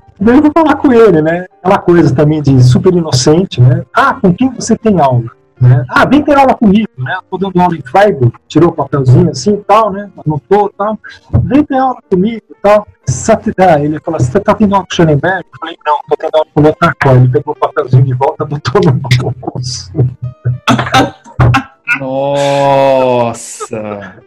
Daí 0.20 0.36
eu 0.36 0.42
vou 0.42 0.52
falar 0.52 0.76
com 0.76 0.92
ele, 0.92 1.22
né? 1.22 1.46
Aquela 1.62 1.78
coisa 1.78 2.14
também 2.14 2.42
de 2.42 2.62
super 2.62 2.92
inocente, 2.92 3.60
né? 3.60 3.82
Ah, 3.94 4.14
com 4.14 4.34
quem 4.34 4.50
você 4.50 4.76
tem 4.76 5.00
aula? 5.00 5.30
Né? 5.58 5.84
Ah, 5.88 6.06
vem 6.06 6.22
ter 6.22 6.36
aula 6.36 6.54
comigo, 6.54 6.88
né? 6.98 7.18
Tô 7.30 7.36
dando 7.38 7.60
aula 7.60 7.76
em 7.76 7.82
Freiburg, 7.82 8.32
tirou 8.48 8.70
o 8.70 8.72
papelzinho 8.72 9.30
assim 9.30 9.54
e 9.54 9.64
tal, 9.64 9.90
né? 9.90 10.10
Anotou 10.26 10.70
e 10.72 10.76
tal. 10.76 10.98
Vem 11.44 11.64
ter 11.64 11.76
aula 11.76 11.98
comigo 12.10 12.42
e 12.50 12.54
tal. 12.62 12.86
Ah, 13.58 13.80
ele 13.80 13.98
falou, 14.00 14.20
você 14.20 14.40
tá 14.40 14.54
tendo 14.54 14.74
aula 14.74 14.86
com 14.86 14.92
o 14.92 14.94
Schellenberg? 14.94 15.44
Eu 15.52 15.58
falei, 15.58 15.76
não, 15.84 15.98
tô 16.08 16.16
tendo 16.16 16.34
aula 16.34 16.46
com 16.54 16.60
o 16.60 16.64
Lotarco. 16.64 17.08
Ele 17.08 17.28
pegou 17.28 17.54
o 17.54 17.58
papelzinho 17.58 18.04
de 18.04 18.14
volta, 18.14 18.44
botou 18.44 18.80
no 18.84 19.34
bolso. 19.40 19.92
Nossa! 21.98 23.80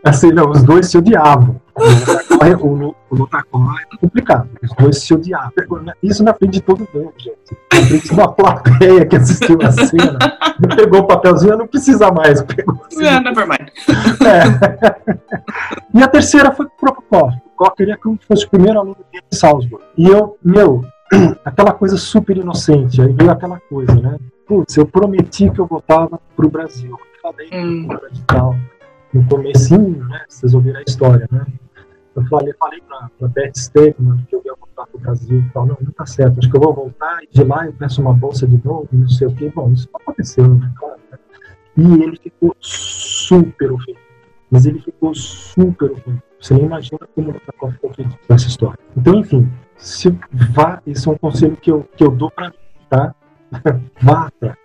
Assim, 0.04 0.32
não, 0.32 0.50
os 0.50 0.64
dois 0.64 0.88
se 0.88 0.98
odiavam. 0.98 1.62
O, 1.76 2.96
o 3.10 3.16
Lutacó 3.16 3.60
é 3.80 3.98
complicado. 3.98 4.50
Os 4.62 4.72
dois 4.74 5.00
se 5.00 5.14
odiavam. 5.14 5.52
Isso 6.02 6.24
na 6.24 6.34
frente 6.34 6.54
de 6.54 6.62
todo 6.62 6.88
mundo, 6.94 7.14
gente. 7.18 7.58
Na 7.74 7.88
frente 7.88 8.08
de 8.08 8.14
uma 8.14 8.32
plateia 8.32 9.06
que 9.06 9.16
assistiu 9.16 9.58
a 9.62 9.72
cena. 9.72 10.20
Pegou 10.76 11.02
o 11.02 11.08
papelzinho, 11.08 11.58
não 11.58 11.68
precisa 11.68 12.12
mais. 12.12 12.42
Pegou 12.42 12.82
assim. 12.86 13.04
Yeah, 13.04 13.22
never 13.22 13.48
mind. 13.48 13.70
É. 14.26 15.14
E 15.94 16.04
a 16.04 16.08
terceira 16.08 16.52
foi 16.52 16.66
o 16.66 16.70
próprio 16.70 17.04
Koch. 17.10 17.36
O 17.36 17.56
Koch 17.56 17.76
queria 17.76 17.98
que 17.98 18.08
eu 18.08 18.18
fosse 18.28 18.46
o 18.46 18.50
primeiro 18.50 18.80
aluno 18.80 18.98
dele 19.12 19.24
de 19.32 19.38
Salzburg. 19.38 19.84
E 19.98 20.08
eu, 20.08 20.38
meu, 20.44 20.84
aquela 21.46 21.72
coisa 21.72 21.98
super 21.98 22.38
inocente. 22.38 23.02
Aí 23.02 23.12
veio 23.14 23.32
aquela 23.32 23.60
coisa, 23.70 23.96
né? 23.96 24.18
Putz, 24.46 24.76
eu 24.76 24.86
prometi 24.86 25.50
que 25.50 25.60
eu 25.60 25.66
voltava 25.66 26.20
pro 26.36 26.50
Brasil 26.50 26.98
falei 27.24 27.50
hum. 27.54 27.88
tal, 28.28 28.56
no 29.14 29.26
comecinho, 29.28 30.06
né? 30.08 30.26
Vocês 30.28 30.54
ouviram 30.54 30.80
a 30.80 30.84
história, 30.86 31.28
né? 31.32 31.46
Eu 32.16 32.24
falei, 32.28 32.54
falei 32.60 32.82
pra, 32.82 33.10
pra 33.18 33.28
Beth 33.30 33.54
Stegman 33.56 34.24
que 34.28 34.36
eu 34.36 34.42
ia 34.46 34.54
voltar 34.54 34.86
pro 34.86 35.00
Brasil 35.00 35.40
e 35.40 35.50
tal. 35.52 35.66
Não, 35.66 35.78
não 35.82 35.92
tá 35.94 36.06
certo. 36.06 36.38
Acho 36.38 36.50
que 36.50 36.56
eu 36.56 36.62
vou 36.62 36.74
voltar 36.74 37.24
e 37.24 37.28
de 37.28 37.44
lá 37.44 37.66
eu 37.66 37.74
peço 37.74 38.02
uma 38.02 38.14
bolsa 38.14 38.46
de 38.46 38.64
novo, 38.64 38.88
não 38.92 39.08
sei 39.08 39.28
o 39.28 39.36
quê. 39.36 39.52
Bom, 39.56 39.72
isso 39.72 39.90
não 39.92 40.00
aconteceu, 40.02 40.48
né? 40.48 40.72
Claro, 40.78 41.00
né? 41.12 41.18
E 41.78 42.04
ele 42.04 42.18
ficou 42.18 42.56
super 42.60 43.72
ofendido. 43.72 44.00
Mas 44.52 44.66
ele 44.68 44.80
ficou 44.80 45.16
super 45.16 45.92
ofendido. 45.92 46.22
Você 46.40 46.54
nem 46.54 46.66
imagina 46.66 47.00
como 47.16 47.32
ele 47.32 47.40
ficou 47.40 47.70
ofendido 47.70 48.16
com 48.28 48.34
essa 48.34 48.48
história. 48.48 48.80
Então, 48.96 49.16
enfim, 49.16 49.52
se 49.78 50.16
vá, 50.52 50.82
esse 50.86 51.08
é 51.08 51.12
um 51.12 51.18
conselho 51.18 51.58
que 51.58 51.72
eu, 51.72 51.88
que 51.98 52.04
eu 52.04 52.12
dou 52.12 52.30
para 52.30 52.50
mim, 52.50 52.56
tá? 52.90 53.16
vá 54.02 54.28
atrás. 54.28 54.58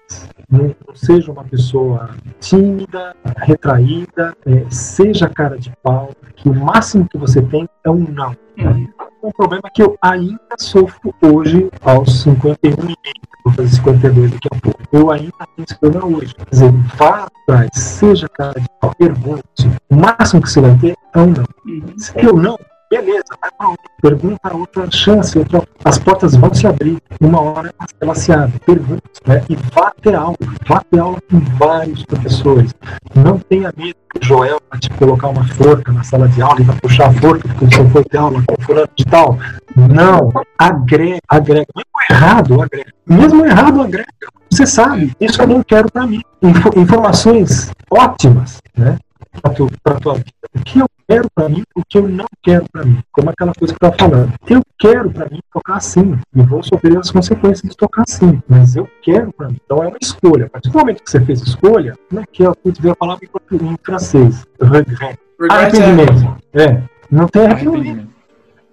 Não, 0.51 0.75
não, 0.87 0.95
seja 0.95 1.31
uma 1.31 1.45
pessoa 1.45 2.11
tímida, 2.41 3.15
retraída, 3.37 4.35
é, 4.47 4.65
seja 4.71 5.29
cara 5.29 5.59
de 5.59 5.71
pau, 5.83 6.11
que 6.37 6.49
o 6.49 6.55
máximo 6.55 7.07
que 7.09 7.19
você 7.19 7.43
tem 7.43 7.69
é 7.85 7.91
um 7.91 8.07
não. 8.09 8.35
Uhum. 8.59 8.89
Um 9.23 9.31
problema 9.33 9.69
que 9.73 9.83
eu 9.83 9.97
ainda 10.01 10.39
sofro 10.59 11.15
hoje, 11.21 11.69
aos 11.83 12.23
51 12.23 12.91
e 12.91 12.97
vou 13.45 13.53
fazer 13.53 13.69
52 13.69 14.31
daqui 14.31 14.49
a 14.51 14.61
pouco. 14.61 14.81
Eu 14.93 15.11
ainda 15.11 15.33
tenho 15.55 15.67
esse 15.69 15.79
problema 15.79 16.07
hoje. 16.07 16.35
Quer 16.35 16.51
dizer, 16.51 16.73
vá 16.97 17.27
atrás, 17.27 17.71
seja 17.75 18.29
cara 18.29 18.59
de 18.59 18.67
pau, 18.81 18.95
pergunte. 18.97 19.69
O 19.91 19.97
máximo 19.97 20.43
que 20.43 20.51
você 20.51 20.61
vai 20.61 20.79
ter 20.79 20.97
é 21.15 21.19
um 21.19 21.27
não. 21.27 21.45
Uhum. 21.67 21.99
Se 21.99 22.13
eu 22.17 22.37
não, 22.37 22.59
beleza, 22.91 23.25
vai 23.41 23.51
pra 23.57 23.69
outra. 23.69 23.85
Pergunta 24.01 24.57
outra 24.57 24.91
chance, 24.91 25.39
outra... 25.39 25.63
as 25.85 25.99
portas 25.99 26.37
vão 26.37 26.53
se 26.53 26.67
abrir. 26.67 26.99
Uma 27.21 27.41
hora 27.41 27.75
ela 28.01 28.15
se 28.15 28.33
abre. 28.33 28.59
Pergunta, 28.61 29.03
né? 29.27 29.45
E 29.49 29.57
vá 29.57 29.93
ter 30.01 30.15
aula. 30.15 30.37
Vá 30.67 30.83
ter 30.91 30.99
aula 30.99 31.19
com 31.31 31.41
vários 31.57 32.05
professores. 32.05 32.75
Não 33.15 33.39
tenha 33.39 33.73
medo 33.77 33.97
que 34.13 34.21
o 34.21 34.25
Joel 34.25 34.61
vai 34.71 34.79
te 34.79 34.91
colocar 34.91 35.29
uma 35.29 35.47
forca 35.49 35.93
na 35.93 36.03
sala 36.03 36.29
de 36.29 36.41
aula 36.41 36.61
e 36.61 36.65
vai 36.65 36.77
puxar 36.81 37.09
a 37.09 37.13
forca 37.13 37.49
porque 37.49 37.77
você 37.77 37.89
foi 37.91 38.05
ter 38.05 38.19
aula 38.19 38.43
com 38.47 38.63
fulano 38.63 38.89
de 38.97 39.05
tal. 39.05 39.39
Não, 39.77 40.33
agrega, 40.59 41.19
agrega. 41.29 41.67
Mesmo 41.75 41.91
errado, 42.11 42.63
agrega. 42.63 42.93
Mesmo 43.07 43.47
errado, 43.47 43.83
agrega. 43.83 44.09
Você 44.51 44.67
sabe, 44.67 45.13
isso 45.21 45.41
eu 45.43 45.47
não 45.47 45.63
quero 45.63 45.91
para 45.91 46.07
mim. 46.07 46.23
Info 46.43 46.71
informações 46.79 47.71
ótimas, 47.91 48.59
né? 48.77 48.99
Para 49.43 49.97
a 49.97 50.01
tua 50.01 50.15
vida. 50.15 50.33
O 50.55 50.61
que 50.65 50.79
eu 50.81 50.89
quero 51.09 51.29
para 51.35 51.49
mim, 51.49 51.65
o 51.75 51.83
que 51.89 51.99
eu 51.99 52.07
não 52.07 52.27
quero 52.43 52.67
para 52.71 52.85
mim. 52.85 52.99
Como 53.11 53.31
aquela 53.31 53.53
coisa 53.55 53.75
que 53.75 53.85
eu 53.85 53.89
estava 53.89 54.11
falando. 54.11 54.33
Eu 54.47 54.63
quero 54.79 55.11
para 55.11 55.29
mim 55.31 55.41
tocar 55.53 55.77
assim. 55.77 56.19
E 56.35 56.43
vou 56.43 56.63
sofrer 56.63 56.99
as 56.99 57.11
consequências 57.11 57.71
de 57.71 57.77
tocar 57.77 58.03
assim. 58.03 58.41
Mas 58.47 58.77
eu 58.77 58.89
quero 59.03 59.33
para 59.33 59.49
mim. 59.49 59.59
Então 59.65 59.83
é 59.83 59.89
uma 59.89 59.99
escolha. 60.01 60.47
A 60.47 60.51
partir 60.51 60.71
do 60.71 60.79
momento 60.79 61.03
que 61.03 61.11
você 61.11 61.21
fez 61.21 61.41
escolha, 61.41 61.97
não 62.13 62.23
é 62.23 62.25
que 62.31 62.43
eu 62.43 62.55
ver 62.79 62.91
a 62.91 62.97
palavra 62.97 63.25
em 63.25 63.77
francês. 63.83 64.47
Regret. 64.61 65.19
Arrependimento. 65.51 66.37
É. 66.53 66.83
Não 67.11 67.27
tem 67.27 67.47
arrependimento. 67.47 68.09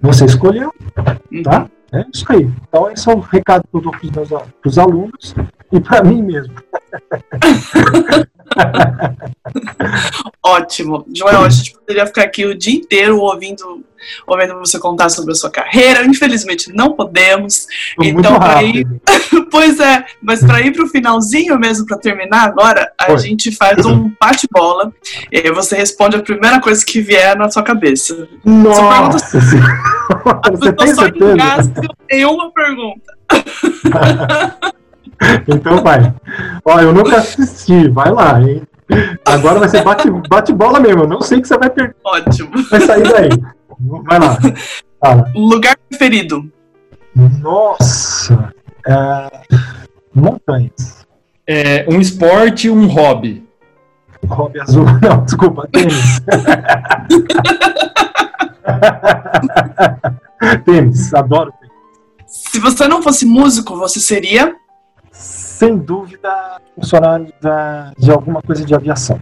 Você 0.01 0.25
escolheu, 0.25 0.73
tá? 1.43 1.61
Uhum. 1.61 1.69
É 1.93 2.05
isso 2.13 2.25
aí. 2.29 2.51
Então, 2.67 2.91
esse 2.91 3.09
é 3.09 3.13
o 3.13 3.19
recado 3.19 3.63
que 3.69 3.77
eu 3.77 3.81
dou 3.81 3.91
para 3.91 4.69
os 4.69 4.77
alunos 4.77 5.33
e 5.71 5.79
para 5.79 6.03
mim 6.03 6.21
mesmo. 6.21 6.53
Ótimo. 10.43 11.05
Joel, 11.13 11.43
a 11.43 11.49
gente 11.49 11.73
poderia 11.73 12.05
ficar 12.05 12.23
aqui 12.23 12.45
o 12.45 12.57
dia 12.57 12.75
inteiro 12.75 13.19
ouvindo, 13.19 13.83
ouvindo 14.27 14.55
você 14.55 14.79
contar 14.79 15.09
sobre 15.09 15.31
a 15.31 15.35
sua 15.35 15.49
carreira. 15.49 16.05
Infelizmente, 16.05 16.71
não 16.73 16.93
podemos. 16.93 17.67
Tô 17.95 18.03
então, 18.03 18.39
para 18.39 18.63
ir. 18.63 18.85
pois 19.51 19.79
é, 19.79 20.05
mas 20.21 20.41
para 20.41 20.61
ir 20.61 20.71
para 20.73 20.83
o 20.83 20.89
finalzinho 20.89 21.57
mesmo, 21.59 21.85
para 21.85 21.97
terminar 21.97 22.43
agora, 22.45 22.91
a 22.97 23.11
Oi. 23.11 23.17
gente 23.19 23.51
faz 23.51 23.85
um 23.85 24.11
bate-bola. 24.19 24.93
E 25.31 25.37
aí 25.39 25.51
você 25.51 25.75
responde 25.75 26.15
a 26.15 26.21
primeira 26.21 26.59
coisa 26.61 26.85
que 26.85 27.01
vier 27.01 27.35
na 27.37 27.49
sua 27.49 27.63
cabeça. 27.63 28.27
Nossa! 28.43 29.39
Você, 29.39 29.57
você 30.51 30.73
tem 30.73 30.93
certeza? 30.93 31.73
Em 32.09 32.25
uma 32.25 32.51
pergunta. 32.51 33.15
Então 35.47 35.81
vai. 35.81 36.13
Ó, 36.65 36.79
eu 36.79 36.93
nunca 36.93 37.17
assisti, 37.17 37.89
vai 37.89 38.11
lá, 38.11 38.41
hein? 38.41 38.61
Agora 39.25 39.59
vai 39.59 39.69
ser 39.69 39.83
bate-bola 39.83 40.23
bate 40.29 40.53
mesmo. 40.81 41.03
Eu 41.03 41.07
não 41.07 41.21
sei 41.21 41.41
que 41.41 41.47
você 41.47 41.57
vai 41.57 41.69
perder. 41.69 41.95
Ótimo. 42.03 42.51
Vai 42.69 42.81
sair 42.81 43.03
daí. 43.03 43.29
Vai 44.03 44.19
lá. 44.19 44.37
Fala. 44.99 45.31
Lugar 45.35 45.75
preferido. 45.89 46.51
Nossa. 47.15 48.53
É... 48.87 49.29
Montanhas. 50.13 51.05
É, 51.47 51.85
um 51.89 51.99
esporte, 51.99 52.69
um 52.69 52.85
hobby. 52.87 53.43
Hobby 54.27 54.61
azul. 54.61 54.85
Não, 55.01 55.23
desculpa, 55.23 55.67
tênis. 55.71 56.21
tênis, 60.65 61.13
adoro 61.13 61.51
tênis. 61.59 61.75
Se 62.25 62.59
você 62.59 62.87
não 62.87 63.01
fosse 63.01 63.25
músico, 63.25 63.77
você 63.77 63.99
seria? 63.99 64.55
Sem 65.55 65.77
dúvida, 65.77 66.59
funcionário 66.75 67.31
da, 67.41 67.93
de 67.97 68.11
alguma 68.11 68.41
coisa 68.41 68.65
de 68.65 68.75
aviação. 68.75 69.17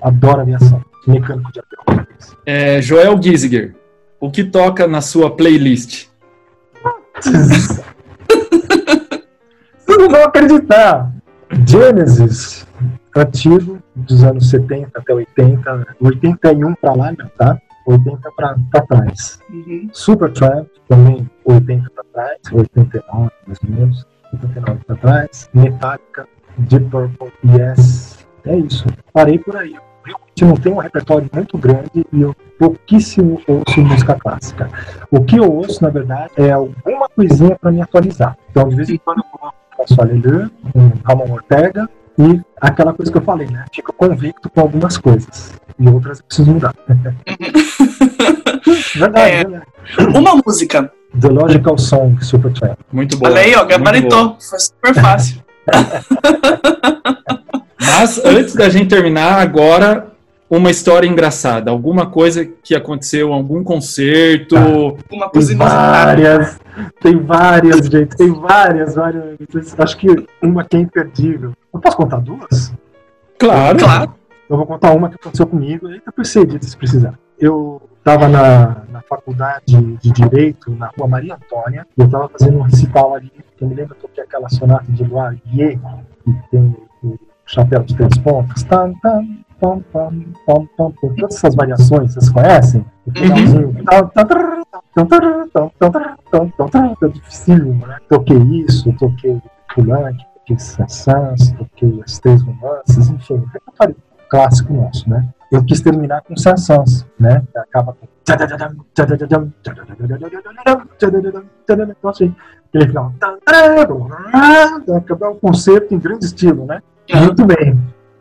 Adoro 0.00 0.42
aviação. 0.42 0.80
Mecânico 1.08 1.50
de 1.52 1.60
avião. 1.60 2.06
É, 2.46 2.80
Joel 2.80 3.20
Giesiger, 3.20 3.74
o 4.20 4.30
que 4.30 4.44
toca 4.44 4.86
na 4.86 5.00
sua 5.00 5.34
playlist? 5.36 6.06
Vocês 7.20 7.82
não 9.98 10.08
vão 10.08 10.22
acreditar. 10.24 11.12
Genesis, 11.66 12.64
antigo, 13.16 13.82
dos 13.96 14.22
anos 14.22 14.48
70 14.50 14.88
até 14.94 15.12
80, 15.12 15.96
81 16.00 16.74
para 16.76 16.94
lá, 16.94 17.12
tá? 17.36 17.58
80 17.88 18.30
para 18.36 18.56
trás. 18.86 19.40
Uhum. 19.50 19.88
Supertramp, 19.92 20.68
também 20.88 21.28
80 21.44 21.90
para 21.90 22.04
trás, 22.04 22.38
89 22.52 23.30
mais 23.46 23.58
ou 23.64 23.70
menos. 23.70 24.11
59 24.32 24.80
para 24.86 24.96
trás, 24.96 25.50
Metallica, 25.54 26.28
Deep 26.58 26.90
Purple, 26.90 27.32
Yes. 27.44 28.26
É 28.44 28.56
isso. 28.56 28.84
Parei 29.12 29.38
por 29.38 29.56
aí. 29.56 29.76
Eu 30.40 30.48
não 30.48 30.56
tenho 30.56 30.74
um 30.74 30.78
repertório 30.78 31.30
muito 31.32 31.56
grande 31.56 32.04
e 32.12 32.22
eu 32.22 32.34
pouquíssimo 32.58 33.40
ouço 33.46 33.80
música 33.80 34.16
clássica. 34.16 34.68
O 35.10 35.22
que 35.24 35.36
eu 35.36 35.48
ouço, 35.48 35.82
na 35.82 35.90
verdade, 35.90 36.32
é 36.36 36.50
alguma 36.50 37.08
coisinha 37.08 37.56
para 37.56 37.70
me 37.70 37.80
atualizar. 37.80 38.36
Então, 38.50 38.68
de 38.68 38.74
vez 38.74 38.88
em 38.90 38.98
quando, 38.98 39.18
eu 39.18 39.24
coloco 39.24 39.56
François 39.76 40.08
Leleu, 40.08 40.50
um 40.74 40.90
Ramon 41.04 41.30
Ortega 41.32 41.88
e 42.18 42.40
aquela 42.60 42.92
coisa 42.92 43.12
que 43.12 43.18
eu 43.18 43.22
falei, 43.22 43.46
né? 43.46 43.64
Fico 43.72 43.92
convicto 43.92 44.50
com 44.50 44.60
algumas 44.60 44.98
coisas 44.98 45.52
e 45.78 45.88
outras 45.88 46.18
eu 46.18 46.24
preciso 46.24 46.52
mudar. 46.52 46.74
verdade, 48.96 49.30
é, 49.30 49.44
verdade. 49.44 49.66
Uma 50.16 50.40
música 50.44 50.92
The 51.20 51.28
Logical 51.28 51.78
Song, 51.78 52.22
Supertramp. 52.24 52.78
Muito 52.92 53.16
bom. 53.16 53.26
Olha 53.26 53.40
aí, 53.40 53.54
ó, 53.54 53.64
gabaritou. 53.64 54.36
Foi 54.40 54.58
super 54.58 54.94
fácil. 54.94 55.42
Mas 57.80 58.24
antes 58.24 58.54
da 58.54 58.68
gente 58.68 58.88
terminar, 58.88 59.40
agora 59.40 60.12
uma 60.48 60.70
história 60.70 61.06
engraçada, 61.06 61.70
alguma 61.70 62.06
coisa 62.06 62.44
que 62.44 62.74
aconteceu, 62.74 63.32
algum 63.32 63.64
concerto, 63.64 64.54
uma 65.10 65.30
coisa 65.30 65.48
tem 65.48 65.56
várias, 65.56 66.60
tem 67.00 67.16
várias, 67.16 67.86
gente, 67.86 68.16
tem 68.16 68.32
várias, 68.32 68.94
várias. 68.94 69.38
Acho 69.78 69.96
que 69.96 70.08
uma 70.42 70.62
que 70.64 70.76
é 70.76 70.80
imperdível. 70.80 71.52
Eu 71.72 71.80
posso 71.80 71.96
contar 71.96 72.18
duas? 72.18 72.72
Claro. 73.38 73.78
claro. 73.78 74.14
Eu 74.48 74.56
vou 74.58 74.66
contar 74.66 74.92
uma 74.92 75.08
que 75.08 75.14
aconteceu 75.14 75.46
comigo, 75.46 75.90
e 75.90 76.02
depois 76.04 76.28
você 76.28 76.40
edita 76.40 76.66
se 76.66 76.76
precisar. 76.76 77.18
Eu 77.38 77.80
estava 78.02 78.28
na, 78.28 78.82
na 78.90 79.00
faculdade 79.02 79.96
de 79.96 80.10
Direito, 80.10 80.72
na 80.72 80.90
rua 80.98 81.06
Maria 81.06 81.36
Antônia, 81.36 81.86
e 81.96 82.00
eu 82.00 82.06
estava 82.06 82.28
fazendo 82.28 82.58
um 82.58 82.62
recital 82.62 83.14
ali, 83.14 83.32
eu 83.60 83.68
me 83.68 83.74
lembro 83.74 83.94
que 83.94 84.04
eu 84.04 84.08
toquei 84.08 84.24
aquela 84.24 84.48
sonata 84.48 84.90
de 84.90 85.04
Loire 85.04 85.40
que 85.46 86.32
tem 86.50 86.76
o 87.04 87.16
chapéu 87.46 87.82
de 87.84 87.96
três 87.96 88.18
pontas, 88.18 88.64
tam, 88.64 88.92
tam, 88.94 89.24
tam, 89.60 89.80
tam, 89.92 90.24
tam, 90.44 90.68
tam, 90.76 90.90
tem 90.90 91.14
todas 91.14 91.36
essas 91.36 91.54
variações, 91.54 92.12
vocês 92.12 92.28
conhecem? 92.28 92.84
O 93.06 93.12
finalzinho, 93.12 93.76
é 97.04 97.08
dificílimo, 97.08 97.86
né? 97.86 97.98
Toquei 98.08 98.36
isso, 98.36 98.92
toquei 98.94 99.40
Fulante, 99.74 100.26
toquei 100.34 100.58
Sansans, 100.58 101.52
toquei 101.52 102.02
as 102.04 102.18
três 102.18 102.42
romances, 102.42 103.08
enfim, 103.08 103.44
repertório 103.52 103.96
clássico 104.28 104.72
nosso, 104.72 105.08
né? 105.08 105.28
Eu 105.52 105.62
quis 105.64 105.80
terminar 105.82 106.22
com 106.22 106.34
Sansans, 106.34 107.06
né? 107.20 107.42
Acaba 107.54 107.92
com. 107.92 108.08
Então, 111.64 112.10
assim, 112.10 112.34
aquele 112.68 112.88
final. 112.88 113.12
Acaba 114.96 115.30
um 115.30 115.38
concerto 115.38 115.94
em 115.94 115.98
grande 115.98 116.24
estilo, 116.24 116.64
né? 116.64 116.82
Muito 117.14 117.44
bem. 117.44 117.78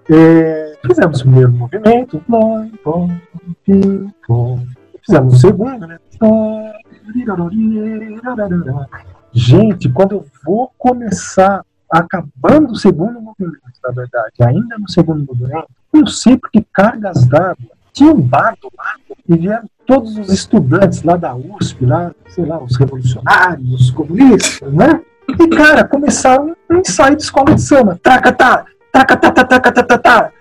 É, 0.10 0.78
fizemos 0.86 1.22
o 1.22 1.24
primeiro 1.24 1.52
movimento. 1.54 2.22
Fizemos 5.06 5.36
o 5.36 5.38
segundo, 5.40 5.88
né? 5.88 5.98
Gente, 9.32 9.90
quando 9.90 10.16
eu 10.16 10.26
vou 10.44 10.70
começar 10.78 11.64
acabando 11.92 12.72
o 12.72 12.76
segundo 12.76 13.20
movimento, 13.20 13.60
na 13.84 13.92
verdade, 13.92 14.34
ainda 14.42 14.78
no 14.80 14.90
segundo 14.90 15.26
movimento, 15.26 15.68
eu 15.94 16.08
sei 16.08 16.38
porque 16.38 16.66
cargas 16.72 17.26
d'água 17.26 17.58
tinha 17.92 18.12
um 18.12 18.22
bar 18.22 18.56
do 18.62 18.72
lado 18.78 19.18
e 19.28 19.38
vieram 19.38 19.70
todos 19.86 20.18
os 20.18 20.30
estudantes 20.30 21.04
lá 21.04 21.18
da 21.18 21.36
USP, 21.36 21.86
lá, 21.86 22.12
sei 22.30 22.46
lá, 22.46 22.58
os 22.64 22.78
revolucionários, 22.78 23.74
os 23.74 23.92
comunistas, 23.92 24.72
né? 24.74 25.02
E, 25.28 25.48
cara, 25.50 25.84
começaram 25.84 26.56
um 26.70 26.78
ensaio 26.78 27.16
de 27.16 27.24
escola 27.24 27.54
de 27.54 27.62
samba. 27.62 28.00
Taca, 28.02 28.32
tá, 28.32 28.66
taca, 28.92 29.18
tá, 29.18 29.32
tá, 29.32 29.44
taca, 29.44 29.72
tá, 29.72 29.84
tá, 29.84 29.98
tá. 29.98 30.32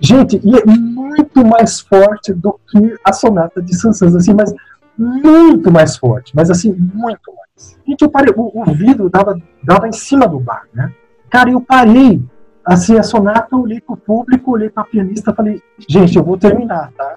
Gente, 0.00 0.40
e 0.42 0.56
é 0.56 0.64
muito 0.66 1.44
mais 1.44 1.80
forte 1.80 2.32
do 2.32 2.58
que 2.70 2.94
a 3.04 3.12
sonata 3.12 3.60
de 3.62 3.74
Sansans, 3.74 4.14
assim, 4.14 4.34
mas 4.34 4.52
muito 4.96 5.70
mais 5.70 5.96
forte, 5.96 6.34
mas 6.34 6.50
assim, 6.50 6.72
muito 6.72 7.32
mais. 7.32 7.49
Gente, 7.86 8.02
eu 8.02 8.10
parei, 8.10 8.32
o, 8.36 8.62
o 8.62 8.74
vidro 8.74 9.08
dava, 9.08 9.36
dava 9.62 9.88
em 9.88 9.92
cima 9.92 10.26
do 10.26 10.38
bar, 10.38 10.66
né? 10.72 10.92
Cara, 11.28 11.50
eu 11.50 11.60
parei, 11.60 12.22
assim, 12.64 12.98
a 12.98 13.02
sonata, 13.02 13.56
olhei 13.56 13.80
pro 13.80 13.96
público, 13.96 14.52
olhei 14.52 14.68
pra 14.68 14.84
pianista, 14.84 15.34
falei, 15.34 15.62
gente, 15.88 16.16
eu 16.16 16.24
vou 16.24 16.36
terminar, 16.36 16.92
tá? 16.96 17.16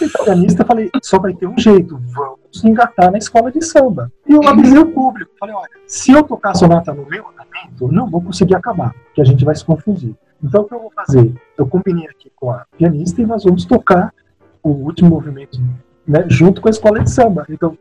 E 0.00 0.24
pianista, 0.24 0.64
falei, 0.64 0.90
só 1.02 1.18
vai 1.18 1.34
ter 1.34 1.46
um 1.46 1.58
jeito, 1.58 2.00
vamos 2.14 2.64
engatar 2.64 3.10
na 3.10 3.18
escola 3.18 3.50
de 3.50 3.62
samba. 3.62 4.10
E 4.26 4.32
eu 4.32 4.46
avisei 4.46 4.78
o 4.78 4.92
público, 4.92 5.30
falei, 5.38 5.54
olha, 5.54 5.70
se 5.86 6.12
eu 6.12 6.22
tocar 6.22 6.50
a 6.50 6.54
sonata 6.54 6.92
no 6.92 7.06
meu 7.06 7.26
andamento, 7.28 7.92
não 7.92 8.08
vou 8.08 8.22
conseguir 8.22 8.54
acabar, 8.54 8.94
porque 9.04 9.20
a 9.20 9.24
gente 9.24 9.44
vai 9.44 9.54
se 9.54 9.64
confundir. 9.64 10.14
Então, 10.42 10.62
o 10.62 10.64
que 10.64 10.74
eu 10.74 10.80
vou 10.80 10.92
fazer? 10.94 11.34
Eu 11.56 11.66
combinei 11.66 12.06
aqui 12.06 12.32
com 12.34 12.50
a 12.50 12.64
pianista 12.76 13.20
e 13.20 13.26
nós 13.26 13.44
vamos 13.44 13.66
tocar 13.66 14.12
o 14.62 14.70
último 14.70 15.10
movimento 15.10 15.60
né, 16.10 16.24
junto 16.28 16.60
com 16.60 16.68
a 16.68 16.70
escola 16.70 17.00
de 17.00 17.10
samba. 17.10 17.46
Então, 17.48 17.76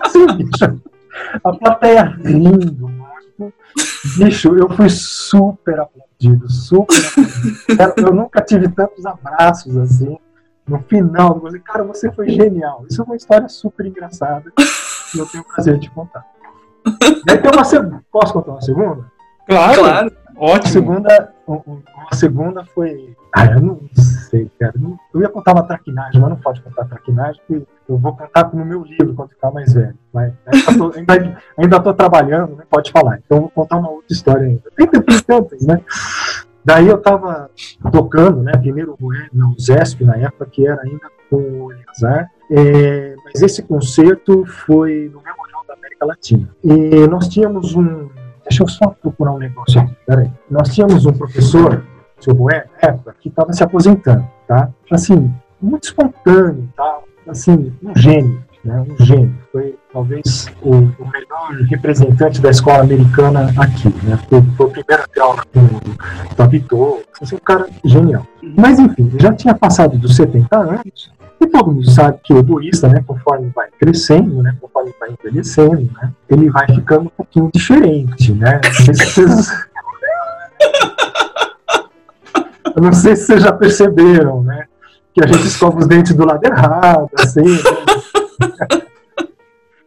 assim, 0.00 0.26
bicho. 0.36 0.80
A 1.44 1.52
plateia 1.52 2.04
rindo, 2.24 2.90
bicho, 4.16 4.56
eu 4.56 4.70
fui 4.70 4.88
super 4.88 5.80
aplaudido, 5.80 6.50
super 6.50 6.96
aplaudido. 7.72 8.06
Eu 8.06 8.14
nunca 8.14 8.40
tive 8.40 8.68
tantos 8.68 9.04
abraços 9.04 9.76
assim 9.76 10.16
no 10.66 10.80
final, 10.82 11.36
eu 11.36 11.40
falei, 11.40 11.60
cara, 11.62 11.82
você 11.82 12.12
foi 12.12 12.28
genial. 12.28 12.84
Isso 12.88 13.00
é 13.00 13.04
uma 13.04 13.16
história 13.16 13.48
super 13.48 13.86
engraçada 13.86 14.52
e 15.14 15.18
eu 15.18 15.26
tenho 15.26 15.42
o 15.42 15.46
prazer 15.46 15.78
de 15.78 15.90
contar. 15.90 16.24
E 16.86 17.30
aí 17.30 17.40
uma 17.52 17.64
segunda. 17.64 18.04
Posso 18.12 18.32
contar 18.32 18.52
uma 18.52 18.60
segunda? 18.60 19.17
Claro, 19.48 19.80
claro. 19.80 20.12
Ótimo. 20.36 20.68
A 20.68 20.68
segunda, 20.68 21.32
uma 21.46 22.14
segunda 22.14 22.64
foi. 22.64 23.16
Ah, 23.34 23.46
eu 23.46 23.60
não 23.60 23.80
sei, 24.30 24.48
cara. 24.58 24.74
Eu 25.12 25.20
ia 25.20 25.28
contar 25.28 25.52
uma 25.52 25.64
traquinagem, 25.64 26.20
mas 26.20 26.30
não 26.30 26.36
pode 26.36 26.60
contar 26.62 26.84
traquinagem, 26.84 27.40
porque 27.46 27.66
eu 27.88 27.98
vou 27.98 28.16
contar 28.16 28.48
no 28.54 28.64
meu 28.64 28.84
livro 28.84 29.14
quando 29.14 29.30
ficar 29.30 29.50
mais 29.50 29.72
velho. 29.72 29.96
Mas 30.12 30.32
ainda, 30.46 30.78
tô, 30.78 30.92
ainda, 30.96 31.38
ainda 31.56 31.80
tô 31.80 31.92
trabalhando, 31.92 32.56
não 32.56 32.66
pode 32.70 32.92
falar. 32.92 33.18
Então 33.24 33.38
eu 33.38 33.42
vou 33.42 33.50
contar 33.50 33.78
uma 33.78 33.90
outra 33.90 34.12
história 34.12 34.46
ainda. 34.46 34.62
Tem, 34.76 34.86
tem 34.86 35.02
tantas, 35.26 35.66
né? 35.66 35.80
Daí 36.64 36.86
eu 36.86 36.96
estava 36.96 37.50
tocando, 37.90 38.42
né, 38.42 38.52
primeiro 38.52 38.96
no 39.32 39.58
ZESP, 39.58 40.04
na 40.04 40.16
época, 40.16 40.46
que 40.46 40.66
era 40.66 40.82
ainda 40.82 41.10
com 41.30 41.36
o 41.36 41.72
Eleazar, 41.72 42.30
é, 42.50 43.14
mas 43.24 43.42
esse 43.42 43.62
concerto 43.62 44.44
foi 44.44 45.10
no 45.12 45.22
Memorial 45.22 45.64
da 45.66 45.74
América 45.74 46.06
Latina. 46.06 46.48
E 46.62 47.06
nós 47.08 47.28
tínhamos 47.28 47.74
um. 47.74 48.08
Deixa 48.48 48.62
eu 48.62 48.68
só 48.68 48.88
procurar 48.88 49.32
um 49.32 49.38
negócio 49.38 49.80
aqui, 49.80 49.96
peraí. 50.06 50.30
Nós 50.50 50.74
tínhamos 50.74 51.04
um 51.06 51.12
professor, 51.12 51.84
o 52.18 52.24
seu 52.24 52.34
Boé, 52.34 52.66
que 53.20 53.28
estava 53.28 53.52
se 53.52 53.62
aposentando, 53.62 54.26
tá? 54.46 54.70
Assim, 54.90 55.32
muito 55.60 55.84
espontâneo, 55.84 56.68
tá? 56.76 56.98
Assim, 57.26 57.72
um 57.82 57.96
gênio 57.96 58.42
né, 58.64 58.84
um 58.88 59.04
gênio. 59.04 59.34
Foi 59.50 59.74
talvez 59.92 60.50
o, 60.62 60.74
o, 60.74 61.08
melhor 61.10 61.52
representante 61.68 62.40
da 62.40 62.50
escola 62.50 62.82
americana 62.82 63.52
aqui. 63.56 63.88
Né, 64.04 64.18
foi, 64.28 64.42
foi 64.56 64.66
o 64.66 64.70
primeiro 64.70 65.04
com 65.52 65.60
o 65.60 66.34
Tabitô. 66.36 67.02
Assim, 67.20 67.36
um 67.36 67.40
cara 67.40 67.68
genial. 67.84 68.26
Mas 68.56 68.78
enfim, 68.78 69.10
já 69.18 69.32
tinha 69.32 69.54
passado 69.54 69.98
dos 69.98 70.16
70 70.16 70.56
anos. 70.56 71.10
E 71.40 71.46
todo 71.46 71.70
mundo 71.70 71.88
sabe 71.90 72.18
que 72.22 72.34
o 72.34 72.38
egoísta, 72.38 72.88
né, 72.88 73.02
conforme 73.06 73.50
vai 73.54 73.68
crescendo, 73.78 74.42
né, 74.42 74.56
conforme 74.60 74.92
vai 74.98 75.10
envelhecendo, 75.10 75.90
né, 75.92 76.12
ele 76.28 76.50
vai 76.50 76.66
ficando 76.66 77.02
um 77.02 77.10
pouquinho 77.16 77.50
diferente, 77.52 78.32
né? 78.32 78.60
Eu 82.76 82.82
não 82.82 82.92
sei 82.92 83.16
se 83.16 83.26
vocês 83.26 83.42
já 83.42 83.52
perceberam, 83.52 84.42
né? 84.44 84.66
Que 85.12 85.24
a 85.24 85.26
gente 85.26 85.46
escova 85.46 85.78
os 85.78 85.88
dentes 85.88 86.14
do 86.14 86.24
lado 86.24 86.44
errado, 86.44 87.10
assim. 87.18 87.42
Né? 87.42 88.86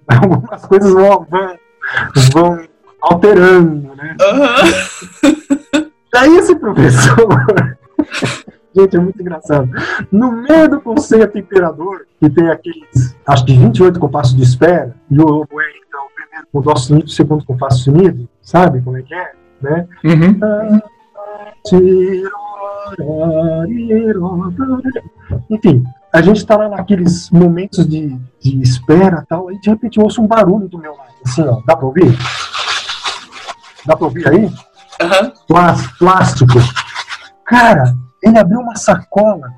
Algumas 0.22 0.66
coisas 0.66 0.91
vão, 0.91 1.26
vão, 2.34 2.60
alterando, 3.02 3.95
né? 3.95 4.18
Uhum. 4.22 5.91
Daí 6.12 6.36
esse 6.38 6.54
professor. 6.56 7.78
Gente, 8.76 8.95
é 8.95 8.99
muito 8.99 9.22
engraçado. 9.22 9.69
No 10.11 10.32
meio 10.32 10.69
do 10.69 10.82
conceito 10.82 11.38
imperador, 11.38 12.05
que 12.19 12.30
tem 12.30 12.49
aqueles, 12.49 13.15
acho 13.26 13.45
que 13.45 13.53
28 13.53 13.99
compassos 13.99 14.36
de 14.36 14.43
espera, 14.43 14.95
e 15.09 15.19
o 15.19 15.24
oboé, 15.24 15.65
então, 15.88 16.01
o 16.05 16.09
primeiro 16.15 16.47
com 16.51 16.61
dó 16.61 16.76
sunido, 16.76 17.05
o 17.05 17.09
segundo 17.09 17.45
compasso 17.45 17.84
sunido, 17.84 18.30
sabe 18.41 18.82
como 18.82 18.97
é 18.97 19.01
que 19.01 19.13
é? 19.13 19.32
Né? 19.61 19.88
Uhum. 20.05 20.82
Enfim, 25.49 25.84
a 26.11 26.22
gente 26.22 26.45
tá 26.45 26.57
lá 26.57 26.69
naqueles 26.69 27.30
momentos 27.30 27.88
de, 27.88 28.17
de 28.39 28.61
espera 28.61 29.26
tal, 29.28 29.49
aí 29.49 29.59
de 29.59 29.69
repente 29.69 29.97
eu 29.97 30.03
ouço 30.03 30.22
um 30.22 30.28
barulho 30.28 30.67
do 30.67 30.78
meu 30.78 30.95
lado, 30.95 31.13
assim, 31.26 31.43
ó, 31.43 31.61
dá 31.65 31.76
pra 31.76 31.86
ouvir? 31.86 32.17
Dá 33.86 33.95
pra 33.95 34.05
ouvir 34.05 34.28
aí? 34.28 34.45
Uhum. 34.45 35.32
Plástico. 35.99 36.53
Cara, 37.45 37.95
ele 38.24 38.38
abriu 38.38 38.59
uma 38.59 38.76
sacola 38.76 39.53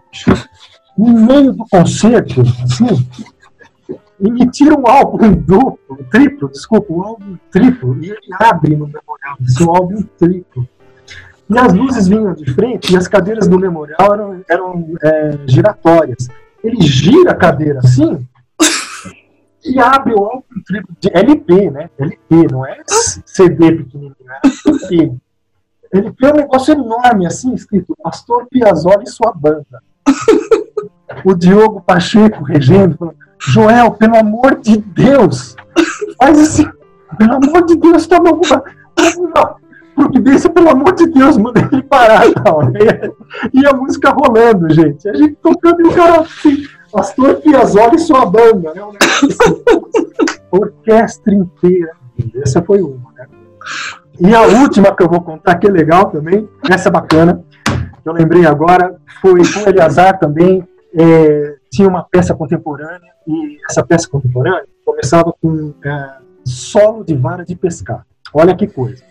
no 0.98 1.12
meio 1.14 1.54
do 1.54 1.66
concerto, 1.70 2.42
assim, 2.64 3.08
e 4.20 4.32
me 4.32 4.50
tira 4.50 4.78
um 4.78 4.88
álbum 4.88 5.34
duplo, 5.34 5.98
triplo, 6.10 6.50
desculpa, 6.50 6.94
um 6.94 7.04
álbum 7.04 7.38
triplo, 7.52 7.98
e 8.04 8.12
ele 8.12 8.20
abre 8.40 8.76
no 8.76 8.88
memorial, 8.88 9.38
esse 9.42 9.64
álbum 9.64 10.04
triplo. 10.18 10.68
E 11.50 11.58
as 11.58 11.74
luzes 11.74 12.08
vinham 12.08 12.34
de 12.34 12.52
frente 12.54 12.94
e 12.94 12.98
as 12.98 13.08
cadeiras 13.08 13.48
do 13.48 13.60
memorial 13.60 14.14
eram, 14.14 14.46
eram 14.48 14.96
é, 15.04 15.38
giratórias 15.46 16.30
ele 16.64 16.82
gira 16.82 17.32
a 17.32 17.36
cadeira 17.36 17.80
assim 17.80 18.26
e 19.66 19.80
abre 19.80 20.14
o 20.14 20.24
álbum 20.24 20.44
triplo 20.66 20.96
de 21.00 21.10
LP, 21.14 21.72
né? 21.72 21.90
LP, 21.98 22.48
não 22.52 22.66
é 22.66 22.82
CD 22.88 23.72
pequenininho, 23.72 24.16
é 24.30 24.70
LP. 24.70 25.18
LP 25.94 26.26
é 26.26 26.34
um 26.34 26.38
negócio 26.38 26.74
enorme, 26.74 27.26
assim, 27.26 27.54
escrito 27.54 27.96
Pastor 28.02 28.48
Piazzolla 28.50 29.04
e 29.04 29.10
sua 29.10 29.32
banda. 29.32 29.84
o 31.24 31.34
Diogo 31.36 31.82
Pacheco 31.82 32.44
regendo, 32.44 32.98
falando, 32.98 33.18
Joel, 33.40 33.92
pelo 33.92 34.18
amor 34.18 34.60
de 34.60 34.78
Deus, 34.78 35.56
faz 36.18 36.40
assim, 36.40 36.68
pelo 37.18 37.36
amor 37.36 37.66
de 37.66 37.76
Deus, 37.76 38.10
alguma, 38.12 38.64
alguma 38.96 39.56
providência, 39.96 40.50
pelo 40.50 40.70
amor 40.70 40.94
de 40.96 41.08
Deus, 41.08 41.38
manda 41.38 41.60
ele 41.72 41.84
parar. 41.84 42.32
Tal. 42.34 42.62
E, 43.54 43.66
a 43.66 43.74
música 43.74 44.12
rolando, 44.12 44.74
gente. 44.74 45.08
A 45.08 45.14
gente 45.14 45.36
tocando 45.36 45.82
e 45.82 45.88
o 45.88 45.94
cara 45.94 46.22
assim, 46.22 46.66
Pastor 46.92 47.36
Piazzolla 47.36 47.96
e 47.96 48.00
sua 48.00 48.26
banda, 48.26 48.74
né? 48.74 48.82
Orquestra 50.52 51.34
inteira. 51.34 51.92
Essa 52.42 52.62
foi 52.62 52.82
uma, 52.82 53.12
né? 53.14 53.28
E 54.20 54.34
a 54.34 54.42
última 54.42 54.96
que 54.96 55.04
eu 55.04 55.10
vou 55.10 55.22
contar, 55.22 55.56
que 55.56 55.68
é 55.68 55.72
legal 55.72 56.06
também, 56.12 56.48
essa 56.70 56.90
é 56.90 56.92
bacana, 56.92 57.44
que 57.66 58.08
eu 58.10 58.14
lembrei 58.14 58.46
agora, 58.46 58.96
foi 59.22 59.42
com 59.52 59.60
o 59.62 59.70
Eliazar 59.70 60.20
também, 60.20 60.68
é, 60.96 61.56
tinha 61.72 61.88
uma 61.88 62.04
peça 62.04 62.36
contemporânea, 62.36 63.12
e 63.28 63.58
essa 63.70 63.84
peça 63.84 64.08
contemporânea 64.08 64.64
começava 64.86 65.34
com 65.42 65.74
é, 65.84 66.10
solo 66.46 67.04
de 67.04 67.16
vara 67.16 67.44
de 67.44 67.56
pescar. 67.56 68.06
Olha 68.34 68.56
que 68.56 68.68
coisa. 68.68 69.04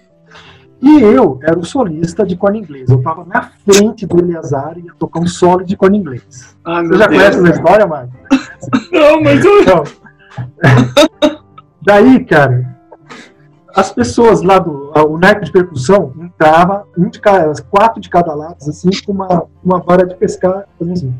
E 0.80 1.00
eu 1.00 1.38
era 1.42 1.56
o 1.56 1.64
solista 1.64 2.26
de 2.26 2.36
corno 2.36 2.56
inglês. 2.56 2.90
Eu 2.90 2.98
estava 2.98 3.24
na 3.24 3.50
frente 3.64 4.04
do 4.04 4.18
Eleazar 4.18 4.76
e 4.76 4.82
ia 4.82 4.92
tocar 4.98 5.20
um 5.20 5.28
solo 5.28 5.64
de 5.64 5.76
corno 5.76 5.94
inglês. 5.94 6.56
Ah, 6.64 6.82
Você 6.82 6.98
já 6.98 7.06
Deus 7.06 7.18
conhece 7.18 7.38
essa 7.38 7.50
história, 7.50 7.86
Marcos? 7.86 8.18
Não, 8.90 9.22
mas 9.22 9.44
eu. 9.44 9.62
Então, 9.62 9.84
daí, 11.80 12.24
cara, 12.24 12.71
as 13.74 13.90
pessoas 13.92 14.42
lá 14.42 14.58
do 14.58 14.92
o 14.94 15.18
naipe 15.18 15.46
de 15.46 15.52
percussão 15.52 16.12
entrava, 16.18 16.86
um 16.96 17.08
de 17.08 17.20
cada, 17.20 17.52
quatro 17.70 18.00
de 18.00 18.08
cada 18.08 18.34
lado, 18.34 18.56
assim, 18.60 18.90
com 19.04 19.12
uma, 19.12 19.46
uma 19.64 19.80
vara 19.80 20.06
de 20.06 20.14
pescar, 20.14 20.66
assim. 20.80 21.14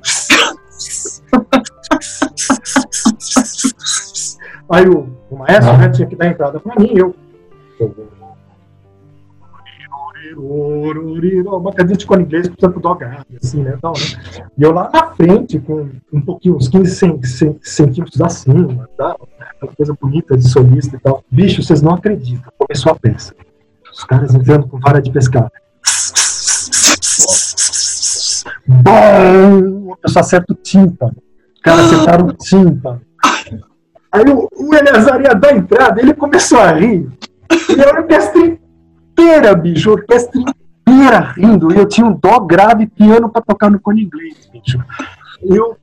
Aí 4.69 4.87
o, 4.89 5.09
o 5.31 5.37
maestro 5.37 5.77
né, 5.77 5.89
tinha 5.91 6.07
que 6.07 6.17
dar 6.17 6.29
entrada 6.29 6.61
para 6.61 6.81
mim, 6.81 6.93
eu 6.95 7.15
uma 11.45 11.73
cadinha 11.73 11.97
de 11.97 12.07
cor 12.07 12.21
inglês 12.21 12.49
com 12.49 12.55
tanto 12.55 12.95
grave, 12.95 13.25
assim, 13.43 13.63
né, 13.63 13.77
tal, 13.81 13.93
né? 13.93 14.43
E 14.57 14.63
eu 14.63 14.73
lá 14.73 14.91
na 14.93 15.09
frente, 15.13 15.59
com 15.59 15.89
um 16.13 16.21
pouquinho, 16.21 16.57
uns 16.57 16.69
15 16.69 17.61
centímetros 17.63 18.21
acima, 18.21 18.89
né? 18.99 19.15
aquela 19.63 19.73
coisa 19.77 19.97
bonita 20.01 20.37
de 20.37 20.49
solista 20.49 20.97
e 20.97 21.01
tal. 21.01 21.25
Bicho, 21.31 21.63
vocês 21.63 21.83
não 21.83 21.95
acreditam. 21.95 22.53
Começou 22.59 22.93
a 22.93 22.95
peça. 22.95 23.35
Os 23.93 24.05
caras 24.05 24.35
entrando 24.35 24.67
com 24.69 24.79
vara 24.79 25.01
de 25.01 25.11
pescar. 25.11 25.51
Bom! 28.67 29.93
A 29.93 29.97
pessoa 29.97 30.21
acerta 30.21 30.53
o 30.53 30.57
tímpano. 30.57 31.17
O 31.59 31.63
cara 31.63 31.83
acertaram 31.83 32.29
tímpano. 32.35 33.01
Aí 34.11 34.25
o, 34.29 34.49
o 34.53 34.75
Eleazar 34.75 35.21
ia 35.23 35.35
dar 35.35 35.57
entrada, 35.57 36.01
ele 36.01 36.13
começou 36.15 36.59
a 36.59 36.73
rir. 36.73 37.09
E 37.69 37.83
a 37.83 37.99
orquestra 37.99 38.59
inteira, 39.23 39.55
bicho, 39.55 39.91
orquestra 39.93 40.41
inteira 40.41 41.21
rindo. 41.21 41.73
E 41.73 41.77
eu 41.77 41.87
tinha 41.87 42.07
um 42.07 42.13
dó 42.13 42.41
grave 42.41 42.87
piano 42.87 43.29
pra 43.29 43.41
tocar 43.41 43.71
no 43.71 43.81
cone 43.81 44.03
inglês, 44.03 44.51
bicho. 44.53 44.79
E 45.43 45.57
eu. 45.57 45.77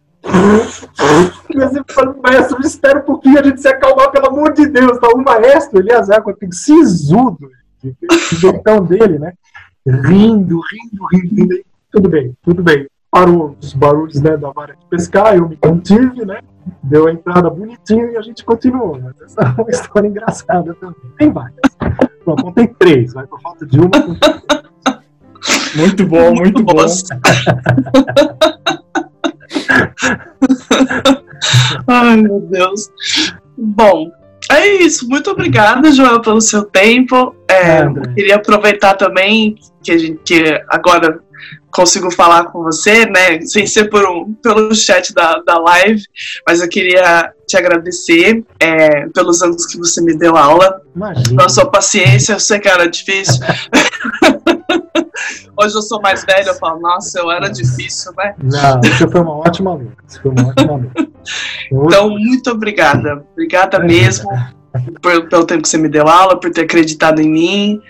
Comecei 1.47 1.81
falando, 1.89 2.21
maestro, 2.21 2.59
espera 2.61 2.99
um 2.99 3.03
pouquinho 3.03 3.39
a 3.39 3.43
gente 3.43 3.61
se 3.61 3.67
acalmar, 3.69 4.11
pelo 4.11 4.27
amor 4.27 4.53
de 4.53 4.67
Deus. 4.67 4.99
Tá? 4.99 5.07
O 5.07 5.23
maestro, 5.23 5.79
Eleazar, 5.79 6.21
com 6.21 6.29
aquele 6.29 6.51
sisudo, 6.51 7.49
o 7.83 8.35
jeitão 8.35 8.83
dele, 8.83 9.17
né? 9.17 9.33
Rindo, 9.87 10.59
rindo, 10.59 11.05
rindo, 11.13 11.35
rindo. 11.35 11.65
Tudo 11.89 12.09
bem, 12.09 12.35
tudo 12.43 12.61
bem. 12.61 12.85
Parou 13.09 13.55
os 13.59 13.73
barulhos 13.73 14.21
né, 14.21 14.37
da 14.37 14.51
vara 14.51 14.75
de 14.75 14.85
pescar, 14.87 15.35
eu 15.35 15.47
me 15.47 15.55
contive, 15.55 16.25
né? 16.25 16.41
Deu 16.83 17.07
a 17.07 17.11
entrada 17.11 17.49
bonitinho 17.49 18.11
e 18.11 18.17
a 18.17 18.21
gente 18.21 18.43
continuou. 18.43 18.99
Mas 19.01 19.21
essa 19.21 19.41
é 19.41 19.61
uma 19.61 19.69
história 19.69 20.07
engraçada 20.07 20.73
também. 20.75 20.95
Tem 21.17 21.31
várias. 21.31 21.59
Bom, 22.25 22.35
contei 22.35 22.67
três, 22.67 23.13
vai 23.13 23.25
por 23.25 23.41
falta 23.41 23.65
de 23.65 23.79
uma. 23.79 23.89
Muito 25.75 26.05
bom, 26.05 26.33
muito, 26.33 26.61
muito 26.61 26.63
bom. 26.63 26.85
Ai, 31.87 32.17
meu 32.17 32.39
Deus. 32.41 32.89
Bom, 33.57 34.11
é 34.51 34.67
isso. 34.67 35.07
Muito 35.07 35.29
obrigada, 35.31 35.91
Joel, 35.91 36.21
pelo 36.21 36.41
seu 36.41 36.63
tempo. 36.63 37.35
É, 37.49 37.87
queria 38.13 38.35
aproveitar 38.35 38.95
também 38.95 39.55
que 39.83 39.91
a 39.91 39.97
gente 39.97 40.19
que 40.23 40.61
agora 40.67 41.19
consigo 41.71 42.11
falar 42.11 42.45
com 42.45 42.63
você, 42.63 43.05
né, 43.05 43.41
sem 43.41 43.65
ser 43.67 43.89
por 43.89 44.05
um, 44.05 44.33
pelo 44.33 44.73
chat 44.73 45.13
da, 45.13 45.39
da 45.45 45.57
live, 45.59 46.03
mas 46.47 46.61
eu 46.61 46.69
queria 46.69 47.31
te 47.47 47.57
agradecer 47.57 48.43
é, 48.59 49.07
pelos 49.09 49.41
anos 49.41 49.65
que 49.65 49.77
você 49.77 50.01
me 50.01 50.17
deu 50.17 50.35
aula, 50.35 50.81
Imagina. 50.95 51.35
pela 51.37 51.49
sua 51.49 51.65
paciência, 51.69 52.33
eu 52.33 52.39
sei 52.39 52.59
que 52.59 52.67
era 52.67 52.87
difícil. 52.87 53.39
Hoje 55.61 55.75
eu 55.75 55.81
sou 55.81 56.01
mais 56.01 56.23
velho, 56.23 56.47
eu 56.47 56.55
falo, 56.55 56.79
nossa, 56.79 57.19
eu 57.19 57.29
era 57.29 57.49
difícil, 57.49 58.13
né? 58.17 58.33
Não, 58.41 58.81
você 58.81 59.07
foi 59.07 59.19
uma 59.21 59.37
ótima 59.37 59.71
aluna. 59.71 59.91
Você 60.07 60.21
foi 60.21 60.31
uma 60.31 60.49
ótima 60.49 60.73
aluna. 60.73 60.91
Então, 61.71 62.09
muito 62.09 62.49
obrigada. 62.49 63.23
Obrigada 63.33 63.77
mesmo 63.77 64.27
pelo 65.29 65.45
tempo 65.45 65.63
que 65.63 65.69
você 65.69 65.77
me 65.77 65.89
deu 65.89 66.07
aula, 66.07 66.39
por 66.39 66.51
ter 66.51 66.61
acreditado 66.61 67.21
em 67.21 67.29
mim. 67.29 67.81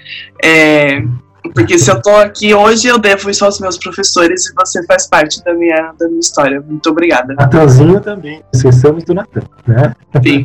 É, 0.44 1.02
porque 1.54 1.78
se 1.78 1.90
eu 1.90 2.02
tô 2.02 2.12
aqui 2.12 2.54
hoje, 2.54 2.88
eu 2.88 2.98
devo 2.98 3.30
isso 3.30 3.46
aos 3.46 3.60
meus 3.60 3.78
professores 3.78 4.48
e 4.48 4.54
você 4.54 4.84
faz 4.86 5.08
parte 5.08 5.44
da 5.44 5.54
minha, 5.54 5.94
da 6.00 6.08
minha 6.08 6.20
história. 6.20 6.62
Muito 6.62 6.90
obrigada. 6.90 7.34
Natanzinho 7.34 8.00
também. 8.00 8.42
Esquecemos 8.54 9.04
do 9.04 9.14
Natan, 9.14 9.42
né? 9.68 9.96
Sim. 10.24 10.44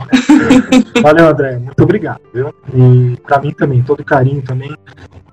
Valeu, 1.02 1.28
André. 1.28 1.58
Muito 1.58 1.82
obrigado. 1.82 2.20
Viu? 2.32 2.54
E 2.74 3.16
para 3.22 3.40
mim 3.40 3.52
também, 3.52 3.82
todo 3.82 4.04
carinho 4.04 4.42
também. 4.42 4.74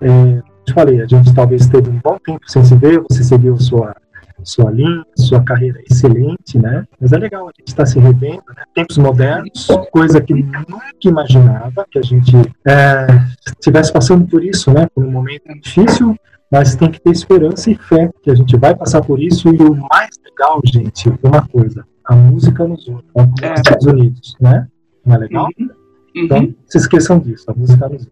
É, 0.02 0.42
te 0.66 0.74
falei, 0.74 1.02
a 1.02 1.08
gente 1.08 1.34
talvez 1.34 1.68
teve 1.68 1.90
um 1.90 2.00
bom 2.04 2.18
tempo 2.24 2.42
sem 2.48 2.64
se 2.64 2.76
ver, 2.76 3.02
você 3.10 3.24
seguiu 3.24 3.58
sua 3.60 3.96
sua 4.44 4.72
linha, 4.72 5.06
sua 5.16 5.44
carreira 5.44 5.80
é 5.80 5.84
excelente, 5.92 6.58
né? 6.58 6.86
Mas 7.00 7.14
é 7.14 7.18
legal 7.18 7.48
a 7.48 7.52
gente 7.58 7.68
estar 7.68 7.84
tá 7.84 7.86
se 7.86 8.00
revendo, 8.00 8.44
né? 8.56 8.64
Tempos 8.74 8.98
modernos, 8.98 9.68
coisa 9.92 10.22
que 10.22 10.34
nunca 10.34 10.86
imaginava 11.04 11.86
que 11.90 12.00
a 12.00 12.02
gente 12.02 12.36
é, 12.66 13.08
estivesse 13.46 13.92
passando 13.92 14.28
por 14.28 14.44
isso, 14.44 14.72
né? 14.72 14.88
Por 14.94 15.04
um 15.04 15.12
momento 15.12 15.44
difícil, 15.62 16.16
mas 16.52 16.76
tem 16.76 16.92
que 16.92 17.00
ter 17.00 17.12
esperança 17.12 17.72
e 17.72 17.76
fé 17.76 18.10
que 18.22 18.30
a 18.30 18.36
gente 18.36 18.58
vai 18.58 18.76
passar 18.76 19.02
por 19.02 19.20
isso. 19.20 19.48
E 19.50 19.58
o 19.58 19.76
mais 19.76 20.10
legal, 20.24 20.62
gente, 20.66 21.10
uma 21.24 21.48
coisa: 21.48 21.86
a 22.06 22.16
música 22.16 22.68
nos 22.68 22.88
une, 22.88 23.04
como 23.14 23.34
é. 23.42 23.54
Estados 23.54 23.86
Unidos, 23.86 24.36
né? 24.40 24.68
Não 25.06 25.16
é 25.16 25.18
legal? 25.20 25.48
Uhum. 25.58 25.70
Então, 26.14 26.40
uhum. 26.40 26.56
se 26.68 26.78
esqueçam 26.78 27.20
disso, 27.20 27.46
a 27.50 27.54
música 27.54 27.88
nos 27.88 28.04
une. 28.04 28.12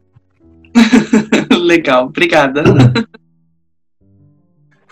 legal, 1.68 2.06
obrigada. 2.06 2.64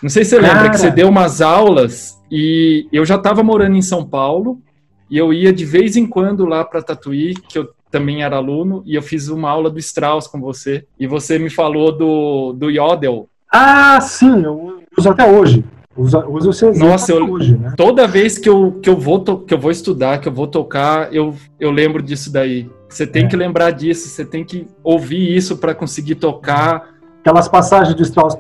Não 0.02 0.10
sei 0.10 0.24
se 0.24 0.32
você 0.32 0.42
Cara. 0.42 0.54
lembra 0.54 0.70
que 0.70 0.78
você 0.78 0.92
deu 0.92 1.10
umas 1.10 1.42
aulas 1.42 2.22
e 2.32 2.88
eu 2.92 3.06
já 3.06 3.16
estava 3.16 3.42
morando 3.44 3.76
em 3.76 3.82
São 3.82 4.06
Paulo 4.06 4.62
e 5.10 5.18
eu 5.18 5.34
ia 5.34 5.52
de 5.54 5.66
vez 5.66 5.96
em 5.96 6.06
quando 6.06 6.46
lá 6.46 6.64
para 6.64 6.82
Tatuí, 6.82 7.34
que 7.34 7.58
eu 7.58 7.70
também 7.90 8.24
era 8.24 8.36
aluno, 8.36 8.84
e 8.86 8.96
eu 8.96 9.02
fiz 9.02 9.30
uma 9.30 9.50
aula 9.50 9.70
do 9.70 9.80
Strauss 9.80 10.28
com 10.28 10.40
você. 10.40 10.86
E 11.00 11.08
você 11.08 11.40
me 11.40 11.50
falou 11.50 11.92
do, 11.92 12.54
do 12.54 12.70
Yodel. 12.70 13.30
Ah, 13.52 14.00
sim, 14.02 14.44
eu 14.44 14.82
uso 14.98 15.10
até 15.10 15.26
hoje. 15.26 15.64
Uso, 15.96 16.20
uso 16.30 16.68
o 16.68 16.78
Nossa, 16.78 17.12
eu, 17.12 17.28
hoje, 17.28 17.58
né? 17.58 17.74
toda 17.76 18.06
vez 18.06 18.38
que 18.38 18.48
eu, 18.48 18.74
que, 18.84 18.88
eu 18.88 18.96
vou 18.96 19.24
que 19.40 19.52
eu 19.52 19.58
vou 19.58 19.72
estudar, 19.72 20.20
que 20.20 20.28
eu 20.28 20.32
vou 20.32 20.46
tocar, 20.46 21.12
eu, 21.12 21.34
eu 21.60 21.72
lembro 21.72 22.04
disso 22.04 22.32
daí. 22.32 22.70
Você 22.88 23.08
tem 23.08 23.26
é. 23.26 23.28
que 23.28 23.36
lembrar 23.36 23.72
disso, 23.72 24.08
você 24.08 24.24
tem 24.24 24.44
que 24.44 24.68
ouvir 24.84 25.36
isso 25.36 25.58
para 25.58 25.74
conseguir 25.74 26.16
tocar 26.16 26.97
aquelas 27.28 27.50
passagens 27.50 27.94
de 27.94 28.04
Strauss. 28.04 28.36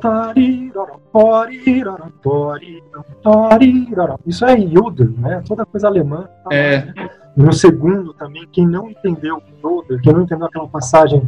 Isso 4.26 4.46
é 4.46 4.58
Judel, 4.58 5.14
né? 5.18 5.44
Toda 5.46 5.66
coisa 5.66 5.88
alemã. 5.88 6.30
É. 6.50 6.88
No 7.36 7.52
segundo 7.52 8.14
também, 8.14 8.48
quem 8.52 8.66
não 8.66 8.90
entendeu 8.90 9.42
Judel, 9.62 10.00
quem 10.02 10.14
não 10.14 10.22
entendeu 10.22 10.48
aquela 10.48 10.68
passagem. 10.68 11.22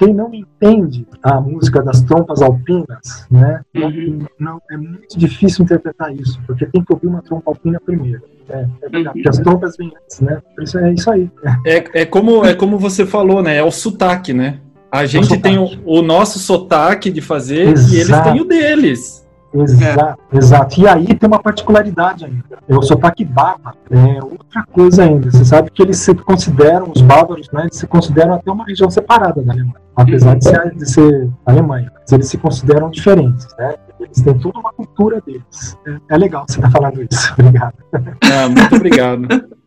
Quem 0.00 0.14
não 0.14 0.32
entende 0.32 1.06
a 1.22 1.38
música 1.38 1.82
das 1.82 2.00
trompas 2.00 2.40
alpinas, 2.40 3.26
né? 3.30 3.60
Uhum. 3.76 4.24
Não, 4.38 4.58
é 4.70 4.76
muito 4.78 5.18
difícil 5.18 5.62
interpretar 5.62 6.10
isso, 6.16 6.40
porque 6.46 6.64
tem 6.64 6.82
que 6.82 6.90
ouvir 6.90 7.06
uma 7.06 7.20
trompa 7.20 7.50
alpina 7.50 7.78
primeiro. 7.84 8.22
É, 8.48 8.66
é 8.80 8.88
verdade, 8.88 9.12
porque 9.12 9.28
as 9.28 9.38
trompas 9.40 9.76
vêm 9.76 9.92
antes, 10.02 10.20
né? 10.20 10.40
Isso 10.58 10.78
é 10.78 10.92
isso 10.94 11.10
aí. 11.10 11.30
É, 11.66 12.00
é, 12.00 12.06
como, 12.06 12.46
é 12.46 12.54
como 12.54 12.78
você 12.78 13.04
falou, 13.04 13.42
né? 13.42 13.58
É 13.58 13.62
o 13.62 13.70
sotaque, 13.70 14.32
né? 14.32 14.60
A 14.90 15.04
gente 15.04 15.34
o 15.34 15.38
tem 15.38 15.58
o, 15.58 15.68
o, 15.84 16.00
nosso 16.00 16.38
sotaque 16.38 17.10
de 17.10 17.20
fazer 17.20 17.68
Exato. 17.68 17.94
e 17.94 18.00
eles 18.00 18.20
têm 18.20 18.40
o 18.40 18.44
deles. 18.46 19.28
Exato, 19.52 20.20
é. 20.32 20.36
exato. 20.36 20.80
E 20.80 20.86
aí 20.86 21.06
tem 21.14 21.26
uma 21.26 21.42
particularidade 21.42 22.24
ainda. 22.24 22.44
É 22.68 22.76
o 22.76 22.82
sotaque 22.82 23.24
bárbaro. 23.24 23.76
É 23.90 24.22
outra 24.22 24.64
coisa 24.72 25.02
ainda. 25.04 25.30
Você 25.30 25.44
sabe 25.44 25.70
que 25.70 25.82
eles 25.82 25.98
se 25.98 26.14
consideram, 26.14 26.90
os 26.94 27.02
bárbaros, 27.02 27.48
né? 27.52 27.62
Eles 27.62 27.76
se 27.76 27.86
consideram 27.86 28.34
até 28.34 28.50
uma 28.50 28.64
região 28.64 28.90
separada 28.90 29.42
da 29.42 29.52
Alemanha. 29.52 29.74
Apesar 29.96 30.36
de 30.36 30.44
ser, 30.44 30.74
de 30.74 30.90
ser 30.90 31.30
Alemanha. 31.44 31.90
Mas 32.00 32.12
eles 32.12 32.28
se 32.28 32.38
consideram 32.38 32.90
diferentes, 32.90 33.46
né? 33.58 33.74
Eles 33.98 34.22
têm 34.22 34.38
toda 34.38 34.58
uma 34.58 34.72
cultura 34.72 35.20
deles. 35.20 35.76
É, 35.86 36.14
é 36.14 36.18
legal 36.18 36.44
você 36.48 36.58
estar 36.58 36.70
tá 36.70 36.78
falando 36.78 37.02
isso. 37.02 37.34
Obrigado. 37.38 37.74
É, 38.22 38.48
muito 38.48 38.76
obrigado. 38.76 39.28